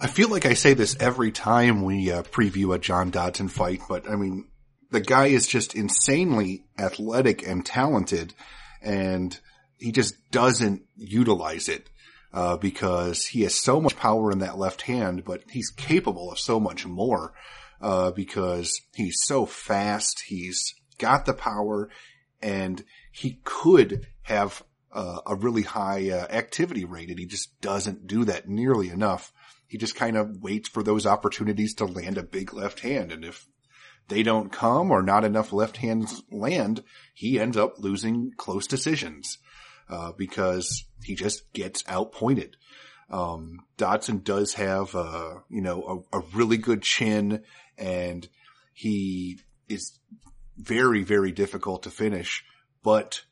I 0.00 0.08
feel 0.08 0.28
like 0.28 0.44
I 0.44 0.54
say 0.54 0.74
this 0.74 0.96
every 0.98 1.30
time 1.30 1.82
we 1.82 2.10
uh, 2.10 2.22
preview 2.24 2.74
a 2.74 2.78
John 2.78 3.10
Dodson 3.10 3.48
fight, 3.48 3.80
but 3.88 4.10
I 4.10 4.16
mean, 4.16 4.48
the 4.90 5.00
guy 5.00 5.26
is 5.26 5.46
just 5.46 5.74
insanely 5.74 6.64
athletic 6.78 7.46
and 7.46 7.64
talented 7.64 8.34
and 8.84 9.38
he 9.78 9.90
just 9.90 10.14
doesn't 10.30 10.82
utilize 10.96 11.68
it. 11.68 11.88
Uh, 12.32 12.56
because 12.56 13.26
he 13.26 13.42
has 13.42 13.54
so 13.54 13.80
much 13.80 13.94
power 13.94 14.32
in 14.32 14.40
that 14.40 14.58
left 14.58 14.82
hand, 14.82 15.24
but 15.24 15.44
he's 15.50 15.70
capable 15.70 16.32
of 16.32 16.38
so 16.40 16.58
much 16.58 16.84
more, 16.84 17.32
uh, 17.80 18.10
because 18.10 18.72
he's 18.92 19.14
so 19.22 19.46
fast, 19.46 20.20
he's 20.26 20.74
got 20.98 21.26
the 21.26 21.32
power, 21.32 21.88
and 22.42 22.82
he 23.12 23.38
could 23.44 24.08
have 24.22 24.64
uh, 24.90 25.20
a 25.24 25.36
really 25.36 25.62
high 25.62 26.10
uh, 26.10 26.26
activity 26.28 26.84
rate, 26.84 27.08
and 27.08 27.20
he 27.20 27.26
just 27.26 27.60
doesn't 27.60 28.08
do 28.08 28.24
that 28.24 28.48
nearly 28.48 28.88
enough. 28.88 29.32
He 29.68 29.78
just 29.78 29.94
kind 29.94 30.16
of 30.16 30.42
waits 30.42 30.68
for 30.68 30.82
those 30.82 31.06
opportunities 31.06 31.74
to 31.74 31.84
land 31.84 32.18
a 32.18 32.24
big 32.24 32.52
left 32.52 32.80
hand, 32.80 33.12
and 33.12 33.24
if 33.24 33.46
they 34.08 34.22
don't 34.22 34.52
come 34.52 34.90
or 34.90 35.02
not 35.02 35.24
enough 35.24 35.52
left 35.52 35.78
hands 35.78 36.22
land, 36.30 36.82
he 37.14 37.40
ends 37.40 37.56
up 37.56 37.78
losing 37.78 38.32
close 38.36 38.66
decisions, 38.66 39.38
uh, 39.88 40.12
because 40.16 40.84
he 41.02 41.14
just 41.14 41.52
gets 41.52 41.84
outpointed. 41.88 42.56
Um, 43.10 43.60
Dodson 43.76 44.20
does 44.22 44.54
have, 44.54 44.94
uh, 44.94 45.34
you 45.48 45.60
know, 45.60 46.06
a, 46.12 46.18
a 46.18 46.22
really 46.34 46.56
good 46.56 46.82
chin 46.82 47.42
and 47.76 48.28
he 48.72 49.40
is 49.68 49.98
very, 50.56 51.02
very 51.02 51.32
difficult 51.32 51.82
to 51.82 51.90
finish, 51.90 52.44
but, 52.82 53.22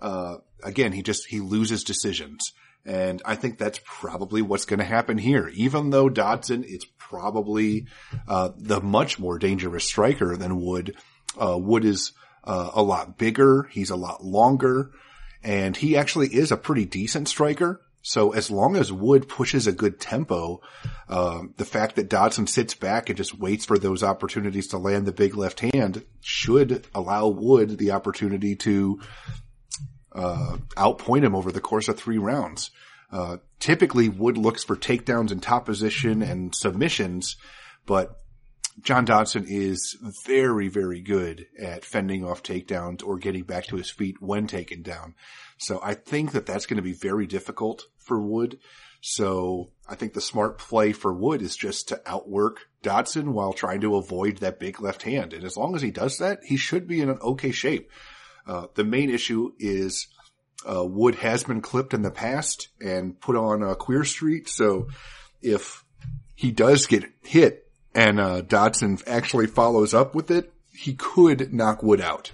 uh, 0.00 0.36
again, 0.62 0.92
he 0.92 1.02
just, 1.02 1.26
he 1.26 1.40
loses 1.40 1.84
decisions. 1.84 2.52
And 2.88 3.20
I 3.24 3.34
think 3.36 3.58
that's 3.58 3.80
probably 3.84 4.40
what's 4.40 4.64
going 4.64 4.78
to 4.78 4.84
happen 4.96 5.18
here. 5.18 5.48
Even 5.54 5.90
though 5.90 6.08
Dodson 6.08 6.64
is 6.64 6.86
probably 6.96 7.86
uh, 8.26 8.50
the 8.56 8.80
much 8.80 9.18
more 9.18 9.38
dangerous 9.38 9.84
striker 9.84 10.36
than 10.36 10.60
Wood, 10.60 10.96
uh, 11.38 11.58
Wood 11.58 11.84
is 11.84 12.12
uh, 12.44 12.70
a 12.72 12.82
lot 12.82 13.18
bigger. 13.18 13.68
He's 13.70 13.90
a 13.90 13.96
lot 13.96 14.24
longer. 14.24 14.90
and 15.42 15.76
he 15.76 15.96
actually 15.96 16.28
is 16.28 16.50
a 16.50 16.56
pretty 16.56 16.84
decent 16.84 17.28
striker. 17.28 17.80
So 18.02 18.32
as 18.32 18.50
long 18.50 18.76
as 18.76 18.92
Wood 18.92 19.28
pushes 19.28 19.66
a 19.66 19.72
good 19.72 20.00
tempo, 20.00 20.60
um, 21.08 21.54
the 21.56 21.64
fact 21.64 21.96
that 21.96 22.08
Dodson 22.08 22.46
sits 22.46 22.74
back 22.74 23.08
and 23.08 23.16
just 23.16 23.38
waits 23.38 23.66
for 23.66 23.78
those 23.78 24.02
opportunities 24.02 24.68
to 24.68 24.78
land 24.78 25.04
the 25.06 25.12
big 25.12 25.36
left 25.36 25.60
hand 25.60 26.04
should 26.20 26.86
allow 26.94 27.28
Wood 27.28 27.76
the 27.76 27.90
opportunity 27.90 28.56
to 28.56 29.00
uh, 30.18 30.56
outpoint 30.76 31.24
him 31.24 31.34
over 31.34 31.52
the 31.52 31.60
course 31.60 31.88
of 31.88 31.96
three 31.96 32.18
rounds. 32.18 32.70
Uh, 33.10 33.38
typically, 33.58 34.08
Wood 34.08 34.36
looks 34.36 34.64
for 34.64 34.76
takedowns 34.76 35.32
in 35.32 35.40
top 35.40 35.64
position 35.64 36.20
and 36.22 36.54
submissions, 36.54 37.36
but 37.86 38.20
John 38.82 39.04
Dodson 39.04 39.46
is 39.48 39.96
very, 40.26 40.68
very 40.68 41.00
good 41.00 41.46
at 41.58 41.84
fending 41.84 42.24
off 42.24 42.42
takedowns 42.42 43.02
or 43.02 43.18
getting 43.18 43.44
back 43.44 43.66
to 43.66 43.76
his 43.76 43.90
feet 43.90 44.20
when 44.20 44.46
taken 44.46 44.82
down. 44.82 45.14
So 45.56 45.80
I 45.82 45.94
think 45.94 46.32
that 46.32 46.46
that's 46.46 46.66
going 46.66 46.76
to 46.76 46.82
be 46.82 46.92
very 46.92 47.26
difficult 47.26 47.84
for 47.98 48.20
Wood. 48.20 48.58
So 49.00 49.70
I 49.88 49.94
think 49.94 50.12
the 50.12 50.20
smart 50.20 50.58
play 50.58 50.92
for 50.92 51.12
Wood 51.14 51.42
is 51.42 51.56
just 51.56 51.88
to 51.88 52.02
outwork 52.06 52.66
Dodson 52.82 53.32
while 53.32 53.52
trying 53.52 53.80
to 53.82 53.96
avoid 53.96 54.38
that 54.38 54.60
big 54.60 54.80
left 54.80 55.02
hand. 55.02 55.32
And 55.32 55.44
as 55.44 55.56
long 55.56 55.74
as 55.74 55.82
he 55.82 55.90
does 55.90 56.18
that, 56.18 56.40
he 56.44 56.56
should 56.56 56.86
be 56.86 57.00
in 57.00 57.08
an 57.08 57.18
okay 57.20 57.52
shape. 57.52 57.90
Uh, 58.48 58.66
the 58.74 58.84
main 58.84 59.10
issue 59.10 59.52
is 59.58 60.08
uh, 60.68 60.84
Wood 60.84 61.16
has 61.16 61.44
been 61.44 61.60
clipped 61.60 61.92
in 61.92 62.02
the 62.02 62.10
past 62.10 62.68
and 62.80 63.20
put 63.20 63.36
on 63.36 63.62
a 63.62 63.76
queer 63.76 64.04
street. 64.04 64.48
So 64.48 64.88
if 65.42 65.84
he 66.34 66.50
does 66.50 66.86
get 66.86 67.04
hit 67.22 67.70
and 67.94 68.18
uh, 68.18 68.40
Dodson 68.40 68.98
actually 69.06 69.46
follows 69.46 69.92
up 69.92 70.14
with 70.14 70.30
it, 70.30 70.52
he 70.72 70.94
could 70.94 71.52
knock 71.52 71.82
Wood 71.82 72.00
out. 72.00 72.32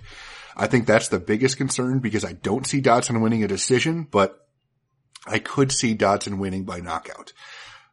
I 0.57 0.69
think 0.69 0.87
that's 0.87 1.09
the 1.09 1.19
biggest 1.19 1.57
concern 1.57 1.99
because 1.99 2.25
I 2.25 2.33
don't 2.33 2.67
see 2.67 2.81
Dodson 2.81 3.21
winning 3.21 3.43
a 3.43 3.49
decision, 3.49 4.07
but 4.09 4.47
I 5.27 5.41
could 5.41 5.73
see 5.73 5.95
Dodson 5.95 6.39
winning 6.39 6.65
by 6.65 6.79
knockout. 6.79 7.33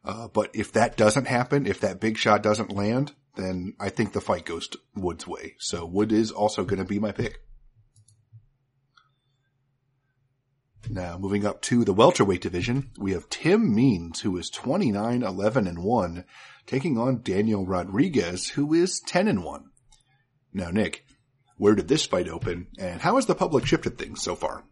Uh, 0.04 0.28
but 0.28 0.50
if 0.54 0.72
that 0.72 0.96
doesn't 0.96 1.26
happen, 1.26 1.66
if 1.66 1.80
that 1.80 2.00
big 2.00 2.18
shot 2.18 2.42
doesn't 2.42 2.74
land, 2.74 3.12
then 3.34 3.74
I 3.80 3.88
think 3.88 4.12
the 4.12 4.20
fight 4.20 4.44
goes 4.44 4.68
Wood's 4.94 5.26
way. 5.26 5.54
So 5.58 5.84
Wood 5.86 6.12
is 6.12 6.30
also 6.30 6.64
going 6.64 6.78
to 6.78 6.84
be 6.84 6.98
my 6.98 7.12
pick. 7.12 7.40
Now 10.92 11.14
uh, 11.14 11.18
moving 11.18 11.46
up 11.46 11.62
to 11.62 11.86
the 11.86 11.94
welterweight 11.94 12.42
division, 12.42 12.90
we 12.98 13.12
have 13.12 13.30
Tim 13.30 13.74
Means, 13.74 14.20
who 14.20 14.36
is 14.36 14.50
29, 14.50 15.22
11, 15.22 15.66
and 15.66 15.82
1, 15.82 16.24
taking 16.66 16.98
on 16.98 17.22
Daniel 17.22 17.64
Rodriguez, 17.64 18.50
who 18.50 18.74
is 18.74 19.00
10 19.00 19.26
and 19.26 19.42
1. 19.42 19.70
Now, 20.52 20.70
Nick, 20.70 21.06
where 21.56 21.74
did 21.74 21.88
this 21.88 22.04
fight 22.04 22.28
open, 22.28 22.66
and 22.78 23.00
how 23.00 23.16
has 23.16 23.24
the 23.24 23.34
public 23.34 23.64
shifted 23.64 23.96
things 23.96 24.20
so 24.20 24.34
far? 24.34 24.64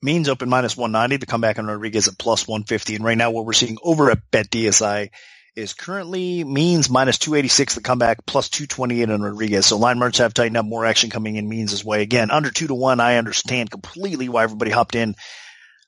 Means 0.00 0.28
open 0.28 0.48
minus 0.48 0.76
190, 0.76 1.16
the 1.16 1.26
comeback 1.26 1.58
on 1.58 1.66
Rodriguez 1.66 2.06
at 2.06 2.18
plus 2.18 2.46
150, 2.46 2.94
and 2.94 3.04
right 3.04 3.18
now 3.18 3.32
what 3.32 3.46
we're 3.46 3.52
seeing 3.52 3.78
over 3.82 4.12
at 4.12 4.30
Bet 4.30 4.48
DSI 4.48 5.10
is 5.56 5.74
currently 5.74 6.44
means 6.44 6.88
minus 6.88 7.18
286, 7.18 7.74
the 7.74 7.80
comeback 7.80 8.24
plus 8.26 8.48
228 8.48 9.10
on 9.10 9.22
Rodriguez. 9.22 9.66
So 9.66 9.78
line 9.78 9.98
marks 9.98 10.18
have 10.18 10.34
tightened 10.34 10.56
up, 10.56 10.64
more 10.64 10.86
action 10.86 11.10
coming 11.10 11.36
in 11.36 11.48
means 11.48 11.84
way. 11.84 12.02
Again, 12.02 12.30
under 12.30 12.50
two 12.50 12.66
to 12.68 12.74
one, 12.74 13.00
I 13.00 13.16
understand 13.16 13.70
completely 13.70 14.28
why 14.28 14.44
everybody 14.44 14.70
hopped 14.70 14.94
in 14.94 15.14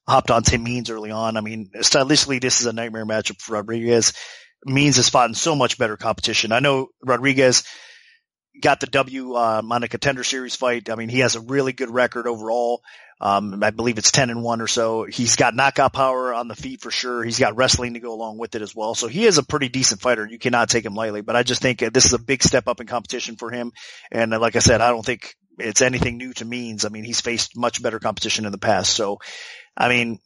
hopped 0.06 0.30
on 0.30 0.42
Tim 0.42 0.62
Means 0.62 0.90
early 0.90 1.10
on. 1.10 1.36
I 1.36 1.40
mean, 1.40 1.70
stylistically, 1.76 2.40
this 2.40 2.60
is 2.60 2.66
a 2.66 2.72
nightmare 2.72 3.06
matchup 3.06 3.40
for 3.40 3.54
Rodriguez. 3.54 4.12
Means 4.64 4.96
has 4.96 5.08
fought 5.08 5.28
in 5.28 5.34
so 5.34 5.56
much 5.56 5.78
better 5.78 5.96
competition. 5.96 6.52
I 6.52 6.60
know 6.60 6.88
Rodriguez 7.04 7.64
got 8.60 8.80
the 8.80 8.86
W 8.86 9.34
uh, 9.34 9.62
on 9.68 9.82
a 9.82 9.88
contender 9.88 10.22
series 10.22 10.54
fight. 10.54 10.88
I 10.88 10.94
mean, 10.94 11.08
he 11.08 11.20
has 11.20 11.34
a 11.34 11.40
really 11.40 11.72
good 11.72 11.90
record 11.90 12.28
overall. 12.28 12.82
Um, 13.20 13.62
I 13.62 13.70
believe 13.70 13.98
it's 13.98 14.10
10 14.10 14.30
and 14.30 14.42
1 14.42 14.60
or 14.60 14.66
so. 14.66 15.04
He's 15.04 15.36
got 15.36 15.54
knockout 15.54 15.92
power 15.92 16.34
on 16.34 16.48
the 16.48 16.56
feet 16.56 16.80
for 16.80 16.90
sure. 16.90 17.22
He's 17.22 17.38
got 17.38 17.56
wrestling 17.56 17.94
to 17.94 18.00
go 18.00 18.12
along 18.12 18.38
with 18.38 18.54
it 18.54 18.62
as 18.62 18.74
well. 18.74 18.94
So 18.94 19.06
he 19.06 19.26
is 19.26 19.38
a 19.38 19.44
pretty 19.44 19.68
decent 19.68 20.00
fighter. 20.00 20.26
You 20.26 20.38
cannot 20.38 20.70
take 20.70 20.84
him 20.84 20.94
lightly, 20.94 21.20
but 21.20 21.36
I 21.36 21.42
just 21.42 21.62
think 21.62 21.78
this 21.78 22.06
is 22.06 22.12
a 22.12 22.18
big 22.18 22.42
step 22.42 22.66
up 22.66 22.80
in 22.80 22.86
competition 22.86 23.36
for 23.36 23.50
him. 23.50 23.72
And 24.10 24.32
like 24.32 24.56
I 24.56 24.60
said, 24.60 24.80
I 24.80 24.90
don't 24.90 25.04
think 25.04 25.36
it's 25.58 25.82
anything 25.82 26.16
new 26.16 26.32
to 26.34 26.44
Means. 26.44 26.84
I 26.84 26.88
mean, 26.88 27.04
he's 27.04 27.20
faced 27.20 27.56
much 27.56 27.82
better 27.82 28.00
competition 28.00 28.46
in 28.46 28.52
the 28.52 28.58
past. 28.58 28.94
So 28.94 29.20
I 29.76 29.88
mean, 29.88 30.18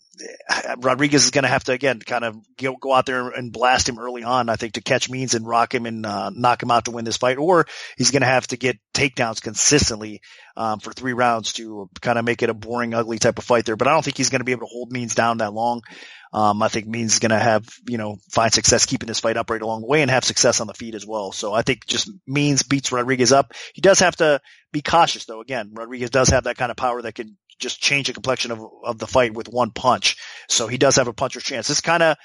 Rodriguez 0.79 1.25
is 1.25 1.31
going 1.31 1.45
to 1.45 1.49
have 1.49 1.65
to 1.65 1.73
again 1.73 2.01
kind 2.01 2.25
of 2.25 2.37
go, 2.57 2.77
go 2.77 2.93
out 2.93 3.07
there 3.07 3.29
and 3.29 3.53
blast 3.53 3.89
him 3.89 3.99
early 3.99 4.23
on. 4.23 4.49
I 4.49 4.57
think 4.57 4.75
to 4.75 4.81
catch 4.81 5.11
means 5.11 5.35
and 5.35 5.47
rock 5.47 5.75
him 5.75 5.87
and 5.87 6.05
uh, 6.07 6.31
knock 6.35 6.63
him 6.63 6.71
out 6.71 6.87
to 6.87 6.91
win 6.91 7.05
this 7.05 7.17
fight, 7.17 7.39
or 7.39 7.67
he's 7.97 8.11
going 8.11 8.23
to 8.23 8.27
have 8.27 8.47
to 8.49 8.57
get 8.57 8.79
takedowns 8.95 9.43
consistently 9.43 10.21
um, 10.57 10.81
for 10.81 10.93
three 10.93 11.13
rounds 11.13 11.53
to 11.55 11.89
kind 12.01 12.19
of 12.19 12.25
make 12.25 12.43
it 12.43 12.51
a 12.51 12.55
boring, 12.55 12.95
ugly 12.95 13.19
type 13.19 13.39
of 13.39 13.45
fight 13.45 13.65
there. 13.65 13.77
But 13.77 13.89
I 13.89 13.93
don't 13.93 14.05
think 14.05 14.17
he's 14.17 14.31
going 14.31 14.41
to 14.41 14.45
be 14.45 14.53
able 14.53 14.67
to 14.67 14.73
hold 14.73 14.93
Means 14.93 15.15
down 15.15 15.39
that 15.39 15.53
long. 15.53 15.83
Um, 16.33 16.63
I 16.63 16.69
think 16.69 16.87
Means 16.87 17.15
is 17.15 17.19
going 17.19 17.31
to 17.31 17.39
have, 17.39 17.67
you 17.89 17.99
know, 17.99 18.17
find 18.31 18.53
success 18.53 18.87
keeping 18.87 19.07
this 19.07 19.21
fight 19.21 19.37
upright 19.37 19.63
along 19.63 19.83
the 19.83 19.87
way 19.87 20.03
and 20.03 20.11
have 20.11 20.25
success 20.25 20.61
on 20.61 20.67
the 20.67 20.75
feet 20.75 20.95
as 20.95 21.07
well. 21.07 21.33
So 21.33 21.53
I 21.53 21.63
think 21.63 21.87
just 21.87 22.11
Means 22.27 22.63
beats 22.63 22.93
Rodriguez 22.93 23.33
up. 23.33 23.53
He 23.75 23.81
does 23.81 24.01
have 24.01 24.17
to 24.17 24.41
be 24.73 24.83
cautious 24.83 25.25
though. 25.25 25.41
Again, 25.41 25.71
Rodriguez 25.73 26.11
does 26.11 26.29
have 26.31 26.45
that 26.45 26.57
kind 26.57 26.71
of 26.71 26.77
power 26.77 27.01
that 27.03 27.15
can 27.15 27.37
just 27.59 27.81
change 27.81 28.07
the 28.07 28.13
complexion 28.13 28.51
of, 28.51 28.61
of 28.85 28.99
the 28.99 29.07
fight 29.07 29.35
with 29.35 29.49
one 29.49 29.71
punch. 29.71 30.17
So 30.49 30.67
he 30.67 30.79
does 30.79 30.97
have 30.97 31.09
a 31.09 31.13
puncher's 31.13 31.45
chance. 31.45 31.69
This 31.69 31.81
kind 31.81 32.03
of, 32.03 32.17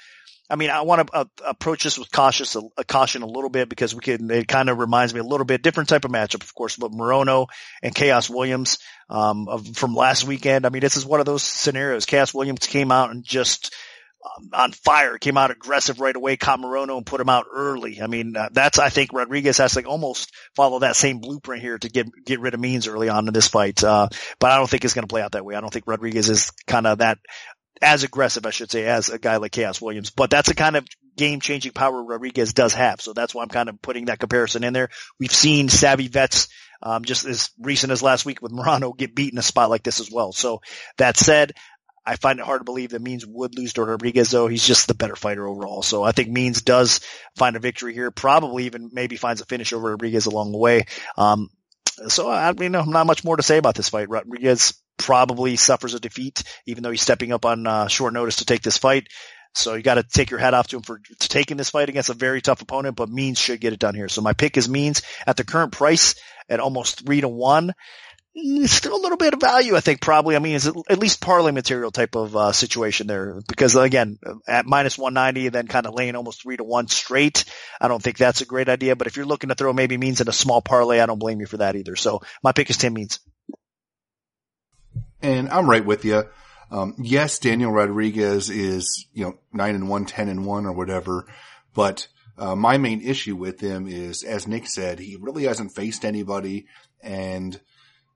I 0.50 0.56
mean, 0.56 0.70
I 0.70 0.82
want 0.82 1.06
to 1.06 1.16
uh, 1.16 1.24
approach 1.46 1.84
this 1.84 1.98
with 1.98 2.12
cautious, 2.12 2.56
a, 2.56 2.62
a, 2.76 2.84
caution 2.84 3.22
a 3.22 3.26
little 3.26 3.48
bit 3.48 3.68
because 3.68 3.94
we 3.94 4.00
can, 4.00 4.30
it 4.30 4.48
kind 4.48 4.68
of 4.68 4.78
reminds 4.78 5.14
me 5.14 5.20
a 5.20 5.24
little 5.24 5.46
bit 5.46 5.62
different 5.62 5.88
type 5.88 6.04
of 6.04 6.10
matchup, 6.10 6.42
of 6.42 6.54
course, 6.54 6.76
but 6.76 6.92
Morono 6.92 7.46
and 7.82 7.94
Khaos 7.94 8.28
Williams, 8.28 8.78
um, 9.08 9.48
of, 9.48 9.66
from 9.76 9.94
last 9.94 10.24
weekend. 10.24 10.66
I 10.66 10.68
mean, 10.68 10.80
this 10.80 10.96
is 10.96 11.06
one 11.06 11.20
of 11.20 11.26
those 11.26 11.42
scenarios. 11.42 12.04
Khaos 12.04 12.34
Williams 12.34 12.66
came 12.66 12.92
out 12.92 13.10
and 13.10 13.24
just, 13.24 13.74
um, 14.24 14.50
on 14.52 14.72
fire, 14.72 15.18
came 15.18 15.36
out 15.36 15.50
aggressive 15.50 16.00
right 16.00 16.14
away, 16.14 16.36
caught 16.36 16.60
Morono 16.60 16.96
and 16.96 17.06
put 17.06 17.20
him 17.20 17.28
out 17.28 17.46
early. 17.52 18.00
I 18.00 18.06
mean, 18.06 18.36
uh, 18.36 18.48
that's, 18.52 18.78
I 18.78 18.88
think 18.88 19.12
Rodriguez 19.12 19.58
has 19.58 19.74
to 19.74 19.84
almost 19.84 20.32
follow 20.54 20.80
that 20.80 20.96
same 20.96 21.18
blueprint 21.18 21.62
here 21.62 21.78
to 21.78 21.88
get, 21.88 22.06
get 22.24 22.40
rid 22.40 22.54
of 22.54 22.60
Means 22.60 22.86
early 22.86 23.08
on 23.08 23.26
in 23.26 23.34
this 23.34 23.48
fight. 23.48 23.82
Uh, 23.82 24.08
but 24.38 24.50
I 24.50 24.56
don't 24.56 24.70
think 24.70 24.84
it's 24.84 24.94
going 24.94 25.06
to 25.06 25.12
play 25.12 25.22
out 25.22 25.32
that 25.32 25.44
way. 25.44 25.54
I 25.54 25.60
don't 25.60 25.72
think 25.72 25.86
Rodriguez 25.86 26.30
is 26.30 26.52
kind 26.66 26.86
of 26.86 26.98
that 26.98 27.18
as 27.80 28.04
aggressive, 28.04 28.46
I 28.46 28.50
should 28.50 28.70
say, 28.70 28.84
as 28.84 29.08
a 29.08 29.18
guy 29.18 29.36
like 29.36 29.52
Khaos 29.52 29.82
Williams, 29.82 30.10
but 30.10 30.30
that's 30.30 30.48
the 30.48 30.54
kind 30.54 30.76
of 30.76 30.86
game 31.16 31.40
changing 31.40 31.72
power 31.72 32.02
Rodriguez 32.02 32.52
does 32.52 32.74
have. 32.74 33.00
So 33.00 33.12
that's 33.12 33.34
why 33.34 33.42
I'm 33.42 33.48
kind 33.48 33.68
of 33.68 33.82
putting 33.82 34.06
that 34.06 34.20
comparison 34.20 34.64
in 34.64 34.72
there. 34.72 34.88
We've 35.18 35.32
seen 35.32 35.68
savvy 35.68 36.08
vets, 36.08 36.48
um, 36.82 37.04
just 37.04 37.26
as 37.26 37.50
recent 37.60 37.92
as 37.92 38.02
last 38.02 38.24
week 38.24 38.40
with 38.40 38.52
Morono 38.52 38.96
get 38.96 39.14
beat 39.14 39.32
in 39.32 39.38
a 39.38 39.42
spot 39.42 39.68
like 39.68 39.82
this 39.82 40.00
as 40.00 40.10
well. 40.10 40.32
So 40.32 40.60
that 40.98 41.16
said, 41.16 41.52
I 42.04 42.16
find 42.16 42.38
it 42.40 42.44
hard 42.44 42.60
to 42.60 42.64
believe 42.64 42.90
that 42.90 43.02
Means 43.02 43.24
would 43.26 43.56
lose 43.56 43.74
to 43.74 43.84
Rodriguez 43.84 44.30
though. 44.30 44.48
He's 44.48 44.66
just 44.66 44.88
the 44.88 44.94
better 44.94 45.16
fighter 45.16 45.46
overall. 45.46 45.82
So 45.82 46.02
I 46.02 46.12
think 46.12 46.30
Means 46.30 46.62
does 46.62 47.00
find 47.36 47.56
a 47.56 47.60
victory 47.60 47.94
here, 47.94 48.10
probably 48.10 48.66
even 48.66 48.90
maybe 48.92 49.16
finds 49.16 49.40
a 49.40 49.46
finish 49.46 49.72
over 49.72 49.90
Rodriguez 49.90 50.26
along 50.26 50.52
the 50.52 50.58
way. 50.58 50.86
Um, 51.16 51.48
so 52.08 52.30
I 52.30 52.52
mean, 52.52 52.74
I'm 52.74 52.90
not 52.90 53.06
much 53.06 53.24
more 53.24 53.36
to 53.36 53.42
say 53.42 53.58
about 53.58 53.74
this 53.74 53.88
fight. 53.88 54.08
Rodriguez 54.08 54.74
probably 54.96 55.56
suffers 55.56 55.94
a 55.94 56.00
defeat, 56.00 56.42
even 56.66 56.82
though 56.82 56.90
he's 56.90 57.02
stepping 57.02 57.32
up 57.32 57.44
on 57.44 57.66
uh, 57.66 57.88
short 57.88 58.12
notice 58.12 58.36
to 58.36 58.44
take 58.44 58.62
this 58.62 58.78
fight. 58.78 59.08
So 59.54 59.74
you 59.74 59.82
got 59.82 59.94
to 59.94 60.02
take 60.02 60.30
your 60.30 60.40
hat 60.40 60.54
off 60.54 60.68
to 60.68 60.76
him 60.76 60.82
for 60.82 61.00
taking 61.18 61.58
this 61.58 61.70
fight 61.70 61.90
against 61.90 62.08
a 62.08 62.14
very 62.14 62.40
tough 62.40 62.62
opponent, 62.62 62.96
but 62.96 63.10
Means 63.10 63.38
should 63.38 63.60
get 63.60 63.72
it 63.72 63.78
done 63.78 63.94
here. 63.94 64.08
So 64.08 64.22
my 64.22 64.32
pick 64.32 64.56
is 64.56 64.68
Means 64.68 65.02
at 65.26 65.36
the 65.36 65.44
current 65.44 65.72
price 65.72 66.14
at 66.48 66.60
almost 66.60 67.04
three 67.04 67.20
to 67.20 67.28
one 67.28 67.74
still 68.66 68.96
a 68.96 69.02
little 69.02 69.18
bit 69.18 69.34
of 69.34 69.40
value, 69.40 69.76
I 69.76 69.80
think 69.80 70.00
probably. 70.00 70.36
I 70.36 70.38
mean, 70.38 70.56
it's 70.56 70.66
at 70.66 70.98
least 70.98 71.20
parlay 71.20 71.52
material 71.52 71.90
type 71.90 72.14
of 72.14 72.34
uh, 72.34 72.52
situation 72.52 73.06
there 73.06 73.40
because 73.46 73.76
again, 73.76 74.18
at 74.46 74.66
minus 74.66 74.96
190 74.96 75.46
and 75.46 75.54
then 75.54 75.66
kind 75.66 75.86
of 75.86 75.94
laying 75.94 76.16
almost 76.16 76.42
three 76.42 76.56
to 76.56 76.64
one 76.64 76.88
straight. 76.88 77.44
I 77.80 77.88
don't 77.88 78.02
think 78.02 78.16
that's 78.16 78.40
a 78.40 78.46
great 78.46 78.68
idea, 78.68 78.96
but 78.96 79.06
if 79.06 79.16
you're 79.16 79.26
looking 79.26 79.48
to 79.48 79.54
throw 79.54 79.72
maybe 79.72 79.98
means 79.98 80.20
in 80.20 80.28
a 80.28 80.32
small 80.32 80.62
parlay, 80.62 81.00
I 81.00 81.06
don't 81.06 81.18
blame 81.18 81.40
you 81.40 81.46
for 81.46 81.58
that 81.58 81.76
either. 81.76 81.96
So 81.96 82.22
my 82.42 82.52
pick 82.52 82.70
is 82.70 82.78
Tim 82.78 82.94
Means. 82.94 83.20
And 85.20 85.48
I'm 85.50 85.68
right 85.68 85.84
with 85.84 86.04
you. 86.04 86.24
Um, 86.70 86.94
yes, 86.98 87.38
Daniel 87.38 87.70
Rodriguez 87.70 88.48
is, 88.48 89.06
you 89.12 89.24
know, 89.24 89.38
nine 89.52 89.74
and 89.74 89.88
one, 89.88 90.06
10 90.06 90.28
and 90.28 90.46
one 90.46 90.64
or 90.64 90.72
whatever, 90.72 91.26
but 91.74 92.08
uh, 92.38 92.56
my 92.56 92.78
main 92.78 93.02
issue 93.02 93.36
with 93.36 93.60
him 93.60 93.86
is, 93.86 94.22
as 94.22 94.48
Nick 94.48 94.66
said, 94.66 94.98
he 94.98 95.16
really 95.20 95.44
hasn't 95.44 95.74
faced 95.74 96.02
anybody 96.02 96.66
and 97.02 97.60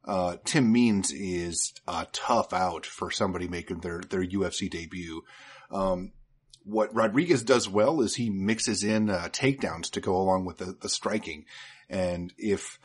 uh, 0.06 0.36
Tim 0.44 0.72
Means 0.72 1.12
is 1.12 1.74
a 1.88 2.06
tough 2.12 2.52
out 2.52 2.86
for 2.86 3.10
somebody 3.10 3.48
making 3.48 3.80
their, 3.80 4.00
their 4.00 4.24
UFC 4.24 4.70
debut. 4.70 5.22
Um, 5.70 6.12
what 6.64 6.94
Rodriguez 6.94 7.42
does 7.42 7.68
well 7.68 8.00
is 8.00 8.16
he 8.16 8.30
mixes 8.30 8.82
in 8.82 9.10
uh, 9.10 9.28
takedowns 9.30 9.90
to 9.92 10.00
go 10.00 10.16
along 10.16 10.44
with 10.44 10.58
the, 10.58 10.76
the 10.80 10.88
striking. 10.88 11.44
And 11.88 12.32
if 12.38 12.78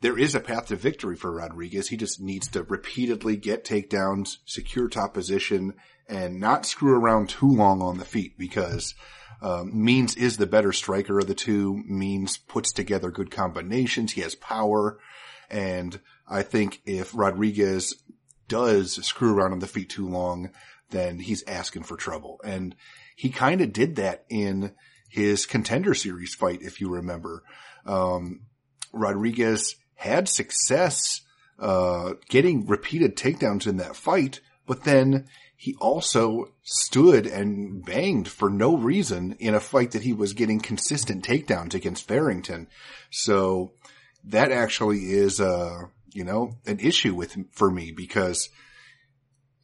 there 0.00 0.18
is 0.18 0.34
a 0.34 0.40
path 0.40 0.66
to 0.66 0.76
victory 0.76 1.16
for 1.16 1.32
Rodriguez, 1.32 1.88
he 1.88 1.96
just 1.96 2.20
needs 2.20 2.48
to 2.48 2.62
repeatedly 2.62 3.36
get 3.36 3.64
takedowns, 3.64 4.38
secure 4.44 4.88
top 4.88 5.14
position, 5.14 5.74
and 6.08 6.40
not 6.40 6.66
screw 6.66 6.94
around 6.94 7.30
too 7.30 7.50
long 7.50 7.80
on 7.82 7.98
the 7.98 8.04
feet 8.04 8.36
because 8.36 8.94
um, 9.40 9.70
Means 9.84 10.16
is 10.16 10.36
the 10.36 10.46
better 10.46 10.72
striker 10.72 11.18
of 11.18 11.26
the 11.26 11.34
two. 11.34 11.82
Means 11.86 12.36
puts 12.36 12.72
together 12.72 13.10
good 13.10 13.30
combinations. 13.30 14.12
He 14.12 14.20
has 14.20 14.34
power. 14.34 14.98
And 15.50 16.00
I 16.28 16.42
think 16.42 16.80
if 16.86 17.14
Rodriguez 17.14 17.94
does 18.48 19.04
screw 19.04 19.34
around 19.34 19.52
on 19.52 19.58
the 19.58 19.66
feet 19.66 19.90
too 19.90 20.08
long, 20.08 20.50
then 20.90 21.18
he's 21.18 21.44
asking 21.46 21.84
for 21.84 21.96
trouble. 21.96 22.40
And 22.44 22.74
he 23.16 23.30
kind 23.30 23.60
of 23.60 23.72
did 23.72 23.96
that 23.96 24.24
in 24.28 24.72
his 25.08 25.46
contender 25.46 25.94
series 25.94 26.34
fight, 26.34 26.62
if 26.62 26.80
you 26.80 26.88
remember. 26.88 27.42
Um, 27.86 28.42
Rodriguez 28.92 29.76
had 29.94 30.28
success, 30.28 31.20
uh, 31.58 32.14
getting 32.28 32.66
repeated 32.66 33.16
takedowns 33.16 33.66
in 33.66 33.76
that 33.78 33.96
fight, 33.96 34.40
but 34.66 34.84
then 34.84 35.26
he 35.56 35.74
also 35.80 36.52
stood 36.62 37.26
and 37.26 37.84
banged 37.84 38.28
for 38.28 38.50
no 38.50 38.76
reason 38.76 39.36
in 39.38 39.54
a 39.54 39.60
fight 39.60 39.92
that 39.92 40.02
he 40.02 40.12
was 40.12 40.32
getting 40.32 40.60
consistent 40.60 41.24
takedowns 41.24 41.74
against 41.74 42.06
Farrington. 42.06 42.68
So 43.10 43.72
that 44.24 44.50
actually 44.50 45.12
is, 45.12 45.40
uh, 45.40 45.84
you 46.14 46.24
know, 46.24 46.56
an 46.66 46.78
issue 46.78 47.14
with, 47.14 47.36
for 47.52 47.70
me 47.70 47.92
because 47.92 48.48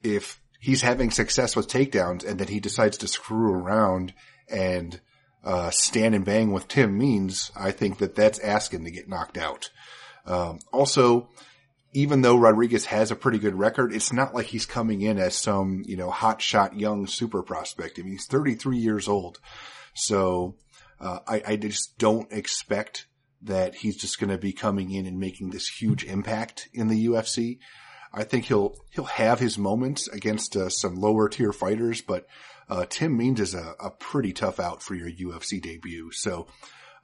if 0.02 0.40
he's 0.58 0.82
having 0.82 1.10
success 1.10 1.56
with 1.56 1.68
takedowns 1.68 2.28
and 2.28 2.38
then 2.38 2.48
he 2.48 2.60
decides 2.60 2.98
to 2.98 3.08
screw 3.08 3.52
around 3.52 4.12
and, 4.48 5.00
uh, 5.42 5.70
stand 5.70 6.14
and 6.14 6.24
bang 6.24 6.52
with 6.52 6.68
Tim 6.68 6.98
Means, 6.98 7.50
I 7.56 7.70
think 7.70 7.98
that 7.98 8.14
that's 8.14 8.38
asking 8.40 8.84
to 8.84 8.90
get 8.90 9.08
knocked 9.08 9.38
out. 9.38 9.70
Um, 10.26 10.58
also, 10.72 11.30
even 11.92 12.22
though 12.22 12.36
Rodriguez 12.36 12.84
has 12.86 13.10
a 13.10 13.16
pretty 13.16 13.38
good 13.38 13.54
record, 13.54 13.92
it's 13.92 14.12
not 14.12 14.34
like 14.34 14.46
he's 14.46 14.66
coming 14.66 15.00
in 15.00 15.18
as 15.18 15.34
some, 15.34 15.82
you 15.86 15.96
know, 15.96 16.10
hot 16.10 16.42
shot 16.42 16.78
young 16.78 17.06
super 17.06 17.42
prospect. 17.42 17.98
I 17.98 18.02
mean, 18.02 18.12
he's 18.12 18.26
33 18.26 18.76
years 18.76 19.08
old. 19.08 19.38
So, 19.94 20.56
uh, 21.00 21.20
I, 21.26 21.42
I 21.46 21.56
just 21.56 21.98
don't 21.98 22.30
expect 22.32 23.06
that 23.42 23.76
he's 23.76 23.96
just 23.96 24.18
going 24.18 24.30
to 24.30 24.38
be 24.38 24.52
coming 24.52 24.90
in 24.90 25.06
and 25.06 25.18
making 25.18 25.50
this 25.50 25.68
huge 25.68 26.04
impact 26.04 26.68
in 26.72 26.88
the 26.88 27.06
UFC. 27.06 27.58
I 28.12 28.24
think 28.24 28.46
he'll, 28.46 28.74
he'll 28.90 29.04
have 29.04 29.38
his 29.38 29.56
moments 29.56 30.08
against 30.08 30.56
uh, 30.56 30.68
some 30.68 30.96
lower 30.96 31.28
tier 31.28 31.52
fighters, 31.52 32.00
but, 32.00 32.26
uh, 32.68 32.86
Tim 32.88 33.16
Means 33.16 33.40
is 33.40 33.54
a, 33.54 33.74
a 33.80 33.90
pretty 33.90 34.32
tough 34.32 34.60
out 34.60 34.82
for 34.82 34.94
your 34.94 35.10
UFC 35.10 35.60
debut. 35.60 36.10
So, 36.12 36.46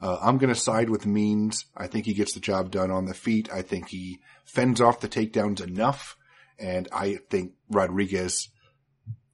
uh, 0.00 0.18
I'm 0.20 0.38
going 0.38 0.52
to 0.52 0.60
side 0.60 0.90
with 0.90 1.06
Means. 1.06 1.64
I 1.76 1.86
think 1.86 2.06
he 2.06 2.14
gets 2.14 2.34
the 2.34 2.40
job 2.40 2.70
done 2.70 2.90
on 2.90 3.06
the 3.06 3.14
feet. 3.14 3.48
I 3.52 3.62
think 3.62 3.88
he 3.88 4.20
fends 4.44 4.80
off 4.80 5.00
the 5.00 5.08
takedowns 5.08 5.60
enough. 5.60 6.16
And 6.58 6.88
I 6.92 7.18
think 7.30 7.52
Rodriguez 7.70 8.48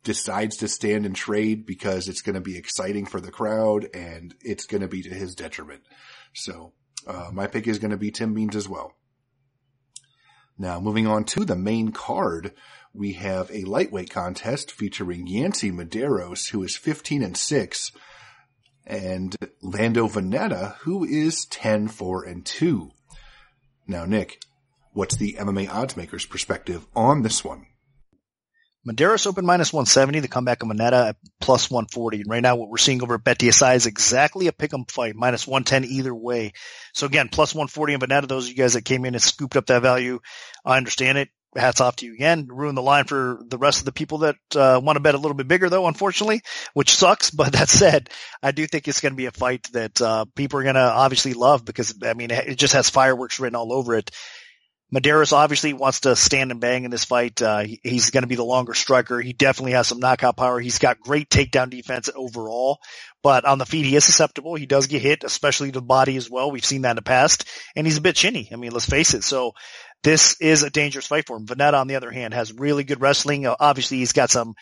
decides 0.04 0.56
to 0.58 0.68
stand 0.68 1.06
and 1.06 1.14
trade 1.14 1.66
because 1.66 2.08
it's 2.08 2.22
going 2.22 2.34
to 2.34 2.40
be 2.40 2.56
exciting 2.56 3.06
for 3.06 3.20
the 3.20 3.30
crowd 3.30 3.88
and 3.94 4.34
it's 4.40 4.66
going 4.66 4.80
to 4.80 4.88
be 4.88 5.02
to 5.02 5.14
his 5.14 5.34
detriment. 5.34 5.82
So, 6.34 6.72
uh, 7.06 7.30
my 7.32 7.46
pick 7.46 7.66
is 7.66 7.78
going 7.78 7.90
to 7.90 7.96
be 7.96 8.10
Tim 8.10 8.34
Means 8.34 8.56
as 8.56 8.68
well. 8.68 8.94
Now, 10.58 10.80
moving 10.80 11.06
on 11.06 11.24
to 11.24 11.44
the 11.44 11.56
main 11.56 11.92
card, 11.92 12.52
we 12.94 13.14
have 13.14 13.50
a 13.50 13.64
lightweight 13.64 14.10
contest 14.10 14.70
featuring 14.70 15.26
Yancy 15.26 15.70
Medeiros, 15.70 16.50
who 16.50 16.62
is 16.62 16.76
15 16.76 17.22
and 17.22 17.36
6, 17.36 17.92
and 18.86 19.36
Lando 19.62 20.08
Vannata, 20.08 20.76
who 20.78 21.04
is 21.04 21.46
10, 21.46 21.88
4, 21.88 22.24
and 22.24 22.44
2. 22.44 22.90
Now, 23.86 24.04
Nick, 24.04 24.42
what's 24.92 25.16
the 25.16 25.36
MMA 25.38 25.68
oddsmakers 25.68 26.28
perspective 26.28 26.86
on 26.94 27.22
this 27.22 27.42
one? 27.42 27.66
Medeiros 28.86 29.26
open 29.26 29.46
minus 29.46 29.72
170, 29.72 30.20
the 30.20 30.28
comeback 30.28 30.62
of 30.62 30.68
Vannata 30.68 31.10
at 31.10 31.16
plus 31.40 31.70
140. 31.70 32.22
And 32.22 32.30
right 32.30 32.42
now 32.42 32.56
what 32.56 32.68
we're 32.68 32.78
seeing 32.78 33.02
over 33.02 33.14
at 33.14 33.24
BetDSI 33.24 33.76
is 33.76 33.86
exactly 33.86 34.48
a 34.48 34.52
pick'em 34.52 34.90
fight, 34.90 35.14
minus 35.14 35.46
110 35.46 35.84
either 35.84 36.14
way. 36.14 36.52
So 36.92 37.06
again, 37.06 37.28
plus 37.28 37.54
140 37.54 37.94
on 37.94 38.00
Vannata. 38.00 38.28
Those 38.28 38.46
of 38.46 38.50
you 38.50 38.56
guys 38.56 38.72
that 38.72 38.84
came 38.84 39.04
in 39.04 39.14
and 39.14 39.22
scooped 39.22 39.56
up 39.56 39.66
that 39.66 39.82
value, 39.82 40.18
I 40.64 40.76
understand 40.76 41.18
it 41.18 41.28
hats 41.54 41.80
off 41.80 41.96
to 41.96 42.06
you 42.06 42.14
again. 42.14 42.48
Ruin 42.48 42.74
the 42.74 42.82
line 42.82 43.04
for 43.04 43.40
the 43.46 43.58
rest 43.58 43.80
of 43.80 43.84
the 43.84 43.92
people 43.92 44.18
that 44.18 44.36
uh, 44.56 44.80
want 44.82 44.96
to 44.96 45.00
bet 45.00 45.14
a 45.14 45.18
little 45.18 45.36
bit 45.36 45.48
bigger, 45.48 45.68
though, 45.68 45.86
unfortunately, 45.86 46.42
which 46.74 46.94
sucks. 46.94 47.30
But 47.42 47.52
that 47.52 47.68
said, 47.68 48.08
I 48.42 48.52
do 48.52 48.66
think 48.66 48.86
it's 48.86 49.00
going 49.00 49.12
to 49.12 49.16
be 49.16 49.26
a 49.26 49.32
fight 49.32 49.68
that 49.72 50.00
uh, 50.00 50.26
people 50.36 50.60
are 50.60 50.62
going 50.64 50.76
to 50.76 50.80
obviously 50.80 51.34
love 51.34 51.64
because 51.64 51.94
I 52.02 52.14
mean 52.14 52.30
it 52.30 52.56
just 52.56 52.74
has 52.74 52.90
fireworks 52.90 53.40
written 53.40 53.56
all 53.56 53.72
over 53.72 53.94
it. 53.94 54.10
Medeiros 54.94 55.32
obviously 55.32 55.72
wants 55.72 56.00
to 56.00 56.14
stand 56.14 56.50
and 56.50 56.60
bang 56.60 56.84
in 56.84 56.90
this 56.90 57.04
fight. 57.04 57.40
Uh, 57.40 57.64
he's 57.82 58.10
going 58.10 58.24
to 58.24 58.28
be 58.28 58.34
the 58.34 58.44
longer 58.44 58.74
striker. 58.74 59.20
He 59.20 59.32
definitely 59.32 59.72
has 59.72 59.86
some 59.86 60.00
knockout 60.00 60.36
power. 60.36 60.60
He's 60.60 60.78
got 60.78 61.00
great 61.00 61.30
takedown 61.30 61.70
defense 61.70 62.10
overall, 62.14 62.78
but 63.22 63.46
on 63.46 63.58
the 63.58 63.64
feet 63.64 63.86
he 63.86 63.96
is 63.96 64.04
susceptible. 64.04 64.54
He 64.54 64.66
does 64.66 64.88
get 64.88 65.00
hit, 65.00 65.24
especially 65.24 65.70
the 65.70 65.80
body 65.80 66.16
as 66.16 66.28
well. 66.28 66.50
We've 66.50 66.64
seen 66.64 66.82
that 66.82 66.90
in 66.90 66.96
the 66.96 67.02
past, 67.02 67.48
and 67.74 67.86
he's 67.86 67.96
a 67.96 68.02
bit 68.02 68.16
chinny. 68.16 68.48
I 68.52 68.56
mean, 68.56 68.72
let's 68.72 68.88
face 68.88 69.14
it. 69.14 69.24
So 69.24 69.54
this 70.02 70.40
is 70.40 70.62
a 70.62 70.70
dangerous 70.70 71.06
fight 71.06 71.26
for 71.26 71.36
him. 71.36 71.46
Vannata, 71.46 71.80
on 71.80 71.86
the 71.86 71.96
other 71.96 72.10
hand, 72.10 72.34
has 72.34 72.52
really 72.52 72.84
good 72.84 73.00
wrestling. 73.00 73.46
Uh, 73.46 73.56
obviously, 73.58 73.98
he's 73.98 74.12
got 74.12 74.30
some 74.30 74.54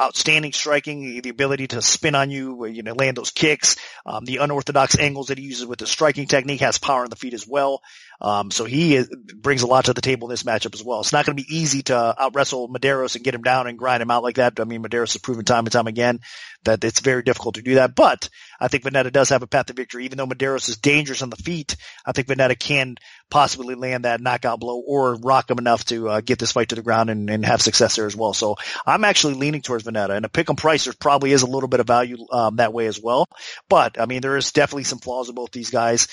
outstanding 0.00 0.52
striking, 0.52 1.20
the 1.20 1.28
ability 1.28 1.68
to 1.68 1.82
spin 1.82 2.14
on 2.14 2.30
you, 2.30 2.64
you 2.66 2.82
know, 2.82 2.94
land 2.94 3.16
those 3.16 3.30
kicks, 3.30 3.76
um, 4.06 4.24
the 4.24 4.38
unorthodox 4.38 4.98
angles 4.98 5.28
that 5.28 5.38
he 5.38 5.44
uses 5.44 5.66
with 5.66 5.78
the 5.78 5.86
striking 5.86 6.26
technique 6.26 6.60
has 6.60 6.78
power 6.78 7.02
on 7.02 7.10
the 7.10 7.16
feet 7.16 7.34
as 7.34 7.46
well. 7.46 7.82
Um, 8.20 8.50
so 8.50 8.64
he 8.64 8.96
is, 8.96 9.08
brings 9.34 9.62
a 9.62 9.66
lot 9.66 9.86
to 9.86 9.94
the 9.94 10.00
table 10.00 10.28
in 10.28 10.30
this 10.30 10.42
matchup 10.42 10.74
as 10.74 10.82
well. 10.82 11.00
It's 11.00 11.12
not 11.12 11.26
going 11.26 11.36
to 11.36 11.42
be 11.42 11.56
easy 11.56 11.82
to 11.84 12.14
out 12.18 12.34
wrestle 12.34 12.68
Medeiros 12.68 13.14
and 13.14 13.24
get 13.24 13.34
him 13.34 13.42
down 13.42 13.66
and 13.66 13.78
grind 13.78 14.02
him 14.02 14.10
out 14.10 14.22
like 14.22 14.36
that. 14.36 14.60
I 14.60 14.64
mean, 14.64 14.82
Medeiros 14.82 15.12
has 15.12 15.18
proven 15.18 15.44
time 15.44 15.64
and 15.64 15.72
time 15.72 15.86
again 15.86 16.20
that 16.64 16.84
it's 16.84 17.00
very 17.00 17.22
difficult 17.22 17.54
to 17.54 17.62
do 17.62 17.76
that. 17.76 17.94
But 17.94 18.28
I 18.60 18.68
think 18.68 18.84
Vannata 18.84 19.10
does 19.10 19.30
have 19.30 19.42
a 19.42 19.46
path 19.46 19.66
to 19.66 19.72
victory. 19.72 20.04
Even 20.04 20.18
though 20.18 20.26
Medeiros 20.26 20.68
is 20.68 20.76
dangerous 20.76 21.22
on 21.22 21.30
the 21.30 21.36
feet, 21.36 21.76
I 22.04 22.12
think 22.12 22.28
Vannata 22.28 22.58
can 22.58 22.96
possibly 23.30 23.74
land 23.74 24.04
that 24.04 24.20
knockout 24.20 24.60
blow 24.60 24.78
or 24.78 25.14
rock 25.14 25.50
him 25.50 25.58
enough 25.58 25.84
to 25.86 26.08
uh, 26.08 26.20
get 26.20 26.38
this 26.38 26.52
fight 26.52 26.70
to 26.70 26.74
the 26.74 26.82
ground 26.82 27.10
and, 27.10 27.30
and, 27.30 27.44
have 27.44 27.62
success 27.62 27.96
there 27.96 28.06
as 28.06 28.14
well. 28.14 28.34
So 28.34 28.56
I'm 28.86 29.04
actually 29.04 29.34
leaning 29.34 29.62
towards 29.62 29.84
Vannata 29.84 30.16
and 30.16 30.24
a 30.24 30.28
pick 30.28 30.50
'em 30.50 30.56
price. 30.56 30.84
There 30.84 30.94
probably 30.98 31.32
is 31.32 31.42
a 31.42 31.46
little 31.46 31.68
bit 31.68 31.80
of 31.80 31.86
value 31.86 32.18
um, 32.30 32.56
that 32.56 32.72
way 32.72 32.86
as 32.86 33.00
well. 33.00 33.26
But 33.68 34.00
I 34.00 34.06
mean, 34.06 34.20
there 34.20 34.36
is 34.36 34.52
definitely 34.52 34.84
some 34.84 34.98
flaws 34.98 35.28
in 35.28 35.34
both 35.34 35.52
these 35.52 35.70
guys. 35.70 36.08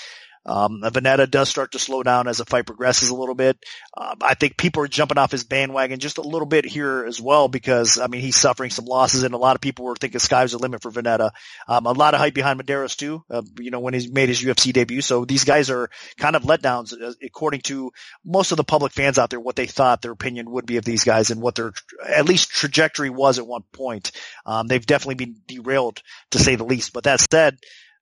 Um, 0.48 0.80
Vannata 0.82 1.30
does 1.30 1.48
start 1.50 1.72
to 1.72 1.78
slow 1.78 2.02
down 2.02 2.26
as 2.26 2.38
the 2.38 2.46
fight 2.46 2.64
progresses 2.66 3.10
a 3.10 3.14
little 3.14 3.34
bit. 3.34 3.58
Uh, 3.94 4.14
I 4.22 4.34
think 4.34 4.56
people 4.56 4.82
are 4.82 4.88
jumping 4.88 5.18
off 5.18 5.30
his 5.30 5.44
bandwagon 5.44 6.00
just 6.00 6.16
a 6.16 6.22
little 6.22 6.46
bit 6.46 6.64
here 6.64 7.04
as 7.04 7.20
well 7.20 7.48
because 7.48 7.98
I 7.98 8.06
mean 8.06 8.22
he's 8.22 8.36
suffering 8.36 8.70
some 8.70 8.86
losses 8.86 9.24
and 9.24 9.34
a 9.34 9.38
lot 9.38 9.56
of 9.56 9.60
people 9.60 9.84
were 9.84 9.94
thinking 9.94 10.20
sky's 10.20 10.52
the 10.52 10.58
limit 10.58 10.82
for 10.82 10.90
Vannata. 10.90 11.30
Um, 11.68 11.84
a 11.84 11.92
lot 11.92 12.14
of 12.14 12.20
hype 12.20 12.32
behind 12.32 12.60
Medeiros 12.60 12.96
too. 12.96 13.22
Uh, 13.30 13.42
you 13.58 13.70
know 13.70 13.80
when 13.80 13.92
he 13.92 14.08
made 14.08 14.30
his 14.30 14.42
UFC 14.42 14.72
debut, 14.72 15.02
so 15.02 15.26
these 15.26 15.44
guys 15.44 15.68
are 15.68 15.90
kind 16.16 16.34
of 16.34 16.42
letdowns 16.44 16.94
uh, 16.98 17.12
according 17.22 17.60
to 17.62 17.92
most 18.24 18.50
of 18.50 18.56
the 18.56 18.64
public 18.64 18.92
fans 18.92 19.18
out 19.18 19.28
there 19.28 19.40
what 19.40 19.56
they 19.56 19.66
thought 19.66 20.00
their 20.00 20.12
opinion 20.12 20.50
would 20.50 20.64
be 20.64 20.78
of 20.78 20.84
these 20.84 21.04
guys 21.04 21.30
and 21.30 21.42
what 21.42 21.56
their 21.56 21.72
at 22.06 22.26
least 22.26 22.50
trajectory 22.50 23.10
was 23.10 23.38
at 23.38 23.46
one 23.46 23.64
point. 23.72 24.12
Um, 24.46 24.66
they've 24.66 24.84
definitely 24.84 25.26
been 25.26 25.36
derailed 25.46 26.02
to 26.30 26.38
say 26.38 26.56
the 26.56 26.64
least. 26.64 26.92
But 26.92 27.04
that 27.04 27.20
said 27.20 27.58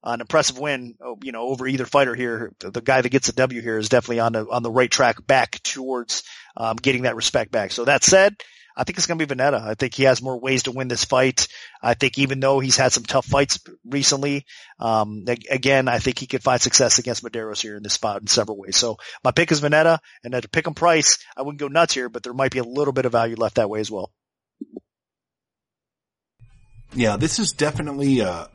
an 0.06 0.20
impressive 0.20 0.58
win, 0.58 0.94
oh, 1.00 1.18
you 1.22 1.32
know, 1.32 1.42
over 1.42 1.66
either 1.66 1.84
fighter 1.84 2.14
here. 2.14 2.52
The 2.60 2.80
guy 2.80 3.00
that 3.00 3.08
gets 3.08 3.28
a 3.28 3.32
W 3.32 3.60
here 3.60 3.76
is 3.76 3.88
definitely 3.88 4.20
on 4.20 4.32
the 4.32 4.46
on 4.48 4.62
the 4.62 4.70
right 4.70 4.90
track 4.90 5.26
back 5.26 5.60
towards 5.62 6.22
um, 6.56 6.76
getting 6.76 7.02
that 7.02 7.16
respect 7.16 7.50
back. 7.50 7.72
So 7.72 7.84
that 7.84 8.04
said, 8.04 8.36
I 8.76 8.84
think 8.84 8.98
it's 8.98 9.06
going 9.06 9.18
to 9.18 9.26
be 9.26 9.34
Vannata. 9.34 9.60
I 9.60 9.74
think 9.74 9.94
he 9.94 10.04
has 10.04 10.22
more 10.22 10.38
ways 10.38 10.64
to 10.64 10.70
win 10.70 10.86
this 10.86 11.04
fight. 11.04 11.48
I 11.82 11.94
think 11.94 12.18
even 12.18 12.40
though 12.40 12.60
he's 12.60 12.76
had 12.76 12.92
some 12.92 13.02
tough 13.02 13.26
fights 13.26 13.58
recently, 13.84 14.44
um, 14.78 15.24
again, 15.50 15.88
I 15.88 15.98
think 15.98 16.18
he 16.18 16.26
could 16.26 16.42
find 16.42 16.60
success 16.60 16.98
against 16.98 17.24
Medeiros 17.24 17.60
here 17.60 17.76
in 17.76 17.82
this 17.82 17.94
spot 17.94 18.20
in 18.20 18.26
several 18.26 18.58
ways. 18.58 18.76
So 18.76 18.98
my 19.24 19.32
pick 19.32 19.50
is 19.50 19.60
Vannata, 19.60 19.98
and 20.22 20.34
at 20.34 20.44
a 20.44 20.48
pick 20.48 20.66
and 20.66 20.76
price, 20.76 21.18
I 21.36 21.42
wouldn't 21.42 21.60
go 21.60 21.68
nuts 21.68 21.94
here, 21.94 22.08
but 22.08 22.22
there 22.22 22.34
might 22.34 22.52
be 22.52 22.58
a 22.58 22.64
little 22.64 22.92
bit 22.92 23.06
of 23.06 23.12
value 23.12 23.36
left 23.36 23.56
that 23.56 23.70
way 23.70 23.80
as 23.80 23.90
well. 23.90 24.12
Yeah, 26.94 27.16
this 27.16 27.38
is 27.38 27.52
definitely 27.52 28.20
uh, 28.20 28.46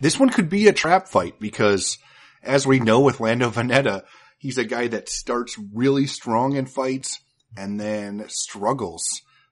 this 0.00 0.18
one 0.18 0.30
could 0.30 0.48
be 0.48 0.68
a 0.68 0.72
trap 0.72 1.08
fight 1.08 1.38
because 1.40 1.98
as 2.42 2.66
we 2.66 2.80
know 2.80 3.00
with 3.00 3.20
Lando 3.20 3.50
Vannata, 3.50 4.04
he's 4.38 4.58
a 4.58 4.64
guy 4.64 4.88
that 4.88 5.08
starts 5.08 5.58
really 5.72 6.06
strong 6.06 6.56
in 6.56 6.66
fights 6.66 7.20
and 7.56 7.78
then 7.78 8.24
struggles. 8.28 9.04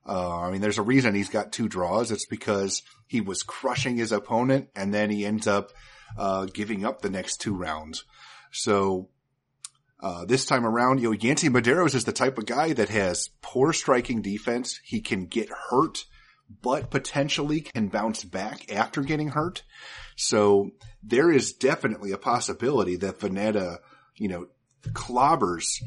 Uh, 0.08 0.38
I 0.38 0.50
mean, 0.50 0.60
there's 0.60 0.78
a 0.78 0.82
reason 0.82 1.14
he's 1.14 1.28
got 1.28 1.52
two 1.52 1.68
draws. 1.68 2.12
It's 2.12 2.26
because 2.26 2.82
he 3.06 3.20
was 3.20 3.42
crushing 3.42 3.96
his 3.96 4.12
opponent 4.12 4.68
and 4.76 4.94
then 4.94 5.10
he 5.10 5.26
ends 5.26 5.46
up, 5.46 5.72
uh, 6.16 6.46
giving 6.46 6.84
up 6.84 7.02
the 7.02 7.10
next 7.10 7.40
two 7.40 7.54
rounds. 7.54 8.04
So, 8.52 9.08
uh, 10.00 10.24
this 10.26 10.44
time 10.44 10.66
around, 10.66 11.00
you 11.00 11.10
know, 11.10 11.18
Yancy 11.18 11.48
Medeiros 11.48 11.94
is 11.94 12.04
the 12.04 12.12
type 12.12 12.38
of 12.38 12.46
guy 12.46 12.72
that 12.74 12.90
has 12.90 13.30
poor 13.40 13.72
striking 13.72 14.22
defense. 14.22 14.78
He 14.84 15.00
can 15.00 15.26
get 15.26 15.48
hurt, 15.70 16.04
but 16.62 16.90
potentially 16.90 17.60
can 17.60 17.88
bounce 17.88 18.24
back 18.24 18.72
after 18.72 19.02
getting 19.02 19.28
hurt. 19.28 19.62
So 20.16 20.70
there 21.02 21.30
is 21.30 21.52
definitely 21.52 22.12
a 22.12 22.18
possibility 22.18 22.96
that 22.96 23.18
Vannata, 23.20 23.78
you 24.16 24.28
know, 24.28 24.46
clobbers 24.88 25.82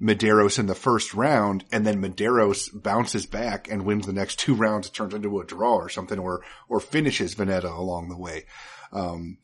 Medeiros 0.00 0.58
in 0.58 0.66
the 0.66 0.74
first 0.74 1.14
round 1.14 1.64
and 1.72 1.86
then 1.86 2.00
Medeiros 2.00 2.68
bounces 2.72 3.26
back 3.26 3.70
and 3.70 3.84
wins 3.84 4.06
the 4.06 4.12
next 4.12 4.38
two 4.38 4.54
rounds, 4.54 4.90
turns 4.90 5.14
into 5.14 5.40
a 5.40 5.44
draw 5.44 5.76
or 5.76 5.88
something 5.88 6.18
or, 6.18 6.42
or 6.68 6.80
finishes 6.80 7.34
Vannata 7.34 7.76
along 7.76 8.08
the 8.08 8.18
way. 8.18 8.44
Um, 8.92 9.38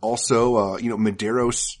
also, 0.00 0.56
uh, 0.56 0.76
you 0.78 0.90
know, 0.90 0.98
Medeiros 0.98 1.76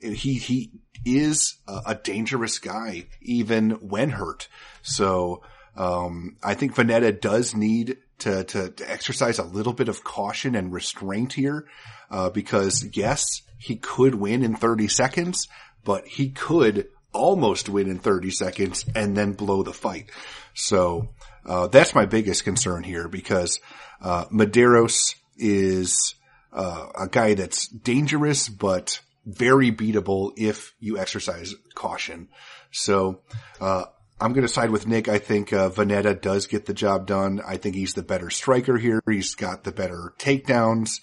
he, 0.00 0.34
he 0.34 0.72
is 1.04 1.58
a, 1.66 1.80
a 1.86 1.94
dangerous 1.94 2.58
guy 2.58 3.06
even 3.20 3.70
when 3.72 4.10
hurt. 4.10 4.48
So, 4.82 5.42
um, 5.76 6.36
I 6.42 6.54
think 6.54 6.74
Vannata 6.74 7.20
does 7.20 7.54
need 7.54 7.98
to, 8.20 8.44
to, 8.44 8.70
to, 8.70 8.90
exercise 8.90 9.38
a 9.38 9.44
little 9.44 9.74
bit 9.74 9.88
of 9.88 10.02
caution 10.02 10.54
and 10.54 10.72
restraint 10.72 11.34
here, 11.34 11.66
uh, 12.10 12.30
because 12.30 12.88
yes, 12.94 13.42
he 13.58 13.76
could 13.76 14.14
win 14.14 14.42
in 14.42 14.56
30 14.56 14.88
seconds, 14.88 15.48
but 15.84 16.06
he 16.06 16.30
could 16.30 16.88
almost 17.12 17.68
win 17.68 17.88
in 17.88 17.98
30 17.98 18.30
seconds 18.30 18.84
and 18.94 19.16
then 19.16 19.32
blow 19.32 19.62
the 19.62 19.72
fight. 19.72 20.10
So, 20.54 21.10
uh, 21.44 21.66
that's 21.66 21.94
my 21.94 22.06
biggest 22.06 22.44
concern 22.44 22.82
here 22.82 23.08
because, 23.08 23.60
uh, 24.00 24.24
Medeiros 24.26 25.14
is, 25.36 26.14
uh, 26.52 26.86
a 26.98 27.08
guy 27.08 27.34
that's 27.34 27.68
dangerous, 27.68 28.48
but 28.48 29.00
very 29.26 29.72
beatable 29.72 30.32
if 30.36 30.74
you 30.80 30.98
exercise 30.98 31.54
caution. 31.74 32.28
So, 32.70 33.20
uh, 33.60 33.84
I'm 34.18 34.32
going 34.32 34.46
to 34.46 34.52
side 34.52 34.70
with 34.70 34.86
Nick. 34.86 35.08
I 35.08 35.18
think 35.18 35.52
uh, 35.52 35.68
Vannata 35.68 36.18
does 36.18 36.46
get 36.46 36.64
the 36.64 36.72
job 36.72 37.06
done. 37.06 37.40
I 37.46 37.58
think 37.58 37.74
he's 37.74 37.92
the 37.92 38.02
better 38.02 38.30
striker 38.30 38.78
here. 38.78 39.02
He's 39.06 39.34
got 39.34 39.64
the 39.64 39.72
better 39.72 40.14
takedowns. 40.18 41.00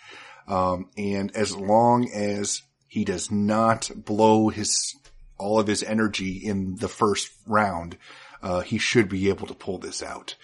Um, 0.47 0.89
and 0.97 1.35
as 1.35 1.55
long 1.55 2.09
as 2.11 2.63
he 2.87 3.05
does 3.05 3.29
not 3.31 3.91
blow 3.95 4.49
his 4.49 4.95
all 5.37 5.59
of 5.59 5.67
his 5.67 5.83
energy 5.83 6.37
in 6.37 6.75
the 6.75 6.87
first 6.87 7.29
round, 7.45 7.97
uh, 8.41 8.61
he 8.61 8.77
should 8.77 9.09
be 9.09 9.29
able 9.29 9.47
to 9.47 9.53
pull 9.53 9.77
this 9.77 10.01
out. 10.01 10.35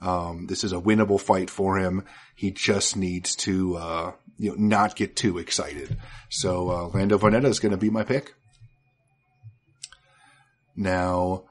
Um, 0.00 0.46
this 0.46 0.64
is 0.64 0.72
a 0.72 0.80
winnable 0.80 1.20
fight 1.20 1.50
for 1.50 1.78
him. 1.78 2.04
He 2.34 2.50
just 2.50 2.96
needs 2.96 3.36
to, 3.36 3.76
uh, 3.76 4.12
you 4.36 4.50
know, 4.50 4.56
not 4.58 4.96
get 4.96 5.16
too 5.16 5.38
excited. 5.38 5.96
So, 6.28 6.70
uh, 6.70 6.88
Lando 6.88 7.18
Vannata 7.18 7.46
is 7.46 7.58
going 7.58 7.72
to 7.72 7.78
be 7.78 7.90
my 7.90 8.04
pick. 8.04 8.34
Now, 10.76 11.47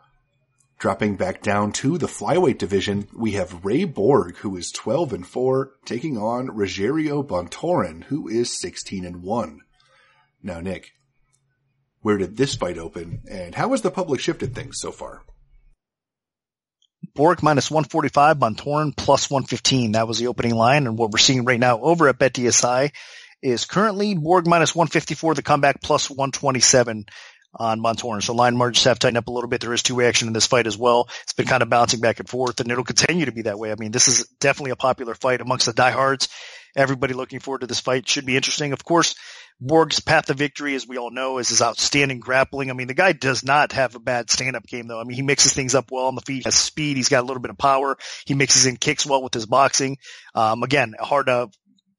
dropping 0.77 1.15
back 1.15 1.41
down 1.41 1.71
to 1.71 1.97
the 1.97 2.07
flyweight 2.07 2.57
division, 2.57 3.07
we 3.15 3.31
have 3.31 3.65
Ray 3.65 3.83
Borg, 3.83 4.37
who 4.37 4.55
is 4.55 4.71
12 4.71 5.13
and 5.13 5.27
4, 5.27 5.71
taking 5.85 6.17
on 6.17 6.47
Rogerio 6.47 7.25
Bontorin, 7.25 8.03
who 8.03 8.27
is 8.27 8.59
16 8.59 9.05
and 9.05 9.23
1. 9.23 9.61
Now, 10.43 10.59
Nick, 10.59 10.91
where 12.01 12.17
did 12.17 12.37
this 12.37 12.55
fight 12.55 12.77
open, 12.77 13.21
and 13.29 13.55
how 13.55 13.71
has 13.71 13.81
the 13.81 13.91
public 13.91 14.19
shifted 14.19 14.53
things 14.53 14.79
so 14.79 14.91
far? 14.91 15.23
Borg 17.15 17.41
minus 17.41 17.71
145, 17.71 18.37
Bontorin 18.37 18.95
plus 18.95 19.29
115. 19.29 19.93
That 19.93 20.07
was 20.07 20.19
the 20.19 20.27
opening 20.27 20.53
line. 20.53 20.85
And 20.85 20.97
what 20.97 21.09
we're 21.11 21.17
seeing 21.17 21.45
right 21.45 21.59
now 21.59 21.81
over 21.81 22.07
at 22.07 22.19
BetDSI 22.19 22.91
is 23.41 23.65
currently 23.65 24.13
Borg 24.13 24.45
minus 24.45 24.75
154, 24.75 25.33
the 25.33 25.41
comeback 25.41 25.81
plus 25.81 26.09
127 26.09 27.05
on 27.57 27.81
Bontorin. 27.81 28.23
So 28.23 28.33
line 28.33 28.55
margins 28.55 28.85
have 28.85 28.99
tightened 28.99 29.17
up 29.17 29.27
a 29.27 29.31
little 29.31 29.49
bit. 29.49 29.61
There 29.61 29.73
is 29.73 29.83
two 29.83 30.01
action 30.01 30.27
in 30.27 30.33
this 30.33 30.47
fight 30.47 30.67
as 30.67 30.77
well. 30.77 31.09
It's 31.23 31.33
been 31.33 31.47
kind 31.47 31.63
of 31.63 31.69
bouncing 31.69 31.99
back 31.99 32.19
and 32.19 32.29
forth 32.29 32.59
and 32.59 32.71
it'll 32.71 32.83
continue 32.83 33.25
to 33.25 33.31
be 33.31 33.43
that 33.43 33.59
way. 33.59 33.71
I 33.71 33.75
mean, 33.75 33.91
this 33.91 34.07
is 34.07 34.27
definitely 34.39 34.71
a 34.71 34.75
popular 34.75 35.15
fight 35.15 35.41
amongst 35.41 35.65
the 35.65 35.73
diehards. 35.73 36.29
Everybody 36.75 37.13
looking 37.13 37.39
forward 37.39 37.61
to 37.61 37.67
this 37.67 37.79
fight 37.79 38.07
should 38.07 38.25
be 38.25 38.35
interesting. 38.35 38.71
Of 38.71 38.83
course, 38.83 39.15
Borg's 39.59 39.99
path 39.99 40.27
to 40.27 40.35
victory, 40.35 40.75
as 40.75 40.87
we 40.87 40.97
all 40.97 41.09
know, 41.09 41.39
is 41.39 41.49
his 41.49 41.63
outstanding 41.63 42.19
grappling. 42.19 42.69
I 42.69 42.73
mean, 42.73 42.87
the 42.87 42.93
guy 42.93 43.13
does 43.13 43.43
not 43.43 43.71
have 43.71 43.95
a 43.95 43.99
bad 43.99 44.29
stand-up 44.29 44.67
game, 44.67 44.87
though. 44.87 44.99
I 44.99 45.03
mean, 45.03 45.15
he 45.15 45.23
mixes 45.23 45.53
things 45.53 45.73
up 45.73 45.89
well 45.91 46.05
on 46.05 46.13
the 46.13 46.21
feet. 46.21 46.43
He 46.43 46.43
has 46.43 46.53
speed. 46.53 46.97
He's 46.97 47.09
got 47.09 47.23
a 47.23 47.25
little 47.25 47.41
bit 47.41 47.49
of 47.49 47.57
power. 47.57 47.97
He 48.25 48.35
mixes 48.35 48.67
in 48.67 48.77
kicks 48.77 49.05
well 49.05 49.23
with 49.23 49.33
his 49.33 49.47
boxing. 49.47 49.97
Um, 50.35 50.61
again, 50.61 50.93
hard 50.99 51.25
to 51.25 51.49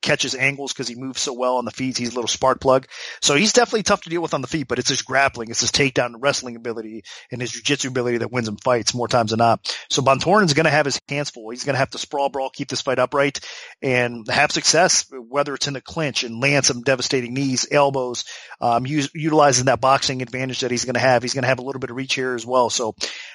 catches 0.00 0.34
angles 0.34 0.72
because 0.72 0.88
he 0.88 0.94
moves 0.94 1.20
so 1.20 1.32
well 1.32 1.56
on 1.56 1.64
the 1.64 1.70
feet. 1.70 1.98
He's 1.98 2.12
a 2.12 2.14
little 2.14 2.28
spark 2.28 2.60
plug. 2.60 2.86
So 3.20 3.34
he's 3.34 3.52
definitely 3.52 3.82
tough 3.82 4.02
to 4.02 4.10
deal 4.10 4.22
with 4.22 4.34
on 4.34 4.42
the 4.42 4.46
feet, 4.46 4.68
but 4.68 4.78
it's 4.78 4.88
his 4.88 5.02
grappling, 5.02 5.50
it's 5.50 5.60
his 5.60 5.72
takedown 5.72 6.06
and 6.06 6.22
wrestling 6.22 6.56
ability 6.56 7.02
and 7.32 7.40
his 7.40 7.52
jiu-jitsu 7.52 7.88
ability 7.88 8.18
that 8.18 8.32
wins 8.32 8.48
him 8.48 8.56
fights 8.56 8.94
more 8.94 9.08
times 9.08 9.30
than 9.30 9.38
not. 9.38 9.74
So 9.90 10.02
Bontorin's 10.02 10.54
going 10.54 10.64
to 10.64 10.70
have 10.70 10.86
his 10.86 11.00
hands 11.08 11.30
full. 11.30 11.50
He's 11.50 11.64
going 11.64 11.74
to 11.74 11.80
have 11.80 11.90
to 11.90 11.98
sprawl 11.98 12.28
brawl, 12.28 12.50
keep 12.50 12.68
this 12.68 12.82
fight 12.82 12.98
upright 12.98 13.40
and 13.82 14.26
have 14.28 14.52
success, 14.52 15.06
whether 15.10 15.54
it's 15.54 15.66
in 15.66 15.74
the 15.74 15.80
clinch 15.80 16.22
and 16.22 16.40
land 16.40 16.64
some 16.64 16.82
devastating 16.82 17.34
knees, 17.34 17.66
elbows, 17.70 18.24
um, 18.60 18.86
use, 18.86 19.10
utilizing 19.14 19.66
that 19.66 19.80
boxing 19.80 20.22
advantage 20.22 20.60
that 20.60 20.70
he's 20.70 20.84
going 20.84 20.94
to 20.94 21.00
have. 21.00 21.22
He's 21.22 21.34
going 21.34 21.42
to 21.42 21.48
have 21.48 21.58
a 21.58 21.62
little 21.62 21.80
bit 21.80 21.90
of 21.90 21.96
reach 21.96 22.14
here 22.14 22.34
as 22.34 22.46
well. 22.46 22.70
So 22.70 22.94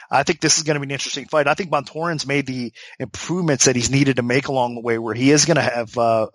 I 0.10 0.24
think 0.24 0.40
this 0.40 0.58
is 0.58 0.64
going 0.64 0.76
to 0.76 0.80
be 0.80 0.88
an 0.88 0.92
interesting 0.92 1.26
fight. 1.26 1.48
I 1.48 1.54
think 1.56 1.72
Bontorin's 1.72 2.28
made 2.28 2.46
the 2.46 2.72
improvements 3.00 3.66
that 3.66 3.76
he's 3.76 3.90
needed 3.90 4.18
to 4.18 4.24
make 4.24 4.48
along 4.48 4.76
the 4.76 4.82
way 4.82 4.98
where 4.98 5.16
he 5.16 5.32
is 5.32 5.46
going 5.46 5.56
to 5.56 5.62
have, 5.62 5.98
uh, 5.98 6.28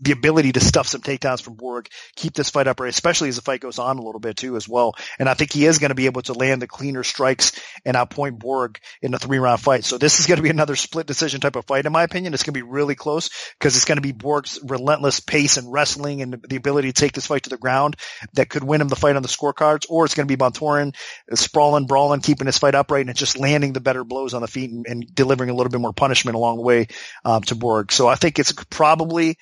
the 0.00 0.12
ability 0.12 0.52
to 0.52 0.60
stuff 0.60 0.86
some 0.86 1.00
takedowns 1.00 1.42
from 1.42 1.54
Borg, 1.54 1.88
keep 2.14 2.34
this 2.34 2.50
fight 2.50 2.68
upright, 2.68 2.90
especially 2.90 3.28
as 3.28 3.36
the 3.36 3.42
fight 3.42 3.60
goes 3.60 3.78
on 3.78 3.98
a 3.98 4.02
little 4.02 4.20
bit 4.20 4.36
too 4.36 4.56
as 4.56 4.68
well. 4.68 4.94
And 5.18 5.28
I 5.28 5.34
think 5.34 5.52
he 5.52 5.66
is 5.66 5.78
going 5.78 5.90
to 5.90 5.94
be 5.94 6.06
able 6.06 6.22
to 6.22 6.32
land 6.32 6.62
the 6.62 6.66
cleaner 6.66 7.02
strikes 7.02 7.58
and 7.84 7.96
outpoint 7.96 8.38
Borg 8.38 8.78
in 9.02 9.14
a 9.14 9.18
three 9.18 9.38
round 9.38 9.60
fight. 9.60 9.84
So 9.84 9.98
this 9.98 10.20
is 10.20 10.26
going 10.26 10.36
to 10.36 10.42
be 10.42 10.50
another 10.58 10.76
split 10.76 11.06
decision 11.06 11.40
type 11.40 11.56
of 11.56 11.66
fight 11.66 11.86
in 11.86 11.92
my 11.92 12.04
opinion. 12.04 12.34
It's 12.34 12.42
going 12.42 12.54
to 12.54 12.60
be 12.60 12.68
really 12.68 12.94
close 12.94 13.30
because 13.58 13.76
it's 13.76 13.84
going 13.84 13.96
to 13.96 14.02
be 14.02 14.12
Borg's 14.12 14.60
relentless 14.62 15.20
pace 15.20 15.56
and 15.56 15.72
wrestling 15.72 16.22
and 16.22 16.42
the 16.48 16.56
ability 16.56 16.92
to 16.92 17.00
take 17.00 17.12
this 17.12 17.26
fight 17.26 17.44
to 17.44 17.50
the 17.50 17.58
ground 17.58 17.96
that 18.34 18.48
could 18.48 18.64
win 18.64 18.80
him 18.80 18.88
the 18.88 18.96
fight 18.96 19.16
on 19.16 19.22
the 19.22 19.28
scorecards, 19.28 19.86
or 19.88 20.04
it's 20.04 20.14
going 20.14 20.28
to 20.28 20.36
be 20.36 20.40
Bontorin 20.40 20.94
sprawling, 21.34 21.86
brawling, 21.86 22.20
keeping 22.20 22.46
his 22.46 22.58
fight 22.58 22.74
upright 22.74 23.06
and 23.06 23.16
just 23.16 23.38
landing 23.38 23.72
the 23.72 23.80
better 23.80 24.04
blows 24.04 24.34
on 24.34 24.42
the 24.42 24.48
feet 24.48 24.70
and, 24.70 24.86
and 24.86 25.14
delivering 25.14 25.50
a 25.50 25.54
little 25.54 25.70
bit 25.70 25.80
more 25.80 25.92
punishment 25.92 26.36
along 26.36 26.56
the 26.56 26.62
way 26.62 26.86
um, 27.24 27.42
to 27.42 27.54
Borg. 27.54 27.92
So 27.92 28.06
I 28.06 28.14
think 28.14 28.38
it's 28.38 28.52
probably 28.70 29.36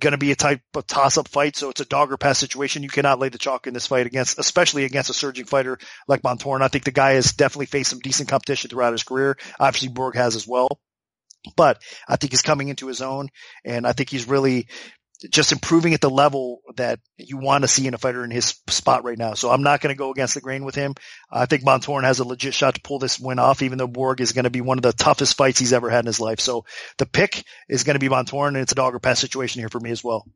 going 0.00 0.12
to 0.12 0.18
be 0.18 0.32
a 0.32 0.36
type 0.36 0.60
of 0.74 0.86
toss-up 0.86 1.28
fight, 1.28 1.56
so 1.56 1.70
it's 1.70 1.80
a 1.80 1.84
dog 1.84 2.12
or 2.12 2.16
pass 2.16 2.38
situation. 2.38 2.82
You 2.82 2.88
cannot 2.88 3.18
lay 3.18 3.28
the 3.28 3.38
chalk 3.38 3.66
in 3.66 3.74
this 3.74 3.86
fight 3.86 4.06
against, 4.06 4.38
especially 4.38 4.84
against 4.84 5.10
a 5.10 5.14
surging 5.14 5.44
fighter 5.44 5.78
like 6.08 6.22
Bontorin. 6.22 6.62
I 6.62 6.68
think 6.68 6.84
the 6.84 6.90
guy 6.90 7.12
has 7.12 7.32
definitely 7.32 7.66
faced 7.66 7.90
some 7.90 8.00
decent 8.00 8.28
competition 8.28 8.70
throughout 8.70 8.92
his 8.92 9.04
career. 9.04 9.36
Obviously, 9.58 9.88
Borg 9.88 10.16
has 10.16 10.36
as 10.36 10.46
well. 10.46 10.80
But 11.56 11.82
I 12.08 12.16
think 12.16 12.32
he's 12.32 12.42
coming 12.42 12.68
into 12.68 12.86
his 12.86 13.02
own, 13.02 13.28
and 13.64 13.86
I 13.86 13.92
think 13.92 14.08
he's 14.08 14.26
really 14.26 14.68
just 15.30 15.52
improving 15.52 15.94
at 15.94 16.00
the 16.00 16.10
level 16.10 16.60
that 16.76 17.00
you 17.16 17.38
want 17.38 17.62
to 17.62 17.68
see 17.68 17.86
in 17.86 17.94
a 17.94 17.98
fighter 17.98 18.24
in 18.24 18.30
his 18.30 18.56
spot 18.68 19.04
right 19.04 19.18
now. 19.18 19.34
So 19.34 19.50
I'm 19.50 19.62
not 19.62 19.80
going 19.80 19.94
to 19.94 19.98
go 19.98 20.10
against 20.10 20.34
the 20.34 20.40
grain 20.40 20.64
with 20.64 20.74
him. 20.74 20.94
I 21.30 21.46
think 21.46 21.64
Bontorin 21.64 22.04
has 22.04 22.18
a 22.18 22.24
legit 22.24 22.54
shot 22.54 22.74
to 22.74 22.80
pull 22.80 22.98
this 22.98 23.18
win 23.18 23.38
off, 23.38 23.62
even 23.62 23.78
though 23.78 23.86
Borg 23.86 24.20
is 24.20 24.32
going 24.32 24.44
to 24.44 24.50
be 24.50 24.60
one 24.60 24.78
of 24.78 24.82
the 24.82 24.92
toughest 24.92 25.36
fights 25.36 25.58
he's 25.58 25.72
ever 25.72 25.90
had 25.90 26.00
in 26.00 26.06
his 26.06 26.20
life. 26.20 26.40
So 26.40 26.64
the 26.98 27.06
pick 27.06 27.44
is 27.68 27.84
going 27.84 27.94
to 27.94 28.00
be 28.00 28.08
Bontorin, 28.08 28.48
and 28.48 28.58
it's 28.58 28.72
a 28.72 28.76
dog 28.76 28.94
or 28.94 29.00
pass 29.00 29.20
situation 29.20 29.60
here 29.60 29.68
for 29.68 29.80
me 29.80 29.90
as 29.90 30.04
well. 30.04 30.26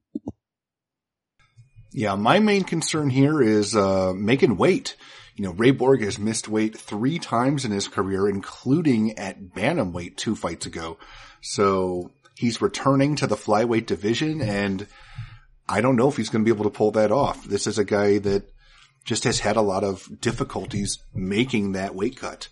Yeah, 1.91 2.15
my 2.17 2.39
main 2.39 2.65
concern 2.65 3.11
here 3.11 3.43
is 3.43 3.75
uh, 3.75 4.13
making 4.15 4.57
weight. 4.57 4.97
You 5.37 5.45
know, 5.45 5.53
Ray 5.53 5.71
Borg 5.71 6.03
has 6.03 6.19
missed 6.19 6.49
weight 6.49 6.77
three 6.77 7.19
times 7.19 7.65
in 7.65 7.71
his 7.71 7.89
career, 7.89 8.29
including 8.29 9.19
at 9.19 9.41
bantamweight 9.41 10.17
two 10.17 10.35
fights 10.35 10.67
ago. 10.67 10.99
So 11.41 12.11
he's 12.39 12.63
returning 12.63 13.17
to 13.17 13.27
the 13.27 13.35
flyweight 13.35 13.87
division 13.87 14.41
and 14.41 14.87
I 15.69 15.81
don't 15.81 15.97
know 15.97 16.09
if 16.09 16.17
he's 16.17 16.29
going 16.29 16.45
to 16.45 16.49
be 16.51 16.55
able 16.55 16.71
to 16.71 16.77
pull 16.77 16.93
that 16.93 17.11
off. 17.11 17.45
This 17.45 17.67
is 17.67 17.79
a 17.79 17.85
guy 17.85 18.19
that 18.19 18.49
just 19.05 19.25
has 19.25 19.41
had 19.41 19.57
a 19.57 19.61
lot 19.61 19.83
of 19.83 20.09
difficulties 20.21 20.99
making 21.13 21.73
that 21.73 21.97
weight 21.97 22.17
cut. 22.17 22.49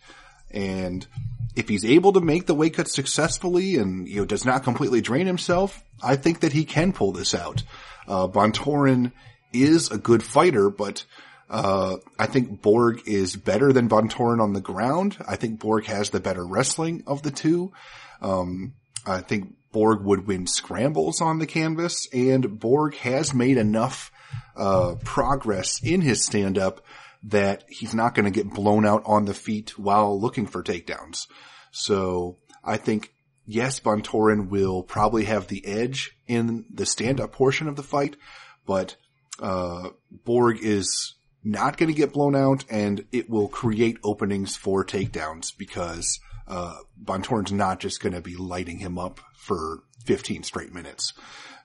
And 0.51 1.07
if 1.55 1.69
he's 1.69 1.85
able 1.85 2.13
to 2.15 2.21
make 2.21 2.47
the 2.47 2.55
weight 2.55 2.75
cut 2.75 2.89
successfully 2.89 3.77
and, 3.77 4.09
you 4.09 4.17
know, 4.17 4.25
does 4.25 4.45
not 4.45 4.65
completely 4.65 5.01
drain 5.01 5.27
himself, 5.27 5.83
I 6.03 6.17
think 6.17 6.41
that 6.41 6.53
he 6.53 6.65
can 6.65 6.93
pull 6.93 7.13
this 7.13 7.33
out. 7.33 7.63
Uh, 8.09 8.27
Bontorin 8.27 9.13
is 9.53 9.91
a 9.93 9.99
good 9.99 10.23
fighter, 10.23 10.69
but, 10.69 11.05
uh, 11.49 11.97
I 12.19 12.27
think 12.27 12.61
Borg 12.61 13.03
is 13.07 13.37
better 13.37 13.73
than 13.73 13.89
Bontorin 13.89 14.43
on 14.43 14.53
the 14.53 14.61
ground. 14.61 15.17
I 15.29 15.37
think 15.37 15.61
Borg 15.61 15.87
has 15.87 16.11
the 16.11 16.21
better 16.21 16.45
wrestling 16.45 17.05
of 17.07 17.23
the 17.23 17.31
two. 17.31 17.73
Um, 18.21 18.75
I 19.07 19.21
think 19.21 19.55
Borg 19.77 20.05
would 20.05 20.27
win 20.27 20.47
scrambles 20.47 21.21
on 21.21 21.39
the 21.39 21.47
canvas, 21.47 22.09
and 22.11 22.59
Borg 22.59 22.95
has 22.97 23.35
made 23.35 23.59
enough 23.59 24.11
uh, 24.57 24.95
progress 25.05 25.83
in 25.83 26.01
his 26.01 26.25
stand 26.25 26.57
up 26.57 26.81
that 27.25 27.65
he's 27.69 27.95
not 27.95 28.15
going 28.15 28.25
to 28.25 28.31
get 28.31 28.55
blown 28.55 28.87
out 28.87 29.03
on 29.05 29.27
the 29.27 29.35
feet 29.35 29.79
while 29.79 30.19
looking 30.19 30.47
for 30.47 30.63
takedowns. 30.63 31.27
So 31.73 32.39
I 32.65 32.79
think 32.79 33.13
yes, 33.45 33.79
Bontorin 33.79 34.49
will 34.49 34.83
probably 34.83 35.27
have 35.27 35.49
the 35.49 35.67
edge 35.67 36.17
in 36.27 36.65
the 36.73 36.87
stand 36.87 37.21
up 37.21 37.33
portion 37.33 37.69
of 37.69 37.77
the 37.77 37.83
fight, 37.83 38.17
but 38.65 38.97
uh, 39.43 39.91
Borg 40.25 40.59
is 40.63 41.17
not 41.45 41.77
going 41.77 41.93
to 41.93 42.01
get 42.01 42.15
blown 42.15 42.35
out 42.35 42.65
and 42.71 43.05
it 43.13 43.29
will 43.29 43.49
create 43.49 43.99
openings 44.03 44.57
for 44.57 44.87
takedowns 44.87 45.53
because 45.55 46.19
uh, 46.49 46.77
Bontorin's 47.03 47.53
not 47.53 47.81
just 47.81 48.01
going 48.01 48.15
to 48.15 48.21
be 48.21 48.37
lighting 48.37 48.79
him 48.79 48.99
up 48.99 49.21
for 49.37 49.81
15 50.05 50.43
straight 50.43 50.73
minutes. 50.73 51.13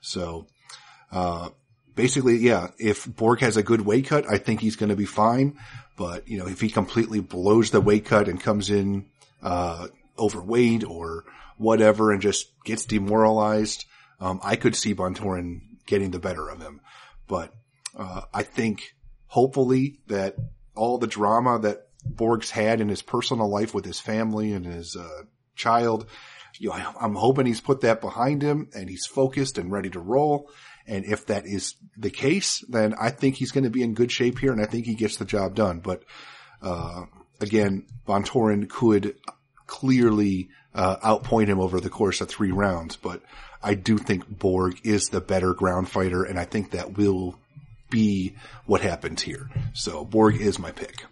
So, 0.02 0.48
uh, 1.12 1.50
basically, 1.96 2.38
yeah, 2.38 2.70
if 2.80 3.06
Borg 3.06 3.40
has 3.42 3.58
a 3.58 3.64
good 3.64 3.82
weight 3.82 4.08
cut, 4.08 4.26
I 4.30 4.38
think 4.38 4.62
he's 4.62 4.76
going 4.76 4.90
to 4.90 4.96
be 4.96 5.06
fine. 5.06 5.58
But, 5.98 6.28
you 6.28 6.38
know, 6.38 6.48
if 6.48 6.62
he 6.62 6.70
completely 6.70 7.20
blows 7.20 7.72
the 7.72 7.82
weight 7.82 8.06
cut 8.06 8.28
and 8.28 8.42
comes 8.42 8.70
in, 8.70 9.06
uh, 9.44 9.88
overweight 10.18 10.84
or 10.84 11.26
whatever 11.58 12.12
and 12.12 12.22
just 12.22 12.52
gets 12.64 12.86
demoralized, 12.86 13.86
um, 14.20 14.40
I 14.44 14.56
could 14.56 14.76
see 14.76 14.96
Bontorin 14.96 15.62
getting 15.86 16.12
the 16.12 16.20
better 16.20 16.50
of 16.50 16.62
him. 16.62 16.82
But, 17.28 17.54
uh, 17.96 18.22
I 18.34 18.44
think 18.44 18.96
hopefully 19.28 20.00
that 20.08 20.36
all 20.76 20.98
the 20.98 21.08
drama 21.08 21.60
that 21.60 21.88
Borg's 22.06 22.52
had 22.52 22.82
in 22.82 22.90
his 22.90 23.02
personal 23.02 23.50
life 23.50 23.74
with 23.74 23.86
his 23.86 24.00
family 24.00 24.54
and 24.54 24.66
his 24.66 24.96
uh, 24.96 25.24
child, 25.56 26.08
you 26.60 26.70
know, 26.70 26.94
I'm 27.00 27.16
hoping 27.16 27.46
he's 27.46 27.62
put 27.62 27.82
that 27.82 28.02
behind 28.02 28.42
him 28.42 28.70
and 28.74 28.90
he's 28.90 29.06
focused 29.06 29.58
and 29.58 29.72
ready 29.72 29.90
to 29.92 30.00
roll. 30.00 30.50
And 30.88 31.06
if 31.06 31.28
that 31.28 31.46
is 31.46 31.76
the 31.96 32.10
case, 32.10 32.64
then 32.68 32.96
I 33.00 33.12
think 33.12 33.36
he's 33.36 33.52
going 33.52 33.64
to 33.64 33.70
be 33.70 33.84
in 33.84 33.94
good 33.94 34.12
shape 34.12 34.40
here, 34.40 34.52
and 34.52 34.62
I 34.62 34.66
think 34.66 34.86
he 34.86 34.96
gets 34.96 35.18
the 35.18 35.26
job 35.26 35.56
done. 35.56 35.80
But 35.80 36.04
uh, 36.62 37.06
again, 37.40 37.86
Bontorin 38.08 38.68
could 38.68 39.16
clearly 39.68 40.50
uh, 40.74 40.98
outpoint 40.98 41.48
him 41.48 41.60
over 41.60 41.80
the 41.80 41.90
course 41.90 42.20
of 42.20 42.30
three 42.30 42.52
rounds, 42.52 42.96
but 42.96 43.22
I 43.62 43.76
do 43.76 43.98
think 43.98 44.28
Borg 44.28 44.80
is 44.84 45.10
the 45.10 45.22
better 45.22 45.54
ground 45.54 45.88
fighter, 45.88 46.24
and 46.24 46.40
I 46.40 46.46
think 46.46 46.72
that 46.72 46.98
will 46.98 47.36
be 47.90 48.36
what 48.66 48.82
happens 48.82 49.22
here. 49.22 49.50
So 49.74 50.04
Borg 50.04 50.42
is 50.42 50.58
my 50.58 50.72
pick. 50.72 51.06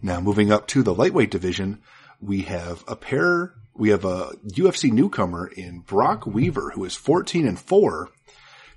Now 0.00 0.20
moving 0.20 0.52
up 0.52 0.66
to 0.68 0.82
the 0.82 0.94
lightweight 0.94 1.30
division, 1.30 1.80
we 2.20 2.42
have 2.42 2.84
a 2.86 2.96
pair, 2.96 3.54
we 3.74 3.90
have 3.90 4.04
a 4.04 4.32
UFC 4.46 4.92
newcomer 4.92 5.48
in 5.48 5.80
Brock 5.80 6.26
Weaver, 6.26 6.72
who 6.74 6.84
is 6.84 6.94
14 6.94 7.46
and 7.46 7.58
4, 7.58 8.08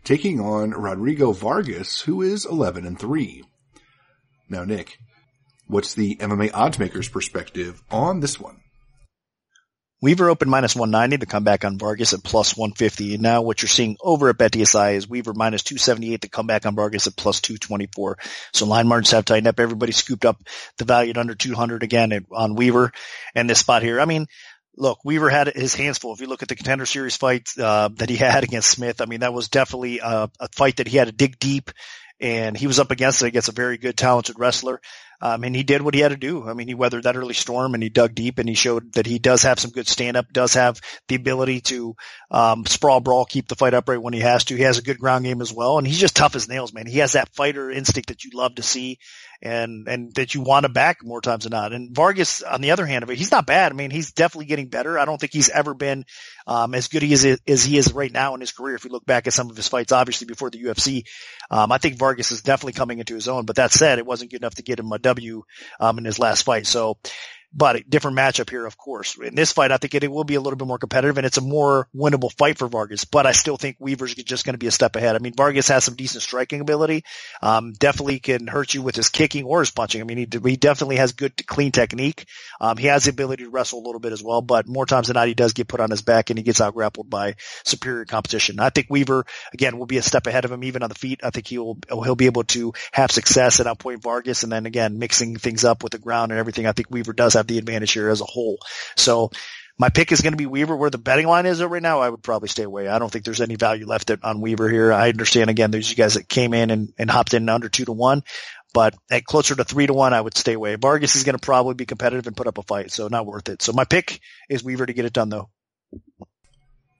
taking 0.03 0.39
on 0.39 0.72
Rodrigo 0.72 1.32
Vargas, 1.32 2.01
who 2.01 2.22
is 2.22 2.45
11 2.45 2.86
and 2.86 2.99
3. 2.99 3.43
Now, 4.49 4.63
Nick, 4.63 4.97
what's 5.67 5.93
the 5.93 6.15
MMA 6.17 6.51
oddsmakers 6.51 7.11
perspective 7.11 7.82
on 7.91 8.19
this 8.19 8.39
one? 8.39 8.61
Weaver 10.01 10.29
open 10.31 10.49
minus 10.49 10.75
190 10.75 11.19
to 11.19 11.25
come 11.27 11.43
back 11.43 11.63
on 11.63 11.77
Vargas 11.77 12.13
at 12.13 12.23
plus 12.23 12.57
150. 12.57 13.13
And 13.13 13.23
now 13.23 13.43
what 13.43 13.61
you're 13.61 13.69
seeing 13.69 13.97
over 14.01 14.29
at 14.29 14.37
BetDSI 14.37 14.95
is 14.95 15.07
Weaver 15.07 15.33
minus 15.35 15.61
278 15.61 16.21
to 16.21 16.29
come 16.29 16.47
back 16.47 16.65
on 16.65 16.75
Vargas 16.75 17.05
at 17.05 17.15
plus 17.15 17.39
224. 17.41 18.17
So 18.51 18.65
line 18.65 18.87
margins 18.87 19.11
have 19.11 19.25
tightened 19.25 19.47
up. 19.47 19.59
Everybody 19.59 19.91
scooped 19.91 20.25
up 20.25 20.41
the 20.77 20.85
value 20.85 21.11
at 21.11 21.17
under 21.17 21.35
200 21.35 21.83
again 21.83 22.25
on 22.31 22.55
Weaver 22.55 22.91
and 23.35 23.47
this 23.47 23.59
spot 23.59 23.83
here. 23.83 24.01
I 24.01 24.05
mean, 24.05 24.25
look, 24.75 25.05
Weaver 25.05 25.29
had 25.29 25.47
his 25.47 25.75
hands 25.75 25.99
full. 25.99 26.13
If 26.13 26.21
you 26.21 26.27
look 26.27 26.41
at 26.41 26.49
the 26.49 26.55
contender 26.55 26.87
series 26.87 27.15
fight 27.15 27.49
uh, 27.59 27.89
that 27.97 28.09
he 28.09 28.15
had 28.15 28.43
against 28.43 28.71
Smith, 28.71 29.01
I 29.01 29.05
mean, 29.05 29.19
that 29.19 29.33
was 29.33 29.49
definitely 29.49 29.99
a, 29.99 30.31
a 30.39 30.47
fight 30.53 30.77
that 30.77 30.87
he 30.87 30.97
had 30.97 31.09
to 31.09 31.13
dig 31.13 31.37
deep 31.37 31.69
and 32.19 32.55
he 32.55 32.67
was 32.67 32.79
up 32.79 32.91
against 32.91 33.23
it 33.23 33.27
against 33.27 33.49
a 33.49 33.53
very 33.53 33.77
good, 33.77 33.97
talented 33.97 34.39
wrestler. 34.39 34.79
Um, 35.22 35.43
and 35.43 35.55
he 35.55 35.63
did 35.63 35.82
what 35.82 35.93
he 35.93 35.99
had 35.99 36.09
to 36.09 36.17
do. 36.17 36.47
I 36.47 36.53
mean, 36.53 36.67
he 36.67 36.74
weathered 36.74 37.03
that 37.03 37.15
early 37.15 37.34
storm 37.34 37.74
and 37.74 37.84
he 37.84 37.89
dug 37.89 38.15
deep 38.15 38.39
and 38.39 38.49
he 38.49 38.55
showed 38.55 38.93
that 38.93 39.05
he 39.05 39.19
does 39.19 39.43
have 39.43 39.59
some 39.59 39.72
good 39.72 39.88
stand 39.88 40.17
up, 40.17 40.32
does 40.34 40.55
have 40.55 40.82
the 41.07 41.15
ability 41.15 41.61
to, 41.61 41.95
um, 42.32 42.65
sprawl 42.65 42.99
brawl, 42.99 43.26
keep 43.26 43.47
the 43.47 43.55
fight 43.55 43.74
upright 43.74 44.01
when 44.01 44.13
he 44.13 44.22
has 44.22 44.45
to. 44.45 44.55
He 44.55 44.63
has 44.63 44.78
a 44.78 44.84
good 44.84 44.99
ground 44.99 45.26
game 45.26 45.41
as 45.41 45.53
well. 45.53 45.78
And 45.78 45.86
he's 45.86 45.99
just 45.99 46.15
tough 46.15 46.36
as 46.36 46.49
nails, 46.49 46.74
man. 46.74 46.88
He 46.88 46.99
has 46.99 47.13
that 47.13 47.34
fighter 47.36 47.69
instinct 47.69 48.09
that 48.09 48.24
you 48.24 48.32
love 48.34 48.55
to 48.55 48.63
see 48.63 48.97
and 49.41 49.88
and 49.88 50.13
that 50.15 50.36
you 50.36 50.41
want 50.41 50.65
to 50.65 50.69
back 50.69 51.03
more 51.03 51.22
times 51.22 51.43
than 51.43 51.51
not. 51.51 51.74
And 51.74 51.95
Vargas, 51.95 52.43
on 52.43 52.61
the 52.61 52.72
other 52.72 52.86
hand 52.86 53.03
of 53.03 53.09
it, 53.09 53.17
he's 53.17 53.32
not 53.32 53.47
bad. 53.47 53.72
I 53.72 53.76
mean, 53.76 53.89
he's 53.89 54.11
definitely 54.11 54.45
getting 54.45 54.67
better. 54.67 54.99
I 54.99 55.05
don't 55.05 55.19
think 55.19 55.34
he's 55.34 55.49
ever 55.49 55.74
been 55.74 56.05
um, 56.45 56.76
as 56.76 56.88
good 56.88 57.03
as 57.03 57.26
as 57.26 57.63
he 57.63 57.78
is 57.78 57.93
right 57.93 58.11
now 58.11 58.36
in 58.36 58.41
his 58.41 58.51
career. 58.51 58.76
If 58.76 58.86
you 58.86 58.91
look 58.91 59.05
back 59.05 59.28
at 59.28 59.34
some 59.34 59.49
of 59.49 59.57
his 59.57 59.67
fights, 59.67 59.91
obviously 59.91 60.26
before 60.26 60.51
the 60.51 60.63
UFC, 60.63 61.05
um, 61.49 61.72
I 61.72 61.80
think 61.80 61.97
Vargas 61.97 62.32
is 62.32 62.41
definitely 62.41 62.74
coming 62.74 62.99
into 62.99 63.15
his 63.15 63.28
own. 63.28 63.45
But 63.45 63.55
that 63.55 63.72
said, 63.72 63.97
it 63.97 64.05
wasn't 64.05 64.32
good 64.32 64.41
enough 64.41 64.55
to 64.55 64.63
get 64.63 64.80
him 64.80 64.91
a 64.91 64.99
W 65.16 65.43
um, 65.80 65.97
in 65.97 66.05
his 66.05 66.20
last 66.20 66.43
fight. 66.43 66.66
So 66.66 66.97
but 67.53 67.75
a 67.75 67.83
different 67.83 68.17
matchup 68.17 68.49
here, 68.49 68.65
of 68.65 68.77
course. 68.77 69.17
In 69.17 69.35
this 69.35 69.51
fight, 69.51 69.71
I 69.71 69.77
think 69.77 69.93
it, 69.93 70.03
it, 70.03 70.11
will 70.11 70.23
be 70.23 70.35
a 70.35 70.41
little 70.41 70.57
bit 70.57 70.67
more 70.67 70.77
competitive 70.77 71.17
and 71.17 71.25
it's 71.25 71.37
a 71.37 71.41
more 71.41 71.87
winnable 71.95 72.31
fight 72.31 72.57
for 72.57 72.67
Vargas, 72.67 73.05
but 73.05 73.25
I 73.25 73.33
still 73.33 73.57
think 73.57 73.77
Weaver's 73.79 74.15
just 74.15 74.45
going 74.45 74.53
to 74.53 74.59
be 74.59 74.67
a 74.67 74.71
step 74.71 74.95
ahead. 74.95 75.15
I 75.15 75.19
mean, 75.19 75.33
Vargas 75.35 75.67
has 75.67 75.83
some 75.83 75.95
decent 75.95 76.23
striking 76.23 76.61
ability, 76.61 77.03
um, 77.41 77.73
definitely 77.73 78.19
can 78.19 78.47
hurt 78.47 78.73
you 78.73 78.81
with 78.81 78.95
his 78.95 79.09
kicking 79.09 79.43
or 79.43 79.59
his 79.59 79.71
punching. 79.71 80.01
I 80.01 80.03
mean, 80.05 80.17
he, 80.17 80.27
he 80.49 80.55
definitely 80.55 80.97
has 80.97 81.11
good, 81.11 81.45
clean 81.45 81.71
technique. 81.71 82.25
Um, 82.59 82.77
he 82.77 82.87
has 82.87 83.05
the 83.05 83.11
ability 83.11 83.43
to 83.43 83.49
wrestle 83.49 83.79
a 83.79 83.85
little 83.85 83.99
bit 83.99 84.13
as 84.13 84.23
well, 84.23 84.41
but 84.41 84.67
more 84.67 84.85
times 84.85 85.07
than 85.07 85.15
not, 85.15 85.27
he 85.27 85.33
does 85.33 85.53
get 85.53 85.67
put 85.67 85.81
on 85.81 85.89
his 85.89 86.01
back 86.01 86.29
and 86.29 86.39
he 86.39 86.43
gets 86.43 86.61
out 86.61 86.73
grappled 86.73 87.09
by 87.09 87.35
superior 87.63 88.05
competition. 88.05 88.59
I 88.59 88.69
think 88.69 88.87
Weaver, 88.89 89.25
again, 89.53 89.77
will 89.77 89.85
be 89.85 89.97
a 89.97 90.03
step 90.03 90.27
ahead 90.27 90.45
of 90.45 90.51
him 90.51 90.63
even 90.63 90.83
on 90.83 90.89
the 90.89 90.95
feet. 90.95 91.21
I 91.23 91.31
think 91.31 91.47
he'll, 91.47 91.77
he'll 91.89 92.15
be 92.15 92.27
able 92.27 92.43
to 92.45 92.73
have 92.91 93.11
success 93.11 93.59
at 93.59 93.65
outpoint 93.65 94.01
Vargas 94.01 94.43
and 94.43 94.51
then 94.51 94.65
again, 94.65 94.99
mixing 94.99 95.35
things 95.35 95.65
up 95.65 95.83
with 95.83 95.91
the 95.91 95.99
ground 95.99 96.31
and 96.31 96.39
everything. 96.39 96.65
I 96.65 96.71
think 96.71 96.89
Weaver 96.89 97.13
does 97.13 97.33
have 97.33 97.40
the 97.47 97.57
advantage 97.57 97.91
here 97.91 98.09
as 98.09 98.21
as 98.21 98.29
a 98.29 98.31
whole. 98.31 98.59
So 98.95 99.31
my 99.77 99.89
pick 99.89 100.11
is 100.11 100.21
going 100.21 100.33
to 100.33 100.37
be 100.37 100.45
Weaver. 100.45 100.75
Where 100.75 100.89
the 100.89 100.97
betting 100.97 101.27
line 101.27 101.45
is 101.45 101.61
right 101.63 101.81
now, 101.81 102.01
I 102.01 102.09
would 102.09 102.23
probably 102.23 102.49
stay 102.49 102.63
away. 102.63 102.87
I 102.87 102.99
don't 102.99 103.11
think 103.11 103.25
there's 103.25 103.41
any 103.41 103.55
value 103.55 103.87
left 103.87 104.11
on 104.23 104.41
Weaver 104.41 104.69
here. 104.69 104.93
I 104.93 105.09
understand 105.09 105.49
again, 105.49 105.71
there's 105.71 105.89
you 105.89 105.95
guys 105.95 106.13
that 106.13 106.29
came 106.29 106.53
in 106.53 106.69
and, 106.69 106.93
and 106.97 107.09
hopped 107.09 107.33
in 107.33 107.49
under 107.49 107.69
two 107.69 107.85
to 107.85 107.91
one, 107.91 108.23
but 108.73 108.95
at 109.09 109.25
closer 109.25 109.55
to 109.55 109.63
three 109.63 109.87
to 109.87 109.93
one, 109.93 110.13
I 110.13 110.21
would 110.21 110.37
stay 110.37 110.53
away. 110.53 110.75
Vargas 110.75 111.15
is 111.15 111.23
going 111.23 111.37
to 111.37 111.45
probably 111.45 111.73
be 111.73 111.85
competitive 111.85 112.27
and 112.27 112.37
put 112.37 112.47
up 112.47 112.57
a 112.57 112.63
fight, 112.63 112.91
so 112.91 113.07
not 113.07 113.25
worth 113.25 113.49
it. 113.49 113.61
So 113.61 113.73
my 113.73 113.85
pick 113.85 114.19
is 114.49 114.63
Weaver 114.63 114.85
to 114.85 114.93
get 114.93 115.05
it 115.05 115.13
done 115.13 115.29
though. 115.29 115.49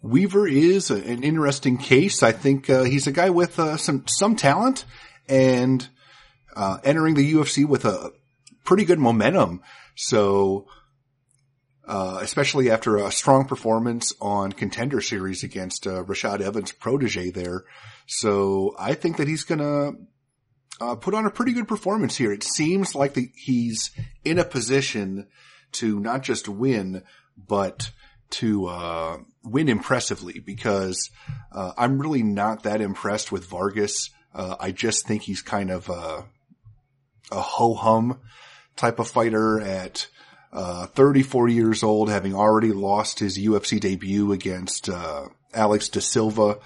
Weaver 0.02 0.48
is 0.48 0.90
a, 0.90 0.96
an 0.96 1.24
interesting 1.24 1.78
case. 1.78 2.24
I 2.24 2.32
think 2.32 2.68
uh, 2.70 2.84
he's 2.84 3.06
a 3.06 3.12
guy 3.12 3.30
with 3.30 3.60
uh, 3.60 3.78
some 3.78 4.06
some 4.08 4.36
talent 4.36 4.86
and 5.30 5.88
uh, 6.56 6.80
entering 6.84 7.14
the 7.14 7.34
UFC 7.34 7.68
with 7.68 7.86
a 7.86 8.12
pretty 8.64 8.84
good 8.86 8.98
momentum. 8.98 9.62
So 9.96 10.68
uh, 11.88 12.20
especially 12.22 12.70
after 12.70 12.98
a 12.98 13.12
strong 13.12 13.46
performance 13.46 14.14
on 14.22 14.52
contender 14.52 15.02
series 15.02 15.44
against 15.44 15.88
uh, 15.88 16.04
Rashad 16.04 16.40
Evans' 16.40 16.72
protege 16.72 17.32
there. 17.32 17.66
So 18.06 18.76
I 18.80 18.94
think 18.94 19.18
that 19.18 19.28
he's 19.28 19.44
gonna 19.44 19.94
uh, 20.80 20.96
put 20.96 21.14
on 21.14 21.26
a 21.26 21.32
pretty 21.32 21.54
good 21.54 21.68
performance 21.68 22.16
here. 22.16 22.32
It 22.32 22.44
seems 22.44 22.96
like 22.96 23.14
the, 23.14 23.30
he's 23.36 23.92
in 24.24 24.40
a 24.40 24.46
position 24.46 25.28
to 25.74 26.00
not 26.00 26.24
just 26.24 26.48
win, 26.48 27.04
but 27.36 27.92
to 28.32 28.68
uh, 28.68 29.18
win 29.44 29.68
impressively 29.68 30.40
because 30.40 31.10
uh, 31.52 31.74
I'm 31.78 32.00
really 32.00 32.24
not 32.24 32.64
that 32.64 32.80
impressed 32.80 33.32
with 33.32 33.46
Vargas. 33.46 34.12
Uh, 34.34 34.56
I 34.60 34.72
just 34.72 35.06
think 35.06 35.24
he's 35.24 35.42
kind 35.42 35.70
of 35.70 35.90
a, 35.90 36.26
a 37.32 37.42
ho 37.42 37.74
hum 37.74 38.20
type 38.76 39.00
of 39.00 39.10
fighter 39.10 39.60
at 39.60 40.08
uh, 40.54 40.88
34 40.88 41.50
years 41.50 41.84
old, 41.84 42.10
having 42.10 42.36
already 42.36 42.74
lost 42.74 43.20
his 43.20 43.38
UFC 43.38 43.80
debut 43.80 44.32
against 44.32 44.90
uh, 44.90 45.28
Alex 45.54 45.90
De 45.90 46.02
Silva. 46.02 46.58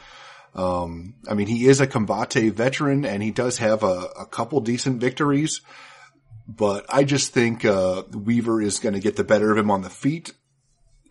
Um, 0.56 1.16
I 1.30 1.34
mean, 1.34 1.47
he 1.47 1.68
is 1.68 1.82
a 1.82 1.88
combate 1.88 2.53
veteran 2.53 3.06
and 3.06 3.22
he 3.22 3.32
does 3.32 3.58
have 3.58 3.84
a, 3.84 4.08
a 4.20 4.26
couple 4.26 4.62
decent 4.62 5.01
victories, 5.01 5.62
but 6.47 6.86
I 6.89 7.03
just 7.03 7.34
think 7.34 7.66
uh, 7.66 8.03
Weaver 8.12 8.62
is 8.62 8.80
going 8.80 8.93
to 8.93 9.01
get 9.01 9.18
the 9.18 9.24
better 9.24 9.51
of 9.51 9.58
him 9.58 9.70
on 9.70 9.82
the 9.82 9.89
feet. 9.89 10.34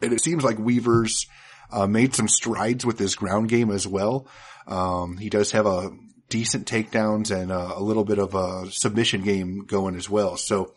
And 0.01 0.13
it 0.13 0.23
seems 0.23 0.43
like 0.43 0.59
Weaver's 0.59 1.27
uh, 1.71 1.87
made 1.87 2.15
some 2.15 2.29
strides 2.29 2.85
with 2.85 2.99
his 2.99 3.15
ground 3.15 3.49
game 3.49 3.71
as 3.71 3.87
well. 3.87 4.27
Um, 4.67 5.19
he 5.19 5.29
does 5.29 5.53
have 5.53 5.67
a 5.67 5.91
decent 6.35 6.67
takedowns 6.67 7.31
and 7.31 7.53
a 7.53 7.79
little 7.79 8.03
bit 8.05 8.19
of 8.19 8.35
a 8.35 8.69
submission 8.73 9.23
game 9.23 9.61
going 9.67 9.95
as 9.95 10.11
well. 10.11 10.37
So 10.37 10.75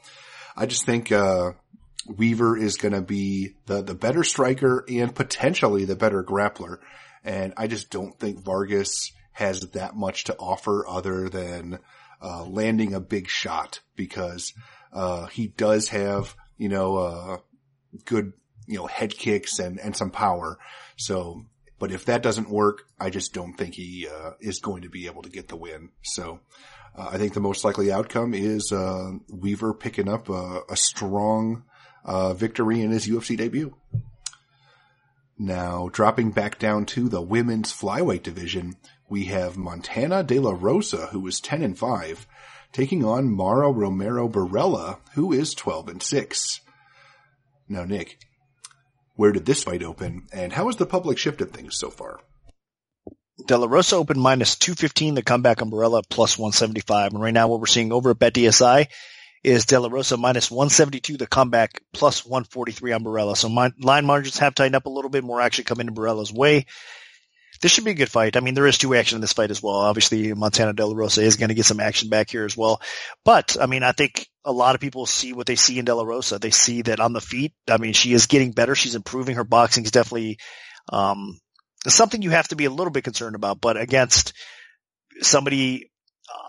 I 0.55 0.67
just 0.67 0.85
think, 0.85 1.11
uh, 1.11 1.53
Weaver 2.05 2.55
is 2.55 2.77
going 2.77 2.93
to 2.93 3.01
be 3.01 3.55
the, 3.65 3.81
the 3.81 3.95
better 3.95 4.23
striker 4.23 4.85
and 4.87 5.15
potentially 5.15 5.85
the 5.85 5.95
better 5.95 6.23
grappler. 6.23 6.77
And 7.23 7.55
I 7.57 7.65
just 7.65 7.89
don't 7.89 8.17
think 8.19 8.43
Vargas 8.43 9.13
has 9.31 9.61
that 9.71 9.95
much 9.95 10.25
to 10.25 10.37
offer 10.37 10.87
other 10.87 11.27
than, 11.27 11.79
uh, 12.21 12.45
landing 12.45 12.93
a 12.93 12.99
big 12.99 13.27
shot 13.27 13.79
because, 13.95 14.53
uh, 14.93 15.25
he 15.25 15.47
does 15.47 15.89
have, 15.89 16.35
you 16.59 16.69
know, 16.69 16.97
uh, 16.97 17.37
good, 18.05 18.33
you 18.67 18.77
know, 18.77 18.85
head 18.85 19.17
kicks 19.17 19.57
and, 19.57 19.79
and 19.79 19.95
some 19.95 20.11
power. 20.11 20.59
So, 20.97 21.47
but 21.79 21.91
if 21.91 22.05
that 22.05 22.23
doesn't 22.23 22.49
work, 22.49 22.83
I 22.99 23.09
just 23.09 23.33
don't 23.33 23.53
think 23.53 23.75
he, 23.75 24.07
uh, 24.07 24.31
is 24.39 24.59
going 24.59 24.83
to 24.83 24.89
be 24.89 25.05
able 25.05 25.23
to 25.23 25.29
get 25.29 25.47
the 25.47 25.55
win. 25.55 25.89
So, 26.03 26.39
uh, 26.95 27.09
I 27.11 27.17
think 27.17 27.33
the 27.33 27.39
most 27.39 27.63
likely 27.63 27.91
outcome 27.91 28.33
is, 28.33 28.71
uh, 28.71 29.11
Weaver 29.29 29.73
picking 29.73 30.09
up 30.09 30.29
a, 30.29 30.61
a 30.69 30.75
strong, 30.75 31.63
uh, 32.03 32.33
victory 32.33 32.81
in 32.81 32.91
his 32.91 33.07
UFC 33.07 33.37
debut. 33.37 33.75
Now, 35.37 35.89
dropping 35.91 36.31
back 36.31 36.57
down 36.57 36.85
to 36.87 37.09
the 37.09 37.21
women's 37.21 37.71
flyweight 37.71 38.23
division, 38.23 38.75
we 39.07 39.25
have 39.25 39.55
Montana 39.55 40.23
De 40.23 40.39
La 40.39 40.55
Rosa, 40.57 41.07
who 41.07 41.25
is 41.27 41.39
10 41.39 41.61
and 41.61 41.77
5, 41.77 42.27
taking 42.71 43.05
on 43.05 43.29
Mara 43.29 43.71
Romero 43.71 44.27
Borella, 44.27 44.97
who 45.13 45.31
is 45.31 45.53
12 45.53 45.89
and 45.89 46.03
6. 46.03 46.61
Now, 47.69 47.85
Nick, 47.85 48.17
where 49.17 49.33
did 49.33 49.45
this 49.45 49.63
fight 49.63 49.83
open, 49.83 50.27
and 50.31 50.53
how 50.53 50.67
has 50.67 50.77
the 50.77 50.85
public 50.85 51.17
shifted 51.17 51.51
things 51.51 51.77
so 51.77 51.89
far? 51.89 52.21
De 53.45 53.57
La 53.57 53.67
Rosa 53.67 53.95
opened 53.95 54.21
minus 54.21 54.55
215 54.55 55.15
the 55.15 55.21
comeback 55.21 55.61
on 55.61 55.69
Borella 55.69 56.01
plus 56.09 56.37
175. 56.37 57.13
And 57.13 57.21
right 57.21 57.33
now 57.33 57.47
what 57.47 57.59
we're 57.59 57.67
seeing 57.67 57.91
over 57.91 58.11
at 58.11 58.19
BetDSI 58.19 58.87
is 59.43 59.65
De 59.65 59.79
La 59.79 59.89
Rosa 59.89 60.17
minus 60.17 60.49
172 60.49 61.17
the 61.17 61.27
comeback 61.27 61.81
plus 61.93 62.25
143 62.25 62.93
on 62.93 63.03
Borella. 63.03 63.37
So 63.37 63.49
my, 63.49 63.71
line 63.79 64.05
margins 64.05 64.39
have 64.39 64.55
tightened 64.55 64.75
up 64.75 64.87
a 64.87 64.89
little 64.89 65.11
bit 65.11 65.23
more 65.23 65.39
actually 65.39 65.65
coming 65.65 65.87
to 65.87 65.93
Borella's 65.93 66.33
way. 66.33 66.65
This 67.61 67.71
should 67.71 67.85
be 67.85 67.91
a 67.91 67.95
good 67.95 68.09
fight. 68.09 68.37
I 68.37 68.39
mean, 68.39 68.53
there 68.53 68.67
is 68.67 68.77
two 68.77 68.95
action 68.95 69.15
in 69.15 69.21
this 69.21 69.33
fight 69.33 69.51
as 69.51 69.61
well. 69.61 69.75
Obviously, 69.75 70.33
Montana 70.33 70.73
De 70.73 70.85
La 70.85 70.95
Rosa 70.95 71.21
is 71.21 71.35
going 71.35 71.49
to 71.49 71.55
get 71.55 71.65
some 71.65 71.79
action 71.79 72.09
back 72.09 72.29
here 72.29 72.45
as 72.45 72.55
well. 72.55 72.81
But 73.25 73.57
I 73.59 73.65
mean, 73.65 73.83
I 73.83 73.91
think 73.91 74.27
a 74.45 74.51
lot 74.51 74.75
of 74.75 74.81
people 74.81 75.05
see 75.05 75.33
what 75.33 75.47
they 75.47 75.55
see 75.55 75.79
in 75.79 75.85
De 75.85 75.93
La 75.93 76.03
Rosa. 76.03 76.39
They 76.39 76.51
see 76.51 76.83
that 76.83 76.99
on 76.99 77.13
the 77.13 77.21
feet. 77.21 77.53
I 77.69 77.77
mean, 77.77 77.93
she 77.93 78.13
is 78.13 78.27
getting 78.27 78.51
better. 78.51 78.75
She's 78.75 78.95
improving. 78.95 79.35
Her 79.35 79.43
boxing 79.43 79.83
is 79.83 79.91
definitely 79.91 80.37
um, 80.89 81.39
something 81.87 82.21
you 82.21 82.31
have 82.31 82.47
to 82.49 82.55
be 82.55 82.65
a 82.65 82.71
little 82.71 82.91
bit 82.91 83.03
concerned 83.03 83.35
about. 83.35 83.61
But 83.61 83.77
against 83.77 84.33
somebody 85.21 85.91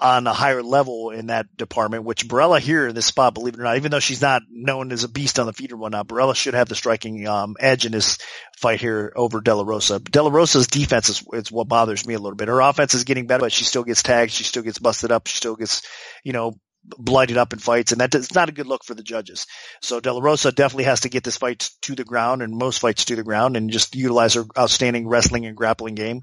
on 0.00 0.26
a 0.26 0.32
higher 0.32 0.62
level 0.62 1.10
in 1.10 1.26
that 1.26 1.56
department, 1.56 2.04
which 2.04 2.26
Borella 2.26 2.60
here 2.60 2.88
in 2.88 2.94
this 2.94 3.06
spot, 3.06 3.34
believe 3.34 3.54
it 3.54 3.60
or 3.60 3.64
not, 3.64 3.76
even 3.76 3.90
though 3.90 4.00
she's 4.00 4.20
not 4.20 4.42
known 4.50 4.92
as 4.92 5.04
a 5.04 5.08
beast 5.08 5.38
on 5.38 5.46
the 5.46 5.52
feet 5.52 5.72
or 5.72 5.76
whatnot, 5.76 6.08
Borella 6.08 6.34
should 6.34 6.54
have 6.54 6.68
the 6.68 6.74
striking 6.74 7.26
um, 7.26 7.56
edge 7.58 7.86
in 7.86 7.92
this 7.92 8.18
fight 8.56 8.80
here 8.80 9.12
over 9.16 9.40
De 9.40 9.54
La 9.54 9.64
Rosa. 9.64 9.98
De 9.98 10.22
La 10.22 10.30
Rosa's 10.30 10.66
defense 10.66 11.08
is, 11.08 11.24
is 11.32 11.52
what 11.52 11.68
bothers 11.68 12.06
me 12.06 12.14
a 12.14 12.18
little 12.18 12.36
bit. 12.36 12.48
Her 12.48 12.60
offense 12.60 12.94
is 12.94 13.04
getting 13.04 13.26
better, 13.26 13.42
but 13.42 13.52
she 13.52 13.64
still 13.64 13.84
gets 13.84 14.02
tagged, 14.02 14.32
she 14.32 14.44
still 14.44 14.62
gets 14.62 14.78
busted 14.78 15.12
up, 15.12 15.26
she 15.26 15.36
still 15.36 15.56
gets, 15.56 15.82
you 16.24 16.32
know, 16.32 16.58
bloodied 16.96 17.36
up 17.36 17.52
in 17.52 17.58
fights, 17.58 17.92
and 17.92 18.00
that's 18.00 18.34
not 18.34 18.48
a 18.48 18.52
good 18.52 18.66
look 18.66 18.84
for 18.84 18.94
the 18.94 19.02
judges. 19.02 19.46
So 19.82 20.00
De 20.00 20.12
La 20.12 20.20
Rosa 20.20 20.52
definitely 20.52 20.84
has 20.84 21.00
to 21.00 21.08
get 21.08 21.24
this 21.24 21.36
fight 21.36 21.70
to 21.82 21.94
the 21.94 22.04
ground, 22.04 22.42
and 22.42 22.56
most 22.56 22.78
fights 22.78 23.06
to 23.06 23.16
the 23.16 23.24
ground, 23.24 23.56
and 23.56 23.70
just 23.70 23.94
utilize 23.94 24.34
her 24.34 24.44
outstanding 24.56 25.08
wrestling 25.08 25.46
and 25.46 25.56
grappling 25.56 25.94
game 25.94 26.22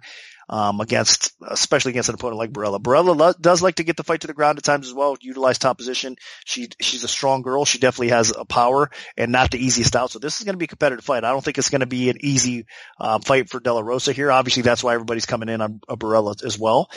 um, 0.49 0.79
against, 0.81 1.33
especially 1.47 1.91
against 1.91 2.09
an 2.09 2.15
opponent 2.15 2.37
like 2.37 2.51
Borella. 2.51 2.79
Borella 2.79 3.15
lo- 3.15 3.33
does 3.39 3.61
like 3.61 3.75
to 3.75 3.83
get 3.83 3.97
the 3.97 4.03
fight 4.03 4.21
to 4.21 4.27
the 4.27 4.33
ground 4.33 4.57
at 4.57 4.63
times 4.63 4.87
as 4.87 4.93
well, 4.93 5.17
utilize 5.21 5.57
top 5.57 5.77
position. 5.77 6.15
She, 6.45 6.69
she's 6.79 7.03
a 7.03 7.07
strong 7.07 7.41
girl. 7.41 7.65
She 7.65 7.79
definitely 7.79 8.09
has 8.09 8.33
a 8.35 8.45
power 8.45 8.89
and 9.17 9.31
not 9.31 9.51
the 9.51 9.63
easiest 9.63 9.95
out. 9.95 10.11
So 10.11 10.19
this 10.19 10.39
is 10.39 10.45
going 10.45 10.53
to 10.53 10.59
be 10.59 10.65
a 10.65 10.69
competitive 10.69 11.05
fight. 11.05 11.23
I 11.23 11.31
don't 11.31 11.43
think 11.43 11.57
it's 11.57 11.69
going 11.69 11.81
to 11.81 11.87
be 11.87 12.09
an 12.09 12.17
easy 12.21 12.65
uh, 12.99 13.19
fight 13.19 13.49
for 13.49 13.59
De 13.59 13.73
La 13.73 13.81
Rosa 13.81 14.13
here. 14.13 14.31
Obviously, 14.31 14.63
that's 14.63 14.83
why 14.83 14.93
everybody's 14.93 15.25
coming 15.25 15.49
in 15.49 15.61
on 15.61 15.79
a 15.87 15.97
Borella 15.97 16.43
as 16.43 16.57
well. 16.57 16.89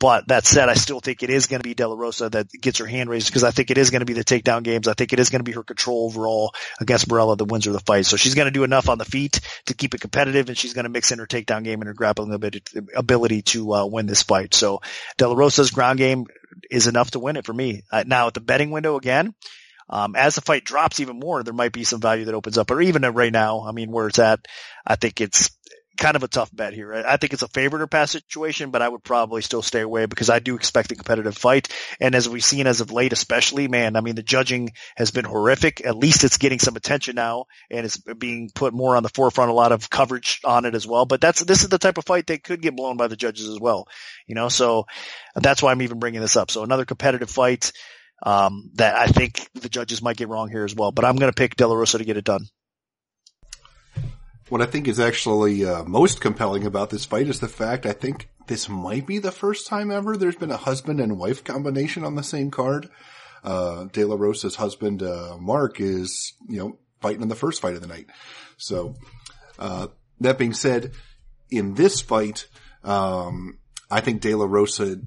But 0.00 0.28
that 0.28 0.44
said, 0.44 0.68
I 0.68 0.74
still 0.74 1.00
think 1.00 1.22
it 1.22 1.30
is 1.30 1.46
going 1.46 1.60
to 1.60 1.68
be 1.68 1.74
De 1.74 1.86
La 1.86 1.94
Rosa 1.94 2.28
that 2.28 2.50
gets 2.50 2.78
her 2.78 2.86
hand 2.86 3.08
raised 3.08 3.28
because 3.28 3.44
I 3.44 3.52
think 3.52 3.70
it 3.70 3.78
is 3.78 3.90
going 3.90 4.00
to 4.00 4.06
be 4.06 4.12
the 4.12 4.24
takedown 4.24 4.62
games. 4.62 4.88
I 4.88 4.94
think 4.94 5.12
it 5.12 5.20
is 5.20 5.30
going 5.30 5.40
to 5.40 5.44
be 5.44 5.52
her 5.52 5.62
control 5.62 6.06
overall 6.06 6.52
against 6.80 7.08
Borella 7.08 7.38
that 7.38 7.44
wins 7.44 7.66
her 7.66 7.72
the 7.72 7.80
fight. 7.80 8.06
So 8.06 8.16
she's 8.16 8.34
going 8.34 8.46
to 8.46 8.50
do 8.50 8.64
enough 8.64 8.88
on 8.88 8.98
the 8.98 9.04
feet 9.04 9.40
to 9.66 9.74
keep 9.74 9.94
it 9.94 10.00
competitive 10.00 10.48
and 10.48 10.58
she's 10.58 10.74
going 10.74 10.84
to 10.84 10.90
mix 10.90 11.12
in 11.12 11.20
her 11.20 11.26
takedown 11.26 11.62
game 11.64 11.80
and 11.80 11.86
her 11.86 11.94
grappling 11.94 12.32
ability 12.94 13.42
to 13.42 13.74
uh, 13.74 13.86
win 13.86 14.06
this 14.06 14.22
fight. 14.22 14.52
So 14.52 14.82
De 15.16 15.28
La 15.28 15.34
Rosa's 15.34 15.70
ground 15.70 15.98
game 15.98 16.26
is 16.70 16.86
enough 16.86 17.12
to 17.12 17.20
win 17.20 17.36
it 17.36 17.46
for 17.46 17.54
me. 17.54 17.82
Uh, 17.90 18.04
now 18.06 18.26
at 18.26 18.34
the 18.34 18.40
betting 18.40 18.72
window 18.72 18.96
again, 18.96 19.32
um, 19.88 20.16
as 20.16 20.34
the 20.34 20.40
fight 20.40 20.64
drops 20.64 21.00
even 21.00 21.18
more, 21.18 21.42
there 21.42 21.54
might 21.54 21.72
be 21.72 21.84
some 21.84 22.00
value 22.00 22.24
that 22.24 22.34
opens 22.34 22.56
up, 22.56 22.70
or 22.70 22.80
even 22.80 23.02
right 23.02 23.32
now, 23.32 23.64
I 23.66 23.72
mean, 23.72 23.90
where 23.90 24.08
it's 24.08 24.18
at, 24.18 24.46
I 24.86 24.96
think 24.96 25.20
it's 25.20 25.53
kind 25.96 26.16
of 26.16 26.22
a 26.22 26.28
tough 26.28 26.50
bet 26.54 26.72
here. 26.72 26.92
I 26.92 27.16
think 27.16 27.32
it's 27.32 27.42
a 27.42 27.48
favorite 27.48 27.82
or 27.82 27.86
pass 27.86 28.10
situation, 28.10 28.70
but 28.70 28.82
I 28.82 28.88
would 28.88 29.04
probably 29.04 29.42
still 29.42 29.62
stay 29.62 29.80
away 29.80 30.06
because 30.06 30.30
I 30.30 30.38
do 30.38 30.56
expect 30.56 30.92
a 30.92 30.96
competitive 30.96 31.36
fight. 31.36 31.68
And 32.00 32.14
as 32.14 32.28
we've 32.28 32.44
seen 32.44 32.66
as 32.66 32.80
of 32.80 32.90
late, 32.90 33.12
especially, 33.12 33.68
man, 33.68 33.96
I 33.96 34.00
mean, 34.00 34.14
the 34.14 34.22
judging 34.22 34.72
has 34.96 35.10
been 35.10 35.24
horrific. 35.24 35.84
At 35.84 35.96
least 35.96 36.24
it's 36.24 36.38
getting 36.38 36.58
some 36.58 36.76
attention 36.76 37.14
now 37.14 37.46
and 37.70 37.86
it's 37.86 37.98
being 37.98 38.50
put 38.54 38.74
more 38.74 38.96
on 38.96 39.02
the 39.02 39.08
forefront, 39.08 39.50
a 39.50 39.54
lot 39.54 39.72
of 39.72 39.90
coverage 39.90 40.40
on 40.44 40.64
it 40.64 40.74
as 40.74 40.86
well. 40.86 41.06
But 41.06 41.20
that's, 41.20 41.44
this 41.44 41.62
is 41.62 41.68
the 41.68 41.78
type 41.78 41.98
of 41.98 42.06
fight 42.06 42.26
that 42.26 42.42
could 42.42 42.62
get 42.62 42.76
blown 42.76 42.96
by 42.96 43.08
the 43.08 43.16
judges 43.16 43.48
as 43.48 43.60
well, 43.60 43.86
you 44.26 44.34
know, 44.34 44.48
so 44.48 44.86
that's 45.34 45.62
why 45.62 45.70
I'm 45.70 45.82
even 45.82 45.98
bringing 45.98 46.20
this 46.20 46.36
up. 46.36 46.50
So 46.50 46.62
another 46.62 46.84
competitive 46.84 47.30
fight, 47.30 47.72
um, 48.22 48.70
that 48.74 48.96
I 48.96 49.06
think 49.06 49.48
the 49.54 49.68
judges 49.68 50.02
might 50.02 50.16
get 50.16 50.28
wrong 50.28 50.50
here 50.50 50.64
as 50.64 50.74
well, 50.74 50.92
but 50.92 51.04
I'm 51.04 51.16
going 51.16 51.30
to 51.30 51.36
pick 51.36 51.56
De 51.56 51.66
La 51.66 51.74
Rosa 51.74 51.98
to 51.98 52.04
get 52.04 52.16
it 52.16 52.24
done. 52.24 52.46
What 54.50 54.60
I 54.60 54.66
think 54.66 54.88
is 54.88 55.00
actually 55.00 55.64
uh, 55.64 55.84
most 55.84 56.20
compelling 56.20 56.66
about 56.66 56.90
this 56.90 57.06
fight 57.06 57.28
is 57.28 57.40
the 57.40 57.48
fact 57.48 57.86
I 57.86 57.92
think 57.92 58.28
this 58.46 58.68
might 58.68 59.06
be 59.06 59.18
the 59.18 59.32
first 59.32 59.66
time 59.66 59.90
ever 59.90 60.16
there's 60.16 60.36
been 60.36 60.50
a 60.50 60.56
husband 60.58 61.00
and 61.00 61.18
wife 61.18 61.44
combination 61.44 62.04
on 62.04 62.14
the 62.14 62.22
same 62.22 62.50
card. 62.50 62.90
Uh, 63.42 63.84
De 63.84 64.04
La 64.04 64.16
Rosa's 64.16 64.56
husband, 64.56 65.02
uh, 65.02 65.36
Mark 65.38 65.80
is, 65.80 66.34
you 66.48 66.58
know, 66.58 66.78
fighting 67.00 67.22
in 67.22 67.28
the 67.28 67.34
first 67.34 67.60
fight 67.62 67.74
of 67.74 67.80
the 67.80 67.86
night. 67.86 68.06
So, 68.56 68.94
uh, 69.58 69.88
that 70.20 70.38
being 70.38 70.54
said, 70.54 70.92
in 71.50 71.74
this 71.74 72.00
fight, 72.00 72.46
um, 72.82 73.58
I 73.90 74.00
think 74.00 74.20
De 74.20 74.34
La 74.34 74.46
Rosa 74.46 74.98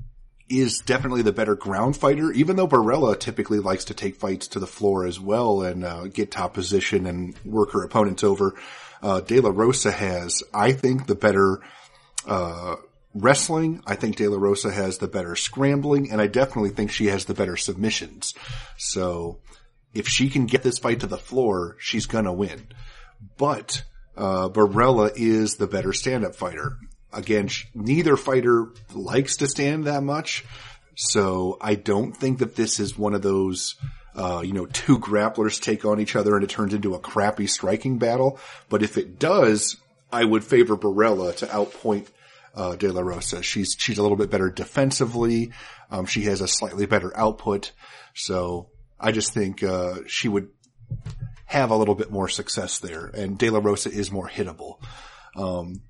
is 0.49 0.79
definitely 0.79 1.21
the 1.21 1.33
better 1.33 1.55
ground 1.55 1.97
fighter, 1.97 2.31
even 2.31 2.55
though 2.55 2.67
Borella 2.67 3.19
typically 3.19 3.59
likes 3.59 3.85
to 3.85 3.93
take 3.93 4.15
fights 4.15 4.47
to 4.47 4.59
the 4.59 4.67
floor 4.67 5.05
as 5.05 5.19
well 5.19 5.61
and 5.61 5.83
uh, 5.83 6.05
get 6.07 6.31
top 6.31 6.53
position 6.53 7.05
and 7.05 7.37
work 7.43 7.71
her 7.73 7.83
opponents 7.83 8.23
over 8.23 8.55
uh, 9.01 9.21
De 9.21 9.39
La 9.39 9.51
Rosa 9.53 9.91
has, 9.91 10.43
I 10.53 10.71
think, 10.71 11.07
the 11.07 11.15
better 11.15 11.59
uh, 12.25 12.75
wrestling. 13.13 13.81
I 13.85 13.95
think 13.95 14.15
De 14.15 14.27
La 14.27 14.37
Rosa 14.37 14.71
has 14.71 14.97
the 14.97 15.07
better 15.07 15.35
scrambling, 15.35 16.11
and 16.11 16.21
I 16.21 16.27
definitely 16.27 16.71
think 16.71 16.91
she 16.91 17.07
has 17.07 17.25
the 17.25 17.33
better 17.33 17.57
submissions. 17.57 18.33
So 18.77 19.39
if 19.93 20.07
she 20.07 20.29
can 20.29 20.45
get 20.45 20.63
this 20.63 20.79
fight 20.79 21.01
to 21.01 21.07
the 21.07 21.17
floor, 21.17 21.75
she's 21.79 22.05
gonna 22.05 22.33
win. 22.33 22.67
But 23.37 23.83
uh, 24.15 24.49
Borella 24.49 25.11
is 25.15 25.55
the 25.55 25.67
better 25.67 25.93
stand-up 25.93 26.35
fighter. 26.35 26.77
Again, 27.17 27.49
neither 27.73 28.15
fighter 28.15 28.67
likes 28.93 29.37
to 29.37 29.47
stand 29.47 29.85
that 29.85 30.03
much, 30.03 30.45
so 30.95 31.57
I 31.59 31.75
don't 31.75 32.15
think 32.15 32.39
that 32.39 32.55
this 32.55 32.79
is 32.79 32.97
one 32.97 33.13
of 33.13 33.21
those 33.21 33.75
uh, 34.17 34.41
you 34.43 34.51
know, 34.51 34.65
two 34.65 34.97
grapplers 34.97 35.61
take 35.61 35.85
on 35.85 35.99
each 35.99 36.15
other 36.15 36.35
and 36.35 36.43
it 36.43 36.49
turns 36.49 36.73
into 36.73 36.95
a 36.95 36.99
crappy 36.99 37.45
striking 37.45 37.99
battle. 37.99 38.39
But 38.67 38.81
if 38.81 38.97
it 38.97 39.19
does, 39.19 39.77
I 40.11 40.25
would 40.25 40.43
favor 40.43 40.75
Borella 40.75 41.35
to 41.37 41.45
outpoint 41.45 42.07
uh, 42.55 42.75
De 42.75 42.91
La 42.91 43.01
Rosa. 43.01 43.43
She's 43.43 43.75
she's 43.77 43.99
a 43.99 44.01
little 44.01 44.17
bit 44.17 44.31
better 44.31 44.49
defensively. 44.49 45.51
Um, 45.91 46.07
she 46.07 46.23
has 46.23 46.41
a 46.41 46.47
slightly 46.47 46.87
better 46.87 47.15
output, 47.15 47.71
so 48.15 48.69
I 48.99 49.11
just 49.11 49.33
think 49.33 49.63
uh, 49.63 49.99
she 50.07 50.27
would 50.27 50.49
have 51.45 51.69
a 51.69 51.77
little 51.77 51.95
bit 51.95 52.11
more 52.11 52.27
success 52.27 52.79
there. 52.79 53.05
And 53.05 53.37
De 53.37 53.49
La 53.51 53.59
Rosa 53.59 53.91
is 53.91 54.11
more 54.11 54.27
hittable. 54.27 54.81
Um, 55.35 55.81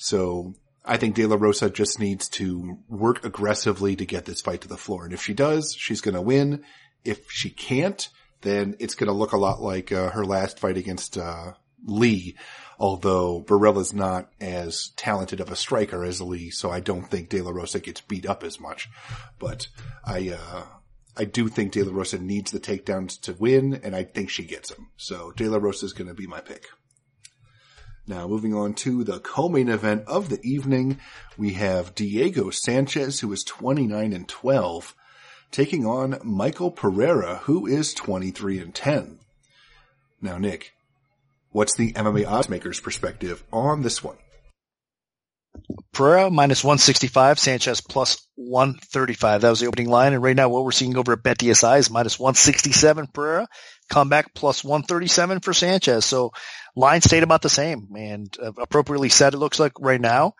so 0.00 0.54
I 0.82 0.96
think 0.96 1.14
De 1.14 1.26
La 1.26 1.36
Rosa 1.38 1.68
just 1.68 2.00
needs 2.00 2.26
to 2.30 2.78
work 2.88 3.22
aggressively 3.22 3.96
to 3.96 4.06
get 4.06 4.24
this 4.24 4.40
fight 4.40 4.62
to 4.62 4.68
the 4.68 4.78
floor. 4.78 5.04
And 5.04 5.12
if 5.12 5.22
she 5.22 5.34
does, 5.34 5.74
she's 5.74 6.00
going 6.00 6.14
to 6.14 6.22
win. 6.22 6.64
If 7.04 7.30
she 7.30 7.50
can't, 7.50 8.08
then 8.40 8.76
it's 8.78 8.94
going 8.94 9.08
to 9.08 9.12
look 9.12 9.32
a 9.32 9.38
lot 9.38 9.60
like 9.60 9.92
uh, 9.92 10.08
her 10.10 10.24
last 10.24 10.58
fight 10.58 10.78
against 10.78 11.18
uh, 11.18 11.52
Lee. 11.84 12.34
Although 12.78 13.40
Borella's 13.40 13.92
not 13.92 14.30
as 14.40 14.88
talented 14.96 15.38
of 15.40 15.50
a 15.50 15.56
striker 15.56 16.02
as 16.02 16.22
Lee, 16.22 16.48
so 16.48 16.70
I 16.70 16.80
don't 16.80 17.10
think 17.10 17.28
De 17.28 17.42
La 17.42 17.50
Rosa 17.50 17.78
gets 17.78 18.00
beat 18.00 18.24
up 18.24 18.42
as 18.42 18.58
much. 18.58 18.88
But 19.38 19.68
I, 20.02 20.30
uh, 20.30 20.64
I 21.14 21.24
do 21.26 21.48
think 21.48 21.72
De 21.72 21.82
La 21.82 21.92
Rosa 21.92 22.18
needs 22.18 22.52
the 22.52 22.58
takedowns 22.58 23.20
to 23.20 23.34
win, 23.34 23.78
and 23.84 23.94
I 23.94 24.04
think 24.04 24.30
she 24.30 24.44
gets 24.44 24.70
them. 24.70 24.88
So 24.96 25.32
De 25.36 25.46
La 25.46 25.58
Rosa 25.58 25.84
is 25.84 25.92
going 25.92 26.08
to 26.08 26.14
be 26.14 26.26
my 26.26 26.40
pick. 26.40 26.68
Now, 28.10 28.26
moving 28.26 28.52
on 28.52 28.74
to 28.74 29.04
the 29.04 29.20
co-main 29.20 29.68
event 29.68 30.02
of 30.08 30.30
the 30.30 30.40
evening, 30.42 30.98
we 31.38 31.52
have 31.52 31.94
Diego 31.94 32.50
Sanchez, 32.50 33.20
who 33.20 33.32
is 33.32 33.44
29 33.44 34.12
and 34.12 34.26
12, 34.26 34.96
taking 35.52 35.86
on 35.86 36.18
Michael 36.24 36.72
Pereira, 36.72 37.36
who 37.44 37.68
is 37.68 37.94
23 37.94 38.58
and 38.58 38.74
10. 38.74 39.20
Now, 40.20 40.38
Nick, 40.38 40.72
what's 41.52 41.76
the 41.76 41.92
MMA 41.92 42.26
odds 42.26 42.48
makers 42.48 42.80
perspective 42.80 43.44
on 43.52 43.82
this 43.82 44.02
one? 44.02 44.16
Pereira 45.92 46.30
minus 46.30 46.62
165, 46.62 47.38
Sanchez 47.38 47.80
plus 47.80 48.26
135. 48.36 49.40
That 49.40 49.50
was 49.50 49.60
the 49.60 49.66
opening 49.66 49.88
line. 49.88 50.12
And 50.12 50.22
right 50.22 50.36
now 50.36 50.48
what 50.48 50.64
we're 50.64 50.70
seeing 50.70 50.96
over 50.96 51.12
at 51.12 51.22
BetDSI 51.22 51.78
is 51.78 51.90
minus 51.90 52.18
167 52.18 53.08
Pereira, 53.08 53.48
comeback 53.88 54.32
plus 54.34 54.62
137 54.62 55.40
for 55.40 55.52
Sanchez. 55.52 56.04
So 56.04 56.32
line 56.76 57.00
stayed 57.00 57.22
about 57.22 57.42
the 57.42 57.50
same 57.50 57.88
and 57.96 58.34
uh, 58.40 58.52
appropriately 58.58 59.08
set 59.08 59.34
it 59.34 59.38
looks 59.38 59.58
like 59.58 59.72
right 59.80 60.00
now. 60.00 60.34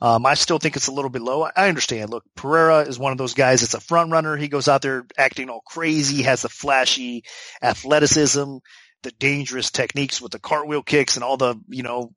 Um, 0.00 0.26
I 0.26 0.34
still 0.34 0.58
think 0.58 0.76
it's 0.76 0.86
a 0.86 0.92
little 0.92 1.10
bit 1.10 1.22
low. 1.22 1.42
I 1.42 1.68
understand. 1.68 2.10
Look, 2.10 2.24
Pereira 2.36 2.82
is 2.82 2.98
one 2.98 3.12
of 3.12 3.18
those 3.18 3.34
guys 3.34 3.62
that's 3.62 3.74
a 3.74 3.80
front 3.80 4.12
runner. 4.12 4.36
He 4.36 4.48
goes 4.48 4.68
out 4.68 4.82
there 4.82 5.06
acting 5.16 5.50
all 5.50 5.62
crazy, 5.66 6.22
has 6.22 6.42
the 6.42 6.48
flashy 6.48 7.24
athleticism, 7.62 8.58
the 9.02 9.10
dangerous 9.18 9.70
techniques 9.70 10.20
with 10.20 10.32
the 10.32 10.38
cartwheel 10.38 10.82
kicks 10.82 11.16
and 11.16 11.24
all 11.24 11.36
the, 11.36 11.56
you 11.68 11.82
know, 11.82 12.12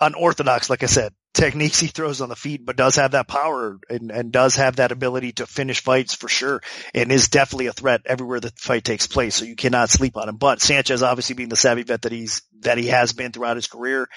unorthodox, 0.00 0.70
like 0.70 0.82
I 0.82 0.86
said, 0.86 1.12
techniques 1.34 1.78
he 1.80 1.88
throws 1.88 2.20
on 2.20 2.28
the 2.28 2.36
feet, 2.36 2.64
but 2.64 2.76
does 2.76 2.96
have 2.96 3.12
that 3.12 3.28
power 3.28 3.78
and, 3.88 4.10
and 4.10 4.32
does 4.32 4.56
have 4.56 4.76
that 4.76 4.92
ability 4.92 5.32
to 5.32 5.46
finish 5.46 5.80
fights 5.80 6.14
for 6.14 6.28
sure 6.28 6.60
and 6.94 7.12
is 7.12 7.28
definitely 7.28 7.66
a 7.66 7.72
threat 7.72 8.02
everywhere 8.06 8.40
the 8.40 8.52
fight 8.56 8.84
takes 8.84 9.06
place. 9.06 9.36
So 9.36 9.44
you 9.44 9.56
cannot 9.56 9.90
sleep 9.90 10.16
on 10.16 10.28
him. 10.28 10.36
But 10.36 10.60
Sanchez 10.60 11.02
obviously 11.02 11.34
being 11.34 11.48
the 11.48 11.56
savvy 11.56 11.82
vet 11.82 12.02
that 12.02 12.12
he's, 12.12 12.42
that 12.60 12.78
he 12.78 12.88
has 12.88 13.12
been 13.12 13.32
throughout 13.32 13.56
his 13.56 13.66
career, 13.66 14.08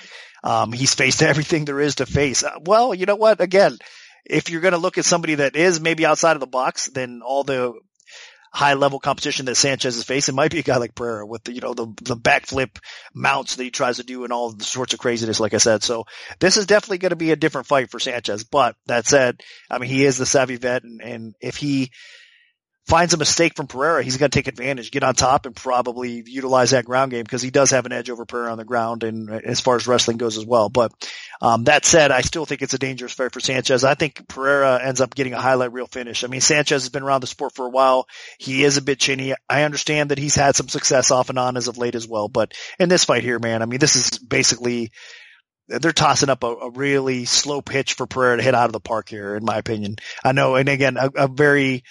um, 0.43 0.71
he's 0.71 0.93
faced 0.93 1.21
everything 1.23 1.65
there 1.65 1.79
is 1.79 1.95
to 1.95 2.05
face. 2.05 2.43
Uh, 2.43 2.57
well, 2.65 2.93
you 2.93 3.05
know 3.05 3.15
what? 3.15 3.41
Again, 3.41 3.77
if 4.25 4.49
you're 4.49 4.61
going 4.61 4.73
to 4.73 4.77
look 4.77 4.97
at 4.97 5.05
somebody 5.05 5.35
that 5.35 5.55
is 5.55 5.79
maybe 5.79 6.05
outside 6.05 6.35
of 6.35 6.39
the 6.39 6.47
box, 6.47 6.87
then 6.87 7.21
all 7.23 7.43
the 7.43 7.73
high 8.51 8.73
level 8.73 8.99
competition 8.99 9.45
that 9.45 9.55
Sanchez 9.55 9.95
is 9.95 10.03
facing 10.03 10.35
might 10.35 10.51
be 10.51 10.59
a 10.59 10.63
guy 10.63 10.77
like 10.77 10.93
Pereira 10.93 11.25
with 11.25 11.43
the, 11.45 11.53
you 11.53 11.61
know, 11.61 11.73
the, 11.73 11.87
the 12.01 12.17
backflip 12.17 12.77
mounts 13.13 13.55
that 13.55 13.63
he 13.63 13.71
tries 13.71 13.97
to 13.97 14.03
do 14.03 14.25
and 14.25 14.33
all 14.33 14.51
the 14.51 14.63
sorts 14.63 14.93
of 14.93 14.99
craziness, 14.99 15.39
like 15.39 15.53
I 15.53 15.57
said. 15.57 15.83
So 15.83 16.05
this 16.39 16.57
is 16.57 16.65
definitely 16.65 16.97
going 16.97 17.11
to 17.11 17.15
be 17.15 17.31
a 17.31 17.37
different 17.37 17.67
fight 17.67 17.89
for 17.89 17.99
Sanchez. 17.99 18.43
But 18.43 18.75
that 18.87 19.07
said, 19.07 19.39
I 19.69 19.77
mean, 19.77 19.89
he 19.89 20.03
is 20.03 20.17
the 20.17 20.25
savvy 20.25 20.57
vet 20.57 20.83
and, 20.83 21.01
and 21.01 21.35
if 21.39 21.55
he, 21.55 21.91
finds 22.87 23.13
a 23.13 23.17
mistake 23.17 23.55
from 23.55 23.67
Pereira, 23.67 24.03
he's 24.03 24.17
going 24.17 24.31
to 24.31 24.35
take 24.35 24.47
advantage, 24.47 24.91
get 24.91 25.03
on 25.03 25.13
top, 25.13 25.45
and 25.45 25.55
probably 25.55 26.23
utilize 26.25 26.71
that 26.71 26.85
ground 26.85 27.11
game 27.11 27.23
because 27.23 27.41
he 27.41 27.51
does 27.51 27.71
have 27.71 27.85
an 27.85 27.91
edge 27.91 28.09
over 28.09 28.25
Pereira 28.25 28.51
on 28.51 28.57
the 28.57 28.65
ground 28.65 29.03
and 29.03 29.29
as 29.29 29.59
far 29.59 29.75
as 29.75 29.87
wrestling 29.87 30.17
goes 30.17 30.37
as 30.37 30.45
well. 30.45 30.69
But 30.69 30.91
um, 31.41 31.65
that 31.65 31.85
said, 31.85 32.11
I 32.11 32.21
still 32.21 32.45
think 32.45 32.61
it's 32.61 32.73
a 32.73 32.79
dangerous 32.79 33.13
fight 33.13 33.33
for 33.33 33.39
Sanchez. 33.39 33.83
I 33.83 33.93
think 33.93 34.27
Pereira 34.27 34.83
ends 34.83 34.99
up 34.99 35.15
getting 35.15 35.33
a 35.33 35.41
highlight 35.41 35.73
reel 35.73 35.87
finish. 35.87 36.23
I 36.23 36.27
mean, 36.27 36.41
Sanchez 36.41 36.83
has 36.83 36.89
been 36.89 37.03
around 37.03 37.21
the 37.21 37.27
sport 37.27 37.53
for 37.53 37.67
a 37.67 37.71
while. 37.71 38.07
He 38.39 38.63
is 38.63 38.77
a 38.77 38.81
bit 38.81 38.99
chinny. 38.99 39.35
I 39.47 39.63
understand 39.63 40.11
that 40.11 40.19
he's 40.19 40.35
had 40.35 40.55
some 40.55 40.67
success 40.67 41.11
off 41.11 41.29
and 41.29 41.39
on 41.39 41.57
as 41.57 41.67
of 41.67 41.77
late 41.77 41.95
as 41.95 42.07
well. 42.07 42.29
But 42.29 42.53
in 42.79 42.89
this 42.89 43.05
fight 43.05 43.23
here, 43.23 43.39
man, 43.39 43.61
I 43.61 43.65
mean, 43.65 43.79
this 43.79 43.95
is 43.95 44.17
basically 44.17 44.91
they're 45.67 45.93
tossing 45.93 46.29
up 46.29 46.43
a, 46.43 46.47
a, 46.47 46.69
really 46.71 47.23
slow 47.23 47.61
pitch 47.61 47.93
for 47.93 48.05
Pereira 48.05 48.37
to 48.37 48.43
hit 48.43 48.55
out 48.55 48.65
of 48.65 48.73
the 48.73 48.81
park 48.81 49.07
here, 49.07 49.35
in 49.35 49.45
my 49.45 49.57
opinion. 49.57 49.95
I 50.23 50.33
know, 50.33 50.55
and 50.55 50.67
again, 50.67 50.97
a, 50.97 51.09
a 51.15 51.27
very 51.29 51.83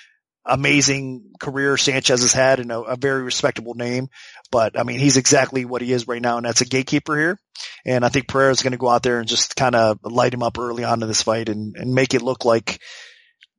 amazing 0.51 1.31
career 1.39 1.77
Sanchez 1.77 2.23
has 2.23 2.33
had 2.33 2.61
and 2.61 2.73
a, 2.73 2.81
a, 2.81 2.97
very 2.97 3.23
respectable 3.23 3.75
name. 3.75 4.09
But 4.51 4.79
I 4.79 4.83
mean, 4.83 4.99
he's 4.99 5.17
exactly 5.17 5.65
what 5.65 5.83
he 5.83 5.93
is 5.93 6.09
right 6.09 6.21
now, 6.21 6.37
and 6.37 6.47
that's 6.47 6.61
a 6.61 6.67
gatekeeper 6.67 7.17
here. 7.17 7.39
And 7.87 8.05
I 8.05 8.09
think 8.09 8.29
Pereira 8.29 8.51
is 8.51 8.63
going 8.63 8.73
to 8.73 8.79
go 8.79 8.89
out 8.89 9.03
there 9.03 9.21
and 9.21 9.29
just 9.29 9.57
kind 9.57 9.75
of 9.75 9.99
light 10.03 10.35
him 10.35 10.43
up 10.43 10.59
early 10.59 10.85
on 10.85 11.03
in 11.03 11.09
this 11.09 11.23
fight 11.23 11.49
and, 11.49 11.77
and 11.77 11.95
make 11.95 12.15
it 12.15 12.23
look 12.23 12.45
like 12.45 12.81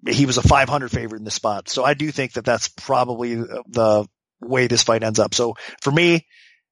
he 0.07 0.25
was 0.25 0.37
a 0.37 0.41
500 0.41 0.91
favorite 0.91 1.19
in 1.19 1.25
this 1.25 1.35
spot. 1.35 1.69
So 1.69 1.83
I 1.83 1.93
do 1.93 2.11
think 2.11 2.33
that 2.33 2.45
that's 2.45 2.67
probably 2.67 3.35
the 3.35 4.07
way 4.41 4.67
this 4.67 4.83
fight 4.83 5.03
ends 5.03 5.19
up. 5.19 5.33
So 5.33 5.55
for 5.81 5.91
me, 5.91 6.25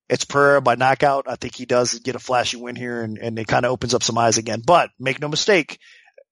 it's 0.09 0.25
Pereira 0.25 0.61
by 0.61 0.75
knockout. 0.75 1.25
I 1.27 1.35
think 1.35 1.55
he 1.55 1.65
does 1.65 1.99
get 1.99 2.15
a 2.15 2.19
flashy 2.19 2.57
win 2.57 2.75
here 2.75 3.03
and, 3.03 3.17
and 3.19 3.37
it 3.37 3.47
kind 3.47 3.65
of 3.65 3.71
opens 3.71 3.93
up 3.93 4.03
some 4.03 4.17
eyes 4.17 4.39
again. 4.39 4.61
But 4.65 4.89
make 4.99 5.21
no 5.21 5.27
mistake, 5.27 5.77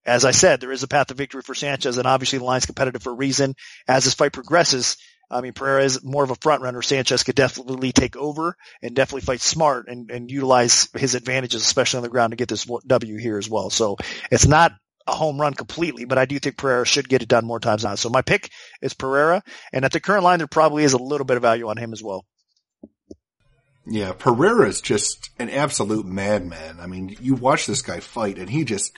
as 0.07 0.23
I 0.23 0.31
said, 0.31 0.61
there 0.61 0.71
is 0.71 0.83
a 0.83 0.87
path 0.87 1.07
to 1.07 1.13
victory 1.13 1.41
for 1.41 1.53
Sanchez, 1.53 1.97
and 1.97 2.07
obviously 2.07 2.39
the 2.39 2.45
line's 2.45 2.65
competitive 2.65 3.03
for 3.03 3.11
a 3.11 3.15
reason. 3.15 3.55
As 3.87 4.05
this 4.05 4.13
fight 4.13 4.31
progresses, 4.31 4.95
I 5.29 5.41
mean, 5.41 5.51
Pereira 5.51 5.83
is 5.83 6.03
more 6.03 6.23
of 6.23 6.31
a 6.31 6.35
front 6.35 6.61
runner. 6.61 6.81
Sanchez 6.81 7.23
could 7.23 7.35
definitely 7.35 7.91
take 7.91 8.15
over 8.15 8.55
and 8.81 8.95
definitely 8.95 9.25
fight 9.25 9.41
smart 9.41 9.89
and, 9.89 10.09
and 10.09 10.31
utilize 10.31 10.87
his 10.95 11.15
advantages, 11.15 11.61
especially 11.61 11.97
on 11.97 12.03
the 12.03 12.09
ground, 12.09 12.31
to 12.31 12.37
get 12.37 12.47
this 12.47 12.65
W 12.65 13.17
here 13.17 13.37
as 13.37 13.49
well. 13.49 13.69
So 13.69 13.97
it's 14.31 14.47
not 14.47 14.71
a 15.05 15.13
home 15.13 15.39
run 15.39 15.53
completely, 15.53 16.05
but 16.05 16.17
I 16.17 16.25
do 16.25 16.39
think 16.39 16.57
Pereira 16.57 16.85
should 16.85 17.09
get 17.09 17.21
it 17.21 17.27
done 17.27 17.45
more 17.45 17.59
times 17.59 17.83
now. 17.83 17.95
So 17.95 18.09
my 18.09 18.21
pick 18.21 18.49
is 18.81 18.93
Pereira, 18.93 19.43
and 19.73 19.83
at 19.83 19.91
the 19.91 19.99
current 19.99 20.23
line, 20.23 20.37
there 20.37 20.47
probably 20.47 20.85
is 20.85 20.93
a 20.93 20.97
little 20.97 21.25
bit 21.25 21.37
of 21.37 21.43
value 21.43 21.67
on 21.67 21.77
him 21.77 21.91
as 21.91 22.01
well. 22.01 22.25
Yeah, 23.85 24.13
Pereira 24.13 24.67
is 24.67 24.81
just 24.81 25.29
an 25.39 25.49
absolute 25.49 26.05
madman. 26.05 26.79
I 26.79 26.87
mean, 26.87 27.15
you 27.21 27.35
watch 27.35 27.65
this 27.65 27.81
guy 27.81 27.99
fight, 27.99 28.37
and 28.37 28.49
he 28.49 28.65
just 28.65 28.97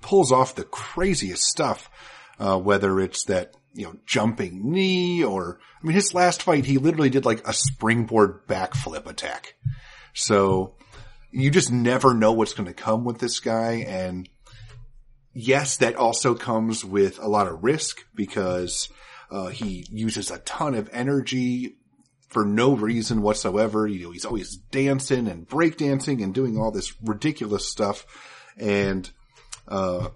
pulls 0.00 0.32
off 0.32 0.54
the 0.54 0.64
craziest 0.64 1.44
stuff, 1.44 1.90
uh, 2.38 2.58
whether 2.58 3.00
it's 3.00 3.24
that, 3.24 3.54
you 3.74 3.84
know, 3.84 3.96
jumping 4.06 4.72
knee 4.72 5.22
or, 5.22 5.58
I 5.82 5.86
mean, 5.86 5.94
his 5.94 6.14
last 6.14 6.42
fight, 6.42 6.64
he 6.64 6.78
literally 6.78 7.10
did 7.10 7.24
like 7.24 7.46
a 7.46 7.52
springboard 7.52 8.46
backflip 8.46 9.06
attack. 9.06 9.54
So 10.14 10.74
you 11.30 11.50
just 11.50 11.70
never 11.70 12.14
know 12.14 12.32
what's 12.32 12.54
going 12.54 12.66
to 12.66 12.74
come 12.74 13.04
with 13.04 13.18
this 13.18 13.40
guy. 13.40 13.84
And 13.86 14.28
yes, 15.32 15.76
that 15.76 15.96
also 15.96 16.34
comes 16.34 16.84
with 16.84 17.18
a 17.18 17.28
lot 17.28 17.46
of 17.46 17.62
risk 17.62 18.04
because, 18.14 18.88
uh, 19.30 19.48
he 19.48 19.86
uses 19.90 20.30
a 20.30 20.38
ton 20.38 20.74
of 20.74 20.90
energy 20.92 21.76
for 22.28 22.44
no 22.44 22.74
reason 22.74 23.22
whatsoever. 23.22 23.86
You 23.86 24.04
know, 24.04 24.10
he's 24.10 24.24
always 24.24 24.56
dancing 24.56 25.28
and 25.28 25.48
breakdancing 25.48 26.22
and 26.22 26.34
doing 26.34 26.56
all 26.56 26.70
this 26.70 26.94
ridiculous 27.02 27.68
stuff. 27.68 28.06
And 28.56 29.10
uh, 29.70 30.08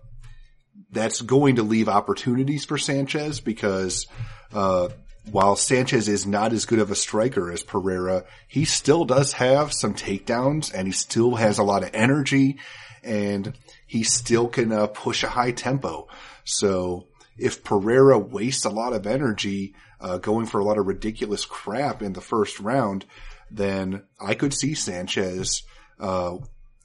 that's 0.91 1.21
going 1.21 1.57
to 1.57 1.63
leave 1.63 1.89
opportunities 1.89 2.65
for 2.65 2.79
Sanchez 2.79 3.41
because, 3.41 4.07
uh, 4.53 4.89
while 5.31 5.57
Sanchez 5.57 6.09
is 6.09 6.27
not 6.27 6.53
as 6.53 6.67
good 6.67 6.79
of 6.79 6.91
a 6.91 6.95
striker 6.95 7.51
as 7.51 7.63
Pereira, 7.63 8.25
he 8.47 8.65
still 8.65 9.05
does 9.05 9.33
have 9.33 9.73
some 9.73 9.95
takedowns 9.95 10.73
and 10.75 10.87
he 10.87 10.93
still 10.93 11.35
has 11.35 11.59
a 11.59 11.63
lot 11.63 11.83
of 11.83 11.91
energy 11.95 12.59
and 13.03 13.55
he 13.87 14.03
still 14.03 14.49
can 14.49 14.73
uh, 14.73 14.87
push 14.87 15.23
a 15.23 15.29
high 15.29 15.53
tempo. 15.53 16.09
So 16.45 17.09
if 17.39 17.65
Pereira 17.65 18.19
wastes 18.19 18.65
a 18.65 18.71
lot 18.71 18.93
of 18.93 19.07
energy 19.07 19.75
uh, 20.01 20.19
going 20.19 20.47
for 20.47 20.61
a 20.61 20.65
lot 20.65 20.79
of 20.79 20.87
ridiculous 20.87 21.45
crap 21.45 22.03
in 22.03 22.13
the 22.13 22.21
first 22.21 22.61
round, 22.61 23.05
then 23.51 24.03
I 24.21 24.35
could 24.35 24.53
see 24.53 24.75
Sanchez 24.75 25.63
uh, 25.99 26.37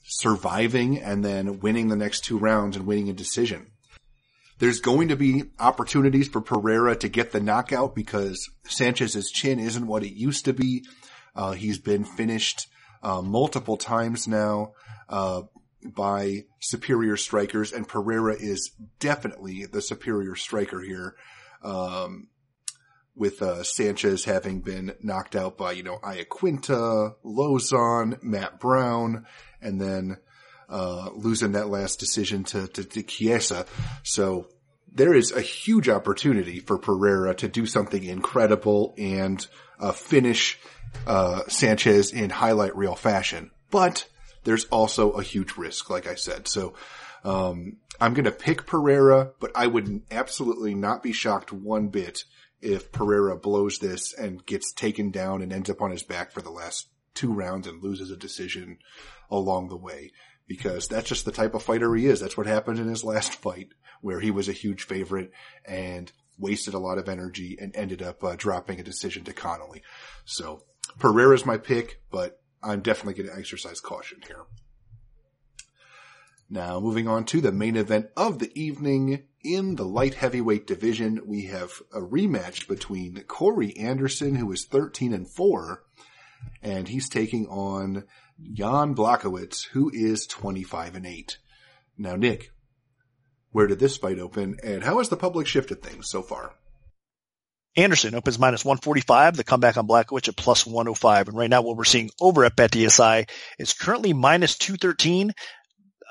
surviving 0.10 0.98
and 0.98 1.24
then 1.24 1.60
winning 1.60 1.88
the 1.88 1.96
next 1.96 2.24
two 2.26 2.38
rounds 2.38 2.76
and 2.76 2.86
winning 2.86 3.10
a 3.10 3.14
decision. 3.14 3.68
There's 4.58 4.82
going 4.82 5.08
to 5.08 5.16
be 5.16 5.44
opportunities 5.58 6.28
for 6.28 6.42
Pereira 6.42 6.96
to 6.98 7.08
get 7.08 7.32
the 7.32 7.40
knockout 7.40 7.96
because 7.96 8.50
Sanchez's 8.66 9.32
chin 9.32 9.60
isn't 9.60 9.88
what 9.88 10.04
it 10.04 10.14
used 10.14 10.46
to 10.46 10.54
be. 10.54 10.84
Uh, 11.34 11.52
he's 11.52 11.80
been 11.80 12.04
finished 12.04 12.68
uh, 13.02 13.22
multiple 13.22 13.78
times 13.78 14.28
now 14.28 14.74
uh, 15.08 15.44
by 15.96 16.44
superior 16.60 17.16
strikers, 17.16 17.72
and 17.72 17.88
Pereira 17.88 18.36
is 18.38 18.72
definitely 19.00 19.66
the 19.66 19.82
superior 19.82 20.36
striker 20.36 20.82
here. 20.82 21.16
Um, 21.64 22.28
with 23.16 23.42
uh, 23.42 23.64
Sanchez 23.64 24.24
having 24.24 24.62
been 24.62 24.94
knocked 25.02 25.36
out 25.36 25.58
by, 25.58 25.74
you 25.74 25.84
know, 25.84 26.00
Iaquinta, 26.02 27.16
Lauzon, 27.26 28.24
Matt 28.24 28.62
Brown, 28.62 29.26
and 29.62 29.80
then 29.80 30.18
uh, 30.70 31.10
losing 31.14 31.54
that 31.54 31.70
last 31.70 32.00
decision 32.00 32.44
to, 32.46 32.68
to, 32.68 32.84
to 32.84 33.04
Chiesa. 33.04 33.66
So 34.04 34.48
there 34.92 35.14
is 35.14 35.32
a 35.32 35.42
huge 35.42 35.90
opportunity 35.90 36.60
for 36.60 36.78
Pereira 36.78 37.34
to 37.36 37.48
do 37.48 37.66
something 37.66 38.04
incredible 38.04 38.94
and 38.98 39.46
uh, 39.80 39.92
finish 39.92 40.60
uh, 41.08 41.42
Sanchez 41.48 42.12
in 42.12 42.30
highlight 42.30 42.76
reel 42.76 42.96
fashion. 42.96 43.52
But 43.72 44.08
there's 44.44 44.66
also 44.66 45.12
a 45.12 45.24
huge 45.24 45.58
risk, 45.58 45.90
like 45.90 46.08
I 46.08 46.16
said. 46.16 46.48
So 46.48 46.74
um, 47.24 47.78
I'm 48.00 48.14
going 48.14 48.26
to 48.26 48.32
pick 48.32 48.66
Pereira, 48.66 49.32
but 49.40 49.52
I 49.56 49.68
would 49.68 50.04
absolutely 50.12 50.76
not 50.76 51.04
be 51.04 51.14
shocked 51.14 51.52
one 51.52 51.88
bit 51.90 52.24
if 52.62 52.92
Pereira 52.92 53.38
blows 53.38 53.80
this 53.80 54.14
and 54.14 54.46
gets 54.46 54.74
taken 54.74 55.12
down 55.12 55.42
and 55.42 55.54
ends 55.54 55.70
up 55.70 55.82
on 55.82 55.92
his 55.92 56.04
back 56.04 56.32
for 56.32 56.42
the 56.42 56.50
last 56.50 56.90
two 57.14 57.34
rounds 57.34 57.68
and 57.68 57.84
loses 57.84 58.12
a 58.12 58.18
decision 58.18 58.80
along 59.30 59.70
the 59.70 59.78
way 59.78 60.12
because 60.48 60.88
that's 60.88 61.10
just 61.10 61.26
the 61.26 61.32
type 61.32 61.54
of 61.54 61.64
fighter 61.64 61.94
he 61.96 62.08
is. 62.08 62.20
That's 62.20 62.38
what 62.38 62.48
happened 62.48 62.80
in 62.80 62.88
his 62.88 63.04
last 63.04 63.36
fight 63.36 63.70
where 64.02 64.20
he 64.20 64.32
was 64.32 64.50
a 64.50 64.54
huge 64.54 64.84
favorite 64.84 65.32
and 65.66 66.12
wasted 66.38 66.74
a 66.74 66.80
lot 66.80 66.98
of 66.98 67.10
energy 67.10 67.58
and 67.60 67.76
ended 67.76 68.02
up 68.02 68.24
uh, 68.24 68.36
dropping 68.38 68.80
a 68.80 68.84
decision 68.84 69.24
to 69.26 69.34
Connolly. 69.34 69.84
So 70.26 70.64
Pereira's 70.98 71.46
my 71.46 71.58
pick, 71.58 72.02
but 72.10 72.42
I'm 72.64 72.82
definitely 72.82 73.22
going 73.22 73.36
to 73.36 73.40
exercise 73.40 73.80
caution 73.80 74.20
here. 74.26 74.46
Now 76.50 76.80
moving 76.80 77.08
on 77.08 77.26
to 77.26 77.42
the 77.42 77.52
main 77.52 77.76
event 77.76 78.08
of 78.18 78.40
the 78.40 78.52
evening 78.60 79.24
in 79.44 79.76
the 79.76 79.86
light 79.86 80.16
heavyweight 80.16 80.68
division, 80.68 81.22
we 81.26 81.46
have 81.46 81.72
a 81.94 82.00
rematch 82.00 82.68
between 82.68 83.24
Corey 83.24 83.76
Anderson, 83.78 84.36
who 84.36 84.52
is 84.52 84.66
13 84.66 85.14
and 85.14 85.30
4, 85.30 85.84
and 86.62 86.88
he's 86.88 87.10
taking 87.10 87.48
on 87.48 88.06
Jan 88.54 88.96
Blachowicz, 88.96 89.68
who 89.68 89.92
is 89.94 90.26
25 90.28 90.96
and 90.96 91.06
8. 91.06 91.38
Now, 91.98 92.16
Nick, 92.16 92.52
where 93.52 93.68
did 93.68 93.80
this 93.80 93.98
fight 93.98 94.20
open, 94.20 94.58
and 94.64 94.84
how 94.84 95.00
has 95.00 95.10
the 95.10 95.18
public 95.18 95.48
shifted 95.48 95.82
things 95.82 96.10
so 96.10 96.22
far? 96.22 96.54
Anderson 97.76 98.16
opens 98.16 98.40
minus 98.40 98.66
145. 98.66 99.38
The 99.38 99.44
comeback 99.44 99.78
on 99.78 99.88
Blachowicz 99.88 100.28
at 100.28 100.36
plus 100.36 100.66
105. 100.66 101.28
And 101.28 101.38
right 101.38 101.50
now, 101.50 101.62
what 101.62 101.78
we're 101.78 101.84
seeing 101.84 102.10
over 102.20 102.44
at 102.44 102.56
BetDSI 102.56 103.30
is 103.58 103.74
currently 103.74 104.14
minus 104.14 104.58
213 104.58 105.34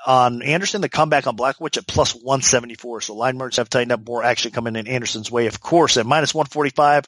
on 0.07 0.41
Anderson. 0.41 0.81
The 0.81 0.89
comeback 0.89 1.27
on 1.27 1.35
Blachowicz 1.35 1.77
at 1.77 1.87
plus 1.87 2.13
174. 2.13 3.01
So 3.01 3.15
line 3.15 3.37
marks 3.37 3.57
have 3.57 3.69
tightened 3.69 3.91
up 3.91 4.07
more 4.07 4.23
action 4.23 4.51
coming 4.51 4.77
in 4.77 4.87
Anderson's 4.87 5.29
way. 5.29 5.47
Of 5.47 5.59
course, 5.59 5.97
at 5.97 6.05
minus 6.05 6.33
145, 6.33 7.05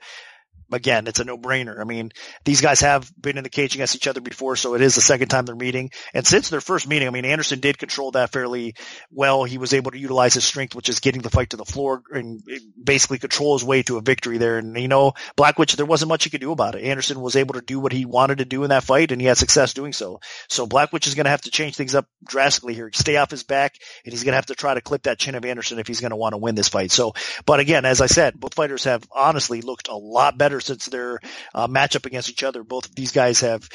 again, 0.72 1.08
it's 1.08 1.20
a 1.20 1.24
no-brainer. 1.24 1.80
I 1.80 1.84
mean, 1.84 2.12
these 2.46 2.62
guys 2.62 2.82
have 2.82 3.12
been 3.20 3.38
in 3.38 3.44
the 3.44 3.50
cage 3.50 3.76
against 3.76 3.96
each 3.96 4.08
other 4.08 4.22
before, 4.22 4.56
so 4.56 4.76
it 4.76 4.82
is 4.82 4.96
the 4.96 5.02
second 5.02 5.28
time 5.28 5.46
they're 5.46 5.56
meeting. 5.56 5.92
And 6.14 6.26
since 6.26 6.50
their 6.50 6.62
first 6.62 6.88
meeting, 6.88 7.08
I 7.08 7.12
mean, 7.12 7.26
Anderson 7.26 7.60
did 7.60 7.78
control 7.78 8.12
that 8.12 8.32
fairly 8.32 8.76
well. 9.12 9.44
He 9.44 9.58
was 9.58 9.74
able 9.74 9.92
to 9.92 10.00
utilize 10.00 10.34
his 10.34 10.44
strength, 10.44 10.76
which 10.76 10.90
is 10.90 11.00
getting 11.00 11.22
the 11.22 11.30
fight 11.30 11.52
to 11.52 11.58
the 11.58 11.66
floor 11.66 12.04
and 12.12 12.42
basically 12.82 13.20
control 13.20 13.58
his 13.58 13.64
way 13.64 13.84
to 13.84 13.98
a 13.98 14.02
victory 14.02 14.38
there. 14.38 14.58
And 14.58 14.78
you 14.78 14.88
know, 14.88 15.14
Blachowicz, 15.38 15.76
there 15.76 15.86
wasn't 15.86 16.10
much 16.10 16.24
he 16.24 16.30
could 16.30 16.42
do 16.42 16.52
about 16.52 16.76
it. 16.76 16.84
Anderson 16.84 17.22
was 17.22 17.36
able 17.36 17.56
to 17.56 17.62
do 17.62 17.80
what 17.80 17.92
he 17.92 18.06
wanted 18.06 18.40
to 18.40 18.46
do 18.46 18.64
in 18.64 18.70
that 18.70 18.84
fight, 18.84 19.12
and 19.12 19.22
he 19.22 19.28
had 19.28 19.38
success 19.38 19.74
doing 19.74 19.94
so. 19.94 20.20
So 20.50 20.68
Blachowicz 20.68 21.08
is 21.08 21.16
going 21.16 21.26
to 21.26 21.32
have 21.32 21.42
to 21.42 21.52
change 21.52 21.76
things 21.76 21.96
up 21.96 22.08
drastically 22.26 22.74
here, 22.74 22.90
stay 22.94 23.18
off 23.18 23.32
his 23.32 23.44
back, 23.44 23.76
and 24.06 24.14
he's 24.14 24.24
going 24.24 24.32
to 24.32 24.38
have 24.38 24.48
to 24.48 24.56
try 24.56 24.74
to 24.74 24.82
clip 24.82 25.04
that 25.04 25.20
chin 25.20 25.36
of 25.36 25.46
Anderson 25.46 25.80
if 25.80 25.88
he's 25.88 26.02
going 26.02 26.12
to 26.12 26.16
want 26.16 26.34
to 26.34 26.38
win 26.38 26.56
this 26.56 26.70
fight. 26.70 26.92
So, 26.92 27.14
but 27.46 27.60
again, 27.60 27.86
as 27.86 28.02
I 28.02 28.08
said, 28.08 28.40
both 28.40 28.54
fighters 28.54 28.86
have 28.86 29.06
honestly 29.12 29.62
looked 29.62 29.88
a 29.88 29.96
lot 29.96 30.38
better 30.38 30.61
since 30.62 30.86
their 30.86 31.20
uh, 31.54 31.68
matchup 31.68 32.06
against 32.06 32.30
each 32.30 32.44
other. 32.44 32.64
Both 32.64 32.86
of 32.86 32.96
these 32.96 33.12
guys 33.12 33.42
have 33.42 33.68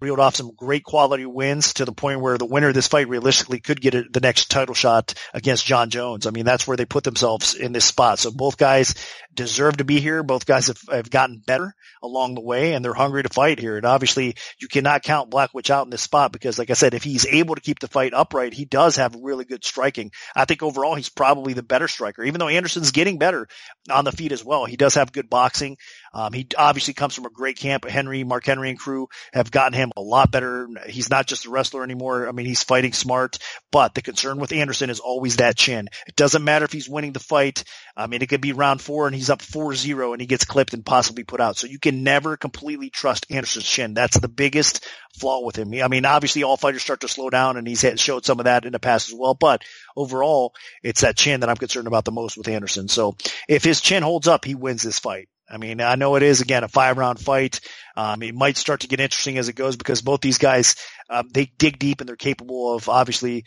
reeled 0.00 0.20
off 0.20 0.36
some 0.36 0.52
great 0.54 0.84
quality 0.84 1.24
wins 1.24 1.74
to 1.74 1.84
the 1.84 1.92
point 1.92 2.20
where 2.20 2.36
the 2.36 2.44
winner 2.44 2.68
of 2.68 2.74
this 2.74 2.88
fight 2.88 3.08
realistically 3.08 3.60
could 3.60 3.80
get 3.80 3.94
a, 3.94 4.04
the 4.10 4.20
next 4.20 4.50
title 4.50 4.74
shot 4.74 5.14
against 5.32 5.66
Jon 5.66 5.90
Jones. 5.90 6.26
I 6.26 6.30
mean, 6.30 6.44
that's 6.44 6.66
where 6.66 6.76
they 6.76 6.84
put 6.84 7.04
themselves 7.04 7.54
in 7.54 7.72
this 7.72 7.84
spot. 7.84 8.18
So 8.18 8.30
both 8.30 8.56
guys 8.56 8.94
deserve 9.34 9.78
to 9.78 9.84
be 9.84 10.00
here. 10.00 10.22
Both 10.22 10.46
guys 10.46 10.66
have, 10.66 10.80
have 10.90 11.10
gotten 11.10 11.42
better 11.46 11.74
along 12.02 12.34
the 12.34 12.40
way 12.40 12.74
and 12.74 12.84
they're 12.84 12.94
hungry 12.94 13.22
to 13.22 13.28
fight 13.28 13.58
here. 13.58 13.76
And 13.76 13.86
obviously 13.86 14.36
you 14.60 14.68
cannot 14.68 15.02
count 15.02 15.30
Blachowicz 15.30 15.70
out 15.70 15.86
in 15.86 15.90
this 15.90 16.02
spot 16.02 16.32
because 16.32 16.58
like 16.58 16.70
I 16.70 16.74
said, 16.74 16.94
if 16.94 17.02
he's 17.02 17.26
able 17.26 17.54
to 17.54 17.60
keep 17.60 17.78
the 17.78 17.88
fight 17.88 18.12
upright, 18.12 18.52
he 18.52 18.64
does 18.64 18.96
have 18.96 19.16
really 19.20 19.44
good 19.44 19.64
striking. 19.64 20.10
I 20.36 20.44
think 20.44 20.62
overall 20.62 20.94
he's 20.94 21.08
probably 21.08 21.54
the 21.54 21.62
better 21.62 21.88
striker, 21.88 22.24
even 22.24 22.40
though 22.40 22.48
Anderson's 22.48 22.92
getting 22.92 23.18
better 23.18 23.48
on 23.90 24.04
the 24.04 24.12
feet 24.12 24.32
as 24.32 24.44
well. 24.44 24.66
He 24.66 24.76
does 24.76 24.94
have 24.94 25.12
good 25.12 25.30
boxing. 25.30 25.76
Um, 26.12 26.32
he 26.32 26.46
obviously 26.56 26.94
comes 26.94 27.14
from 27.14 27.26
a 27.26 27.30
great 27.30 27.58
camp. 27.58 27.84
Henry, 27.84 28.24
Mark 28.24 28.44
Henry 28.44 28.70
and 28.70 28.78
crew 28.78 29.08
have 29.32 29.50
gotten 29.50 29.77
him 29.78 29.92
a 29.96 30.02
lot 30.02 30.30
better. 30.30 30.68
He's 30.86 31.08
not 31.08 31.26
just 31.26 31.46
a 31.46 31.50
wrestler 31.50 31.82
anymore. 31.82 32.28
I 32.28 32.32
mean, 32.32 32.46
he's 32.46 32.62
fighting 32.62 32.92
smart, 32.92 33.38
but 33.72 33.94
the 33.94 34.02
concern 34.02 34.38
with 34.38 34.52
Anderson 34.52 34.90
is 34.90 35.00
always 35.00 35.36
that 35.36 35.56
chin. 35.56 35.88
It 36.06 36.16
doesn't 36.16 36.44
matter 36.44 36.66
if 36.66 36.72
he's 36.72 36.88
winning 36.88 37.12
the 37.12 37.20
fight. 37.20 37.64
I 37.96 38.06
mean, 38.06 38.20
it 38.20 38.28
could 38.28 38.40
be 38.40 38.52
round 38.52 38.80
four 38.80 39.06
and 39.06 39.14
he's 39.16 39.30
up 39.30 39.40
4-0 39.40 40.12
and 40.12 40.20
he 40.20 40.26
gets 40.26 40.44
clipped 40.44 40.74
and 40.74 40.84
possibly 40.84 41.24
put 41.24 41.40
out. 41.40 41.56
So 41.56 41.66
you 41.66 41.78
can 41.78 42.04
never 42.04 42.36
completely 42.36 42.90
trust 42.90 43.26
Anderson's 43.30 43.64
chin. 43.64 43.94
That's 43.94 44.18
the 44.18 44.28
biggest 44.28 44.86
flaw 45.18 45.44
with 45.44 45.56
him. 45.56 45.72
I 45.82 45.88
mean, 45.88 46.04
obviously 46.04 46.42
all 46.42 46.56
fighters 46.56 46.82
start 46.82 47.00
to 47.00 47.08
slow 47.08 47.30
down 47.30 47.56
and 47.56 47.66
he's 47.66 47.84
showed 47.96 48.24
some 48.24 48.40
of 48.40 48.44
that 48.44 48.66
in 48.66 48.72
the 48.72 48.78
past 48.78 49.08
as 49.08 49.14
well, 49.14 49.34
but 49.34 49.62
overall 49.96 50.54
it's 50.82 51.00
that 51.00 51.16
chin 51.16 51.40
that 51.40 51.48
I'm 51.48 51.56
concerned 51.56 51.86
about 51.86 52.04
the 52.04 52.12
most 52.12 52.36
with 52.36 52.48
Anderson. 52.48 52.88
So 52.88 53.16
if 53.48 53.64
his 53.64 53.80
chin 53.80 54.02
holds 54.02 54.28
up, 54.28 54.44
he 54.44 54.54
wins 54.54 54.82
this 54.82 54.98
fight. 54.98 55.28
I 55.50 55.56
mean, 55.56 55.80
I 55.80 55.94
know 55.94 56.16
it 56.16 56.22
is 56.22 56.40
again 56.40 56.64
a 56.64 56.68
five 56.68 56.98
round 56.98 57.18
fight. 57.18 57.60
Um, 57.96 58.22
it 58.22 58.34
might 58.34 58.56
start 58.56 58.80
to 58.80 58.88
get 58.88 59.00
interesting 59.00 59.38
as 59.38 59.48
it 59.48 59.54
goes 59.54 59.76
because 59.76 60.02
both 60.02 60.20
these 60.20 60.38
guys, 60.38 60.76
um, 61.10 61.28
they 61.32 61.50
dig 61.58 61.78
deep 61.78 62.00
and 62.00 62.08
they're 62.08 62.16
capable 62.16 62.74
of 62.74 62.88
obviously 62.88 63.44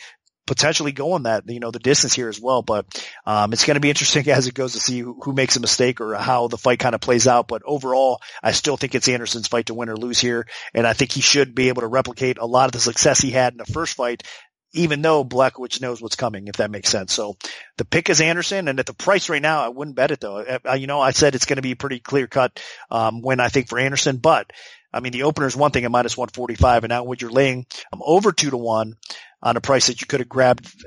potentially 0.47 0.91
going 0.91 1.24
that, 1.24 1.43
you 1.47 1.60
know, 1.60 1.72
the 1.72 1.80
distance 1.80 2.14
here 2.14 2.28
as 2.28 2.41
well. 2.41 2.62
But, 2.62 2.86
um, 3.26 3.54
it's 3.54 3.66
going 3.66 3.76
to 3.76 3.82
be 3.82 3.89
interesting 3.89 4.28
as 4.30 4.47
it 4.47 4.54
goes 4.54 4.74
to 4.74 4.80
see 4.80 4.99
who, 4.99 5.18
who, 5.22 5.34
makes 5.34 5.56
a 5.56 5.62
mistake 5.62 6.02
or 6.02 6.16
how 6.16 6.47
the 6.47 6.58
fight 6.58 6.80
kind 6.80 6.95
of 6.95 7.02
plays 7.02 7.28
out. 7.28 7.47
But 7.47 7.62
overall, 7.66 8.20
I 8.43 8.52
still 8.52 8.76
think 8.76 8.93
it's 8.93 9.08
Anderson's 9.08 9.47
fight 9.47 9.68
to 9.68 9.74
win 9.74 9.89
or 9.89 9.95
lose 9.95 10.20
here. 10.20 10.47
And 10.74 10.86
I 10.86 10.93
think 10.93 11.12
he 11.12 11.22
should 11.22 11.56
be 11.56 11.70
able 11.70 11.82
to 11.82 11.88
replicate 11.88 12.38
a 12.38 12.45
lot 12.45 12.66
of 12.66 12.74
the 12.74 12.80
success 12.80 13.20
he 13.20 13.32
had 13.32 13.54
in 13.54 13.58
the 13.58 13.66
first 13.66 13.95
fight 13.95 14.24
even 14.74 15.02
though 15.02 15.26
Blachowicz 15.26 15.82
knows 15.82 16.02
what's 16.02 16.16
coming, 16.16 16.48
if 16.48 16.58
that 16.58 16.72
makes 16.72 16.90
sense. 16.90 17.14
So 17.14 17.38
the 17.78 17.86
pick 17.86 18.10
is 18.10 18.22
Anderson, 18.22 18.68
and 18.68 18.80
at 18.80 18.86
the 18.86 18.94
price 18.94 19.30
right 19.30 19.42
now, 19.42 19.64
I 19.64 19.70
wouldn't 19.70 19.96
bet 19.96 20.12
it 20.12 20.20
though. 20.20 20.60
I, 20.66 20.76
you 20.76 20.88
know, 20.88 21.02
I 21.02 21.12
said 21.12 21.36
it's 21.36 21.46
going 21.46 21.58
to 21.58 21.62
be 21.62 21.76
pretty 21.76 22.00
clear 22.00 22.28
cut 22.28 22.62
um, 22.90 23.22
when 23.22 23.40
I 23.40 23.50
think 23.50 23.68
for 23.68 23.80
Anderson, 23.80 24.18
but 24.18 24.52
I 24.94 25.00
mean 25.00 25.12
the 25.12 25.24
opener 25.24 25.48
is 25.48 25.56
one 25.56 25.72
thing 25.72 25.86
at 25.86 25.92
minus 25.92 26.18
one 26.18 26.30
forty 26.30 26.56
five, 26.56 26.84
and 26.84 26.90
now 26.90 27.04
when 27.04 27.18
you're 27.20 27.32
laying 27.32 27.66
um, 27.92 28.02
over 28.04 28.32
two 28.32 28.50
to 28.50 28.58
one 28.58 28.96
on 29.42 29.58
a 29.58 29.62
price 29.62 29.88
that 29.88 30.02
you 30.02 30.08
could 30.08 30.20
have 30.20 30.30
grabbed 30.30 30.86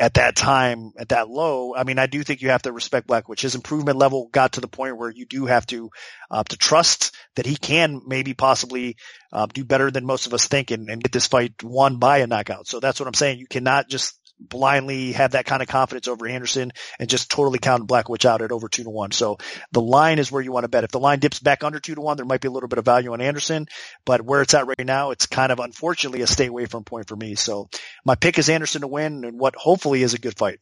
at 0.00 0.14
that 0.14 0.36
time, 0.36 0.92
at 0.98 1.10
that 1.10 1.28
low, 1.28 1.74
I 1.74 1.84
mean, 1.84 1.98
I 1.98 2.06
do 2.06 2.22
think 2.22 2.40
you 2.40 2.48
have 2.48 2.62
to 2.62 2.72
respect 2.72 3.06
Blachowicz. 3.06 3.40
His 3.40 3.54
improvement 3.54 3.98
level 3.98 4.28
got 4.32 4.52
to 4.52 4.60
the 4.60 4.68
point 4.68 4.96
where 4.96 5.10
you 5.10 5.26
do 5.26 5.46
have 5.46 5.66
to, 5.66 5.90
uh, 6.30 6.44
to 6.44 6.56
trust 6.56 7.14
that 7.36 7.46
he 7.46 7.56
can 7.56 8.00
maybe 8.06 8.32
possibly, 8.32 8.96
uh, 9.32 9.46
do 9.52 9.64
better 9.64 9.90
than 9.90 10.06
most 10.06 10.26
of 10.26 10.34
us 10.34 10.46
think 10.46 10.70
and, 10.70 10.88
and 10.88 11.02
get 11.02 11.12
this 11.12 11.26
fight 11.26 11.62
won 11.62 11.98
by 11.98 12.18
a 12.18 12.26
knockout. 12.26 12.66
So 12.66 12.80
that's 12.80 13.00
what 13.00 13.06
I'm 13.06 13.14
saying. 13.14 13.38
You 13.38 13.46
cannot 13.46 13.88
just 13.88 14.18
blindly 14.48 15.12
have 15.12 15.32
that 15.32 15.46
kind 15.46 15.62
of 15.62 15.68
confidence 15.68 16.08
over 16.08 16.26
Anderson 16.26 16.72
and 16.98 17.08
just 17.08 17.30
totally 17.30 17.58
count 17.58 17.86
Blachowicz 17.86 18.24
out 18.24 18.42
at 18.42 18.52
over 18.52 18.68
two 18.68 18.84
to 18.84 18.90
one. 18.90 19.10
So 19.10 19.38
the 19.72 19.80
line 19.80 20.18
is 20.18 20.30
where 20.30 20.42
you 20.42 20.52
want 20.52 20.64
to 20.64 20.68
bet. 20.68 20.84
If 20.84 20.90
the 20.90 21.00
line 21.00 21.18
dips 21.18 21.38
back 21.38 21.64
under 21.64 21.80
two 21.80 21.94
to 21.94 22.00
one, 22.00 22.16
there 22.16 22.26
might 22.26 22.40
be 22.40 22.48
a 22.48 22.50
little 22.50 22.68
bit 22.68 22.78
of 22.78 22.84
value 22.84 23.12
on 23.12 23.20
Anderson, 23.20 23.66
but 24.04 24.22
where 24.22 24.42
it's 24.42 24.54
at 24.54 24.66
right 24.66 24.84
now, 24.84 25.10
it's 25.10 25.26
kind 25.26 25.52
of 25.52 25.60
unfortunately 25.60 26.22
a 26.22 26.26
stay 26.26 26.46
away 26.46 26.66
from 26.66 26.84
point 26.84 27.08
for 27.08 27.16
me. 27.16 27.34
So 27.34 27.68
my 28.04 28.14
pick 28.14 28.38
is 28.38 28.48
Anderson 28.48 28.82
to 28.82 28.88
win 28.88 29.24
and 29.24 29.38
what 29.38 29.54
hopefully 29.56 30.02
is 30.02 30.14
a 30.14 30.18
good 30.18 30.36
fight. 30.36 30.60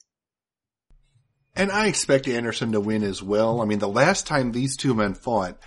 And 1.57 1.73
I 1.73 1.87
expect 1.87 2.29
Anderson 2.29 2.73
to 2.73 2.81
win 2.81 3.03
as 3.03 3.23
well. 3.23 3.61
I 3.61 3.65
mean, 3.65 3.81
the 3.81 3.89
last 3.89 4.27
time 4.27 4.53
these 4.53 4.77
two 4.77 4.95
men 4.95 5.15
fought, 5.15 5.59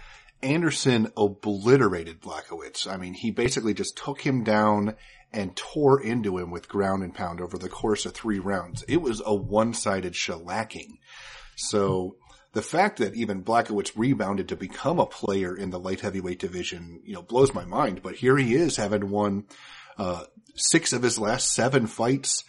Anderson 0.41 1.11
obliterated 1.17 2.21
Blachowicz. 2.21 2.87
I 2.87 2.97
mean, 2.97 3.13
he 3.13 3.31
basically 3.31 3.73
just 3.73 3.97
took 3.97 4.21
him 4.21 4.43
down 4.43 4.95
and 5.33 5.55
tore 5.55 6.01
into 6.01 6.37
him 6.37 6.51
with 6.51 6.69
ground 6.69 7.03
and 7.03 7.13
pound 7.13 7.41
over 7.41 7.57
the 7.57 7.69
course 7.69 8.05
of 8.05 8.13
three 8.13 8.39
rounds. 8.39 8.83
It 8.87 9.01
was 9.01 9.21
a 9.25 9.33
one-sided 9.33 10.13
shellacking. 10.13 10.99
So 11.55 12.17
the 12.53 12.61
fact 12.61 12.99
that 12.99 13.15
even 13.15 13.43
Blachowicz 13.43 13.93
rebounded 13.95 14.49
to 14.49 14.55
become 14.55 14.99
a 14.99 15.05
player 15.05 15.55
in 15.55 15.71
the 15.71 15.79
light 15.79 16.01
heavyweight 16.01 16.39
division, 16.39 17.01
you 17.03 17.13
know, 17.13 17.23
blows 17.23 17.53
my 17.53 17.65
mind. 17.65 18.01
But 18.03 18.15
here 18.15 18.37
he 18.37 18.53
is 18.53 18.77
having 18.77 19.09
won, 19.09 19.45
uh, 19.97 20.25
six 20.55 20.93
of 20.93 21.01
his 21.01 21.17
last 21.17 21.51
seven 21.51 21.87
fights 21.87 22.43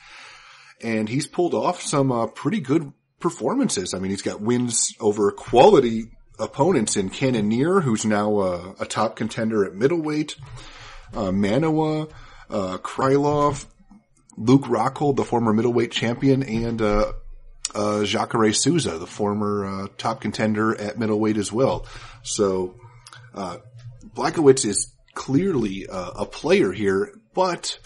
and 0.83 1.09
he's 1.09 1.27
pulled 1.27 1.55
off 1.55 1.81
some, 1.81 2.13
uh, 2.13 2.27
pretty 2.27 2.61
good 2.61 2.93
performances. 3.21 3.95
I 3.95 3.99
mean, 3.99 4.11
he's 4.11 4.23
got 4.23 4.41
wins 4.41 4.95
over 5.01 5.31
quality 5.33 6.11
opponents 6.39 6.97
in 6.97 7.11
Cannonier, 7.11 7.81
who's 7.81 8.05
now 8.05 8.39
uh, 8.39 8.75
a 8.79 8.85
top 8.85 9.17
contender 9.17 9.65
at 9.65 9.75
middleweight, 9.75 10.37
uh, 11.15 11.31
Manuwa, 11.31 12.11
uh, 12.55 12.79
Krylov, 12.79 13.67
Luke 14.37 14.63
Rockhold, 14.63 15.17
the 15.17 15.25
former 15.25 15.53
middleweight 15.53 15.91
champion, 15.91 16.43
and 16.43 16.81
uh, 16.81 17.13
uh, 17.75 18.05
Jacare 18.05 18.53
Souza, 18.53 18.99
the 18.99 19.07
former 19.07 19.67
uh, 19.67 19.89
top 19.99 20.21
contender 20.21 20.81
at 20.81 20.99
middleweight 20.99 21.37
as 21.37 21.53
well. 21.53 21.87
So 22.23 22.77
uh, 23.35 23.59
Blachowicz 24.15 24.65
is 24.65 24.93
clearly 25.15 25.87
uh, 25.89 26.13
a 26.17 26.27
player 26.27 26.73
here, 26.73 27.13
but 27.35 27.79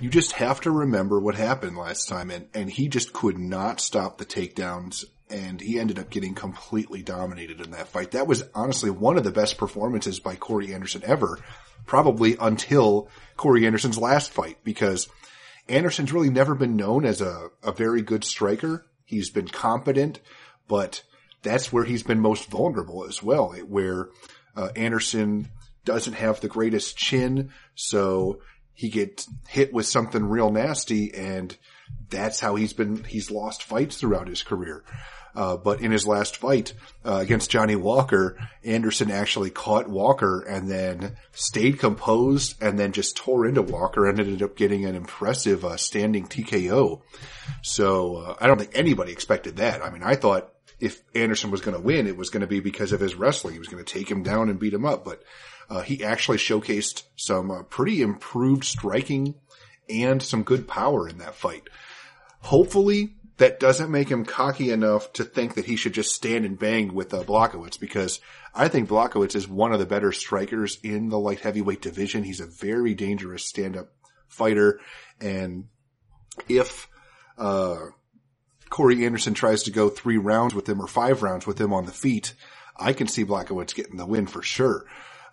you 0.00 0.08
just 0.08 0.32
have 0.32 0.62
to 0.62 0.70
remember 0.70 1.20
what 1.20 1.34
happened 1.34 1.76
last 1.76 2.08
time, 2.08 2.30
and, 2.30 2.48
and 2.54 2.70
he 2.70 2.88
just 2.88 3.12
could 3.12 3.38
not 3.38 3.80
stop 3.80 4.16
the 4.16 4.24
takedowns 4.24 5.04
and 5.30 5.60
he 5.60 5.78
ended 5.78 5.98
up 5.98 6.10
getting 6.10 6.34
completely 6.34 7.02
dominated 7.02 7.60
in 7.60 7.70
that 7.72 7.88
fight. 7.88 8.12
That 8.12 8.26
was 8.26 8.44
honestly 8.54 8.90
one 8.90 9.16
of 9.16 9.24
the 9.24 9.30
best 9.30 9.58
performances 9.58 10.20
by 10.20 10.36
Corey 10.36 10.74
Anderson 10.74 11.02
ever, 11.04 11.38
probably 11.86 12.36
until 12.40 13.08
Corey 13.36 13.66
Anderson's 13.66 13.98
last 13.98 14.32
fight, 14.32 14.58
because 14.64 15.08
Anderson's 15.68 16.12
really 16.12 16.30
never 16.30 16.54
been 16.54 16.76
known 16.76 17.04
as 17.04 17.20
a, 17.20 17.48
a 17.62 17.72
very 17.72 18.02
good 18.02 18.24
striker. 18.24 18.86
He's 19.04 19.30
been 19.30 19.48
competent, 19.48 20.20
but 20.66 21.02
that's 21.42 21.72
where 21.72 21.84
he's 21.84 22.02
been 22.02 22.20
most 22.20 22.50
vulnerable 22.50 23.04
as 23.04 23.22
well, 23.22 23.52
where 23.52 24.08
uh, 24.56 24.68
Anderson 24.76 25.48
doesn't 25.84 26.14
have 26.14 26.40
the 26.40 26.48
greatest 26.48 26.96
chin, 26.96 27.50
so 27.74 28.40
he 28.74 28.88
gets 28.88 29.28
hit 29.48 29.72
with 29.72 29.86
something 29.86 30.24
real 30.24 30.50
nasty 30.50 31.12
and 31.14 31.56
that's 32.10 32.40
how 32.40 32.54
he's 32.54 32.72
been, 32.72 33.02
he's 33.04 33.30
lost 33.30 33.62
fights 33.62 33.96
throughout 33.96 34.28
his 34.28 34.42
career. 34.42 34.84
Uh, 35.38 35.56
but 35.56 35.80
in 35.80 35.92
his 35.92 36.04
last 36.04 36.36
fight 36.36 36.72
uh, 37.04 37.18
against 37.18 37.48
Johnny 37.48 37.76
Walker, 37.76 38.36
Anderson 38.64 39.08
actually 39.08 39.50
caught 39.50 39.88
Walker 39.88 40.42
and 40.42 40.68
then 40.68 41.16
stayed 41.30 41.78
composed 41.78 42.60
and 42.60 42.76
then 42.76 42.90
just 42.90 43.16
tore 43.16 43.46
into 43.46 43.62
Walker 43.62 44.08
and 44.08 44.18
ended 44.18 44.42
up 44.42 44.56
getting 44.56 44.84
an 44.84 44.96
impressive 44.96 45.64
uh, 45.64 45.76
standing 45.76 46.26
TKO. 46.26 47.02
So 47.62 48.16
uh, 48.16 48.34
I 48.40 48.48
don't 48.48 48.58
think 48.58 48.72
anybody 48.74 49.12
expected 49.12 49.58
that. 49.58 49.80
I 49.80 49.90
mean, 49.90 50.02
I 50.02 50.16
thought 50.16 50.52
if 50.80 51.00
Anderson 51.14 51.52
was 51.52 51.60
going 51.60 51.76
to 51.76 51.84
win, 51.84 52.08
it 52.08 52.16
was 52.16 52.30
going 52.30 52.40
to 52.40 52.48
be 52.48 52.58
because 52.58 52.90
of 52.90 52.98
his 52.98 53.14
wrestling. 53.14 53.52
He 53.52 53.60
was 53.60 53.68
going 53.68 53.84
to 53.84 53.92
take 53.92 54.10
him 54.10 54.24
down 54.24 54.48
and 54.48 54.58
beat 54.58 54.74
him 54.74 54.84
up, 54.84 55.04
but 55.04 55.22
uh, 55.70 55.82
he 55.82 56.02
actually 56.02 56.38
showcased 56.38 57.04
some 57.14 57.52
uh, 57.52 57.62
pretty 57.62 58.02
improved 58.02 58.64
striking 58.64 59.36
and 59.88 60.20
some 60.20 60.42
good 60.42 60.66
power 60.66 61.08
in 61.08 61.18
that 61.18 61.36
fight. 61.36 61.68
Hopefully 62.40 63.14
that 63.38 63.60
doesn't 63.60 63.90
make 63.90 64.08
him 64.08 64.24
cocky 64.24 64.70
enough 64.70 65.12
to 65.14 65.24
think 65.24 65.54
that 65.54 65.64
he 65.64 65.76
should 65.76 65.94
just 65.94 66.14
stand 66.14 66.44
and 66.44 66.58
bang 66.58 66.92
with 66.92 67.14
uh, 67.14 67.22
because 67.80 68.20
I 68.54 68.68
think 68.68 68.88
Blachowicz 68.88 69.36
is 69.36 69.48
one 69.48 69.72
of 69.72 69.78
the 69.78 69.86
better 69.86 70.12
strikers 70.12 70.78
in 70.82 71.08
the 71.08 71.18
light 71.18 71.40
heavyweight 71.40 71.80
division. 71.80 72.24
He's 72.24 72.40
a 72.40 72.46
very 72.46 72.94
dangerous 72.94 73.44
stand-up 73.44 73.92
fighter, 74.26 74.80
and 75.20 75.68
if 76.48 76.88
uh, 77.38 77.76
Corey 78.70 79.04
Anderson 79.04 79.34
tries 79.34 79.62
to 79.64 79.70
go 79.70 79.88
three 79.88 80.18
rounds 80.18 80.54
with 80.54 80.68
him 80.68 80.80
or 80.80 80.88
five 80.88 81.22
rounds 81.22 81.46
with 81.46 81.60
him 81.60 81.72
on 81.72 81.86
the 81.86 81.92
feet, 81.92 82.34
I 82.76 82.92
can 82.92 83.06
see 83.06 83.24
Blachowicz 83.24 83.74
getting 83.74 83.96
the 83.96 84.06
win 84.06 84.26
for 84.26 84.42
sure. 84.42 84.84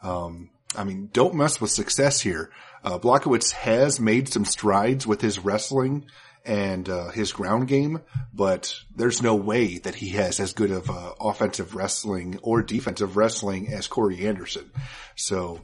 Um, 0.03 0.51
I 0.75 0.83
mean, 0.83 1.09
don't 1.11 1.35
mess 1.35 1.59
with 1.59 1.71
success 1.71 2.21
here. 2.21 2.51
Uh, 2.83 2.99
Blachowicz 2.99 3.51
has 3.51 3.99
made 3.99 4.29
some 4.29 4.45
strides 4.45 5.07
with 5.07 5.21
his 5.21 5.39
wrestling 5.39 6.05
and 6.45 6.87
uh, 6.87 7.09
his 7.09 7.31
ground 7.31 7.67
game, 7.67 8.01
but 8.33 8.73
there's 8.95 9.21
no 9.21 9.35
way 9.35 9.79
that 9.79 9.95
he 9.95 10.09
has 10.09 10.39
as 10.39 10.53
good 10.53 10.71
of 10.71 10.89
uh, 10.89 11.13
offensive 11.19 11.75
wrestling 11.75 12.39
or 12.43 12.61
defensive 12.61 13.17
wrestling 13.17 13.73
as 13.73 13.87
Corey 13.87 14.27
Anderson. 14.27 14.69
So 15.15 15.61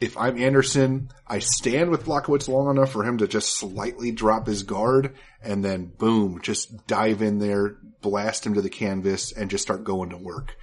if 0.00 0.16
I'm 0.18 0.36
Anderson, 0.36 1.10
I 1.26 1.38
stand 1.38 1.90
with 1.90 2.04
Blachowicz 2.04 2.48
long 2.48 2.68
enough 2.68 2.90
for 2.90 3.04
him 3.04 3.18
to 3.18 3.28
just 3.28 3.56
slightly 3.56 4.10
drop 4.10 4.48
his 4.48 4.64
guard 4.64 5.14
and 5.40 5.64
then 5.64 5.86
boom, 5.86 6.40
just 6.42 6.86
dive 6.88 7.22
in 7.22 7.38
there, 7.38 7.76
blast 8.00 8.44
him 8.44 8.54
to 8.54 8.62
the 8.62 8.70
canvas 8.70 9.32
and 9.32 9.48
just 9.48 9.62
start 9.62 9.84
going 9.84 10.10
to 10.10 10.16
work. 10.16 10.56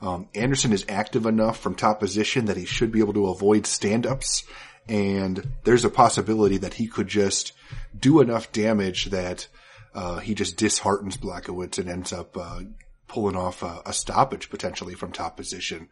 Um, 0.00 0.28
Anderson 0.34 0.72
is 0.72 0.86
active 0.88 1.26
enough 1.26 1.58
from 1.58 1.74
top 1.74 1.98
position 1.98 2.44
that 2.44 2.56
he 2.56 2.66
should 2.66 2.92
be 2.92 3.00
able 3.00 3.14
to 3.14 3.28
avoid 3.28 3.66
stand-ups 3.66 4.44
and 4.88 5.46
there's 5.64 5.84
a 5.84 5.90
possibility 5.90 6.58
that 6.58 6.74
he 6.74 6.86
could 6.86 7.08
just 7.08 7.52
do 7.98 8.20
enough 8.20 8.52
damage 8.52 9.06
that 9.06 9.48
uh, 9.94 10.18
he 10.18 10.34
just 10.34 10.56
disheartens 10.56 11.16
Blachowicz 11.16 11.78
and 11.78 11.88
ends 11.88 12.12
up 12.12 12.36
uh, 12.36 12.60
pulling 13.08 13.36
off 13.36 13.62
a, 13.62 13.82
a, 13.86 13.92
stoppage 13.92 14.50
potentially 14.50 14.94
from 14.94 15.12
top 15.12 15.36
position. 15.36 15.88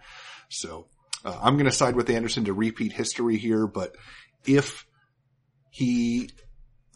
So 0.49 0.87
uh, 1.25 1.39
I'm 1.41 1.55
going 1.55 1.67
to 1.67 1.73
side 1.73 1.95
with 1.95 2.11
Anderson 2.11 2.45
to 2.47 2.53
repeat 2.53 2.93
history 2.93 3.37
here, 3.37 3.67
but 3.67 3.95
if 4.45 4.87
he 5.71 6.31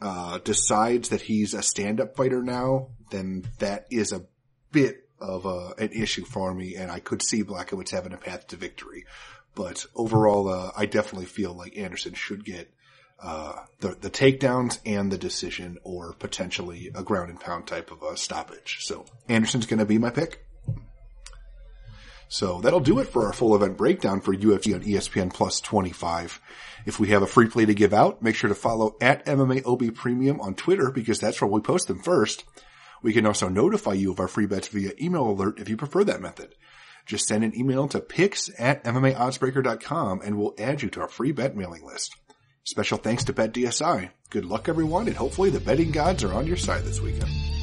uh, 0.03 0.38
decides 0.38 1.11
that 1.11 1.22
he's 1.22 1.55
a 1.55 1.62
stand-up 1.62 2.16
fighter 2.16 2.42
now, 2.42 2.88
then 3.11 3.44
that 3.61 3.86
is 3.90 4.12
a 4.12 4.26
bit 4.72 5.09
of 5.20 5.47
a, 5.47 5.74
an 5.78 5.90
issue 5.92 6.24
for 6.24 6.53
me, 6.53 6.76
and 6.76 6.90
I 6.90 7.01
could 7.01 7.22
see 7.22 7.42
Blachowicz 7.42 7.90
having 7.90 8.12
a 8.12 8.18
path 8.18 8.49
to 8.49 8.57
victory. 8.57 9.05
But 9.57 9.86
overall, 9.96 10.48
uh, 10.48 10.70
I 10.76 10.86
definitely 10.86 11.26
feel 11.26 11.54
like 11.54 11.76
Anderson 11.76 12.14
should 12.14 12.44
get 12.44 12.70
uh, 13.18 13.64
the 13.80 13.96
the 13.98 14.11
takedowns 14.11 14.78
and 14.84 15.11
the 15.11 15.18
decision, 15.18 15.78
or 15.82 16.12
potentially 16.12 16.92
a 16.94 17.02
ground 17.02 17.30
and 17.30 17.40
pound 17.40 17.66
type 17.66 17.90
of 17.90 18.02
a 18.02 18.16
stoppage. 18.16 18.78
So 18.82 19.07
Anderson's 19.28 19.66
going 19.66 19.78
to 19.78 19.86
be 19.86 19.98
my 19.98 20.11
pick. 20.11 20.44
So 22.28 22.61
that'll 22.61 22.80
do 22.80 22.98
it 22.98 23.09
for 23.09 23.24
our 23.24 23.32
full 23.32 23.54
event 23.54 23.78
breakdown 23.78 24.20
for 24.20 24.34
UFC 24.34 24.74
on 24.74 24.82
ESPN 24.82 25.32
Plus 25.32 25.61
25. 25.61 26.40
If 26.84 27.00
we 27.00 27.09
have 27.09 27.22
a 27.22 27.26
free 27.26 27.48
play 27.48 27.64
to 27.64 27.74
give 27.74 27.94
out, 27.94 28.20
make 28.20 28.34
sure 28.34 28.48
to 28.48 28.54
follow 28.54 28.96
at 29.00 29.24
MMAOB 29.26 29.94
Premium 29.94 30.40
on 30.40 30.54
Twitter 30.54 30.90
because 30.90 31.18
that's 31.18 31.40
where 31.40 31.50
we 31.50 31.61
post 31.61 31.88
them 31.88 32.00
first. 32.00 32.44
We 33.02 33.12
can 33.12 33.26
also 33.26 33.48
notify 33.48 33.92
you 33.92 34.11
of 34.11 34.20
our 34.20 34.28
free 34.28 34.46
bets 34.46 34.68
via 34.68 34.92
email 35.00 35.30
alert 35.30 35.61
if 35.61 35.68
you 35.68 35.76
prefer 35.76 36.04
that 36.04 36.20
method. 36.20 36.54
Just 37.07 37.28
send 37.28 37.44
an 37.44 37.57
email 37.57 37.86
to 37.88 38.00
picks 38.00 38.50
at 38.59 38.84
MMAoddsbreaker.com 38.84 40.20
and 40.22 40.38
we'll 40.38 40.54
add 40.59 40.82
you 40.82 40.90
to 40.90 41.00
our 41.00 41.09
free 41.09 41.32
bet 41.32 41.57
mailing 41.57 41.86
list. 41.86 42.16
Special 42.64 42.98
thanks 42.98 43.24
to 43.24 43.32
BetDSI. 43.32 44.11
Good 44.30 44.44
luck 44.44 44.68
everyone 44.68 45.07
and 45.07 45.16
hopefully 45.16 45.50
the 45.50 45.61
betting 45.61 45.92
gods 45.92 46.24
are 46.24 46.34
on 46.34 46.48
your 46.48 46.57
side 46.57 46.82
this 46.82 47.00
weekend. 47.00 47.55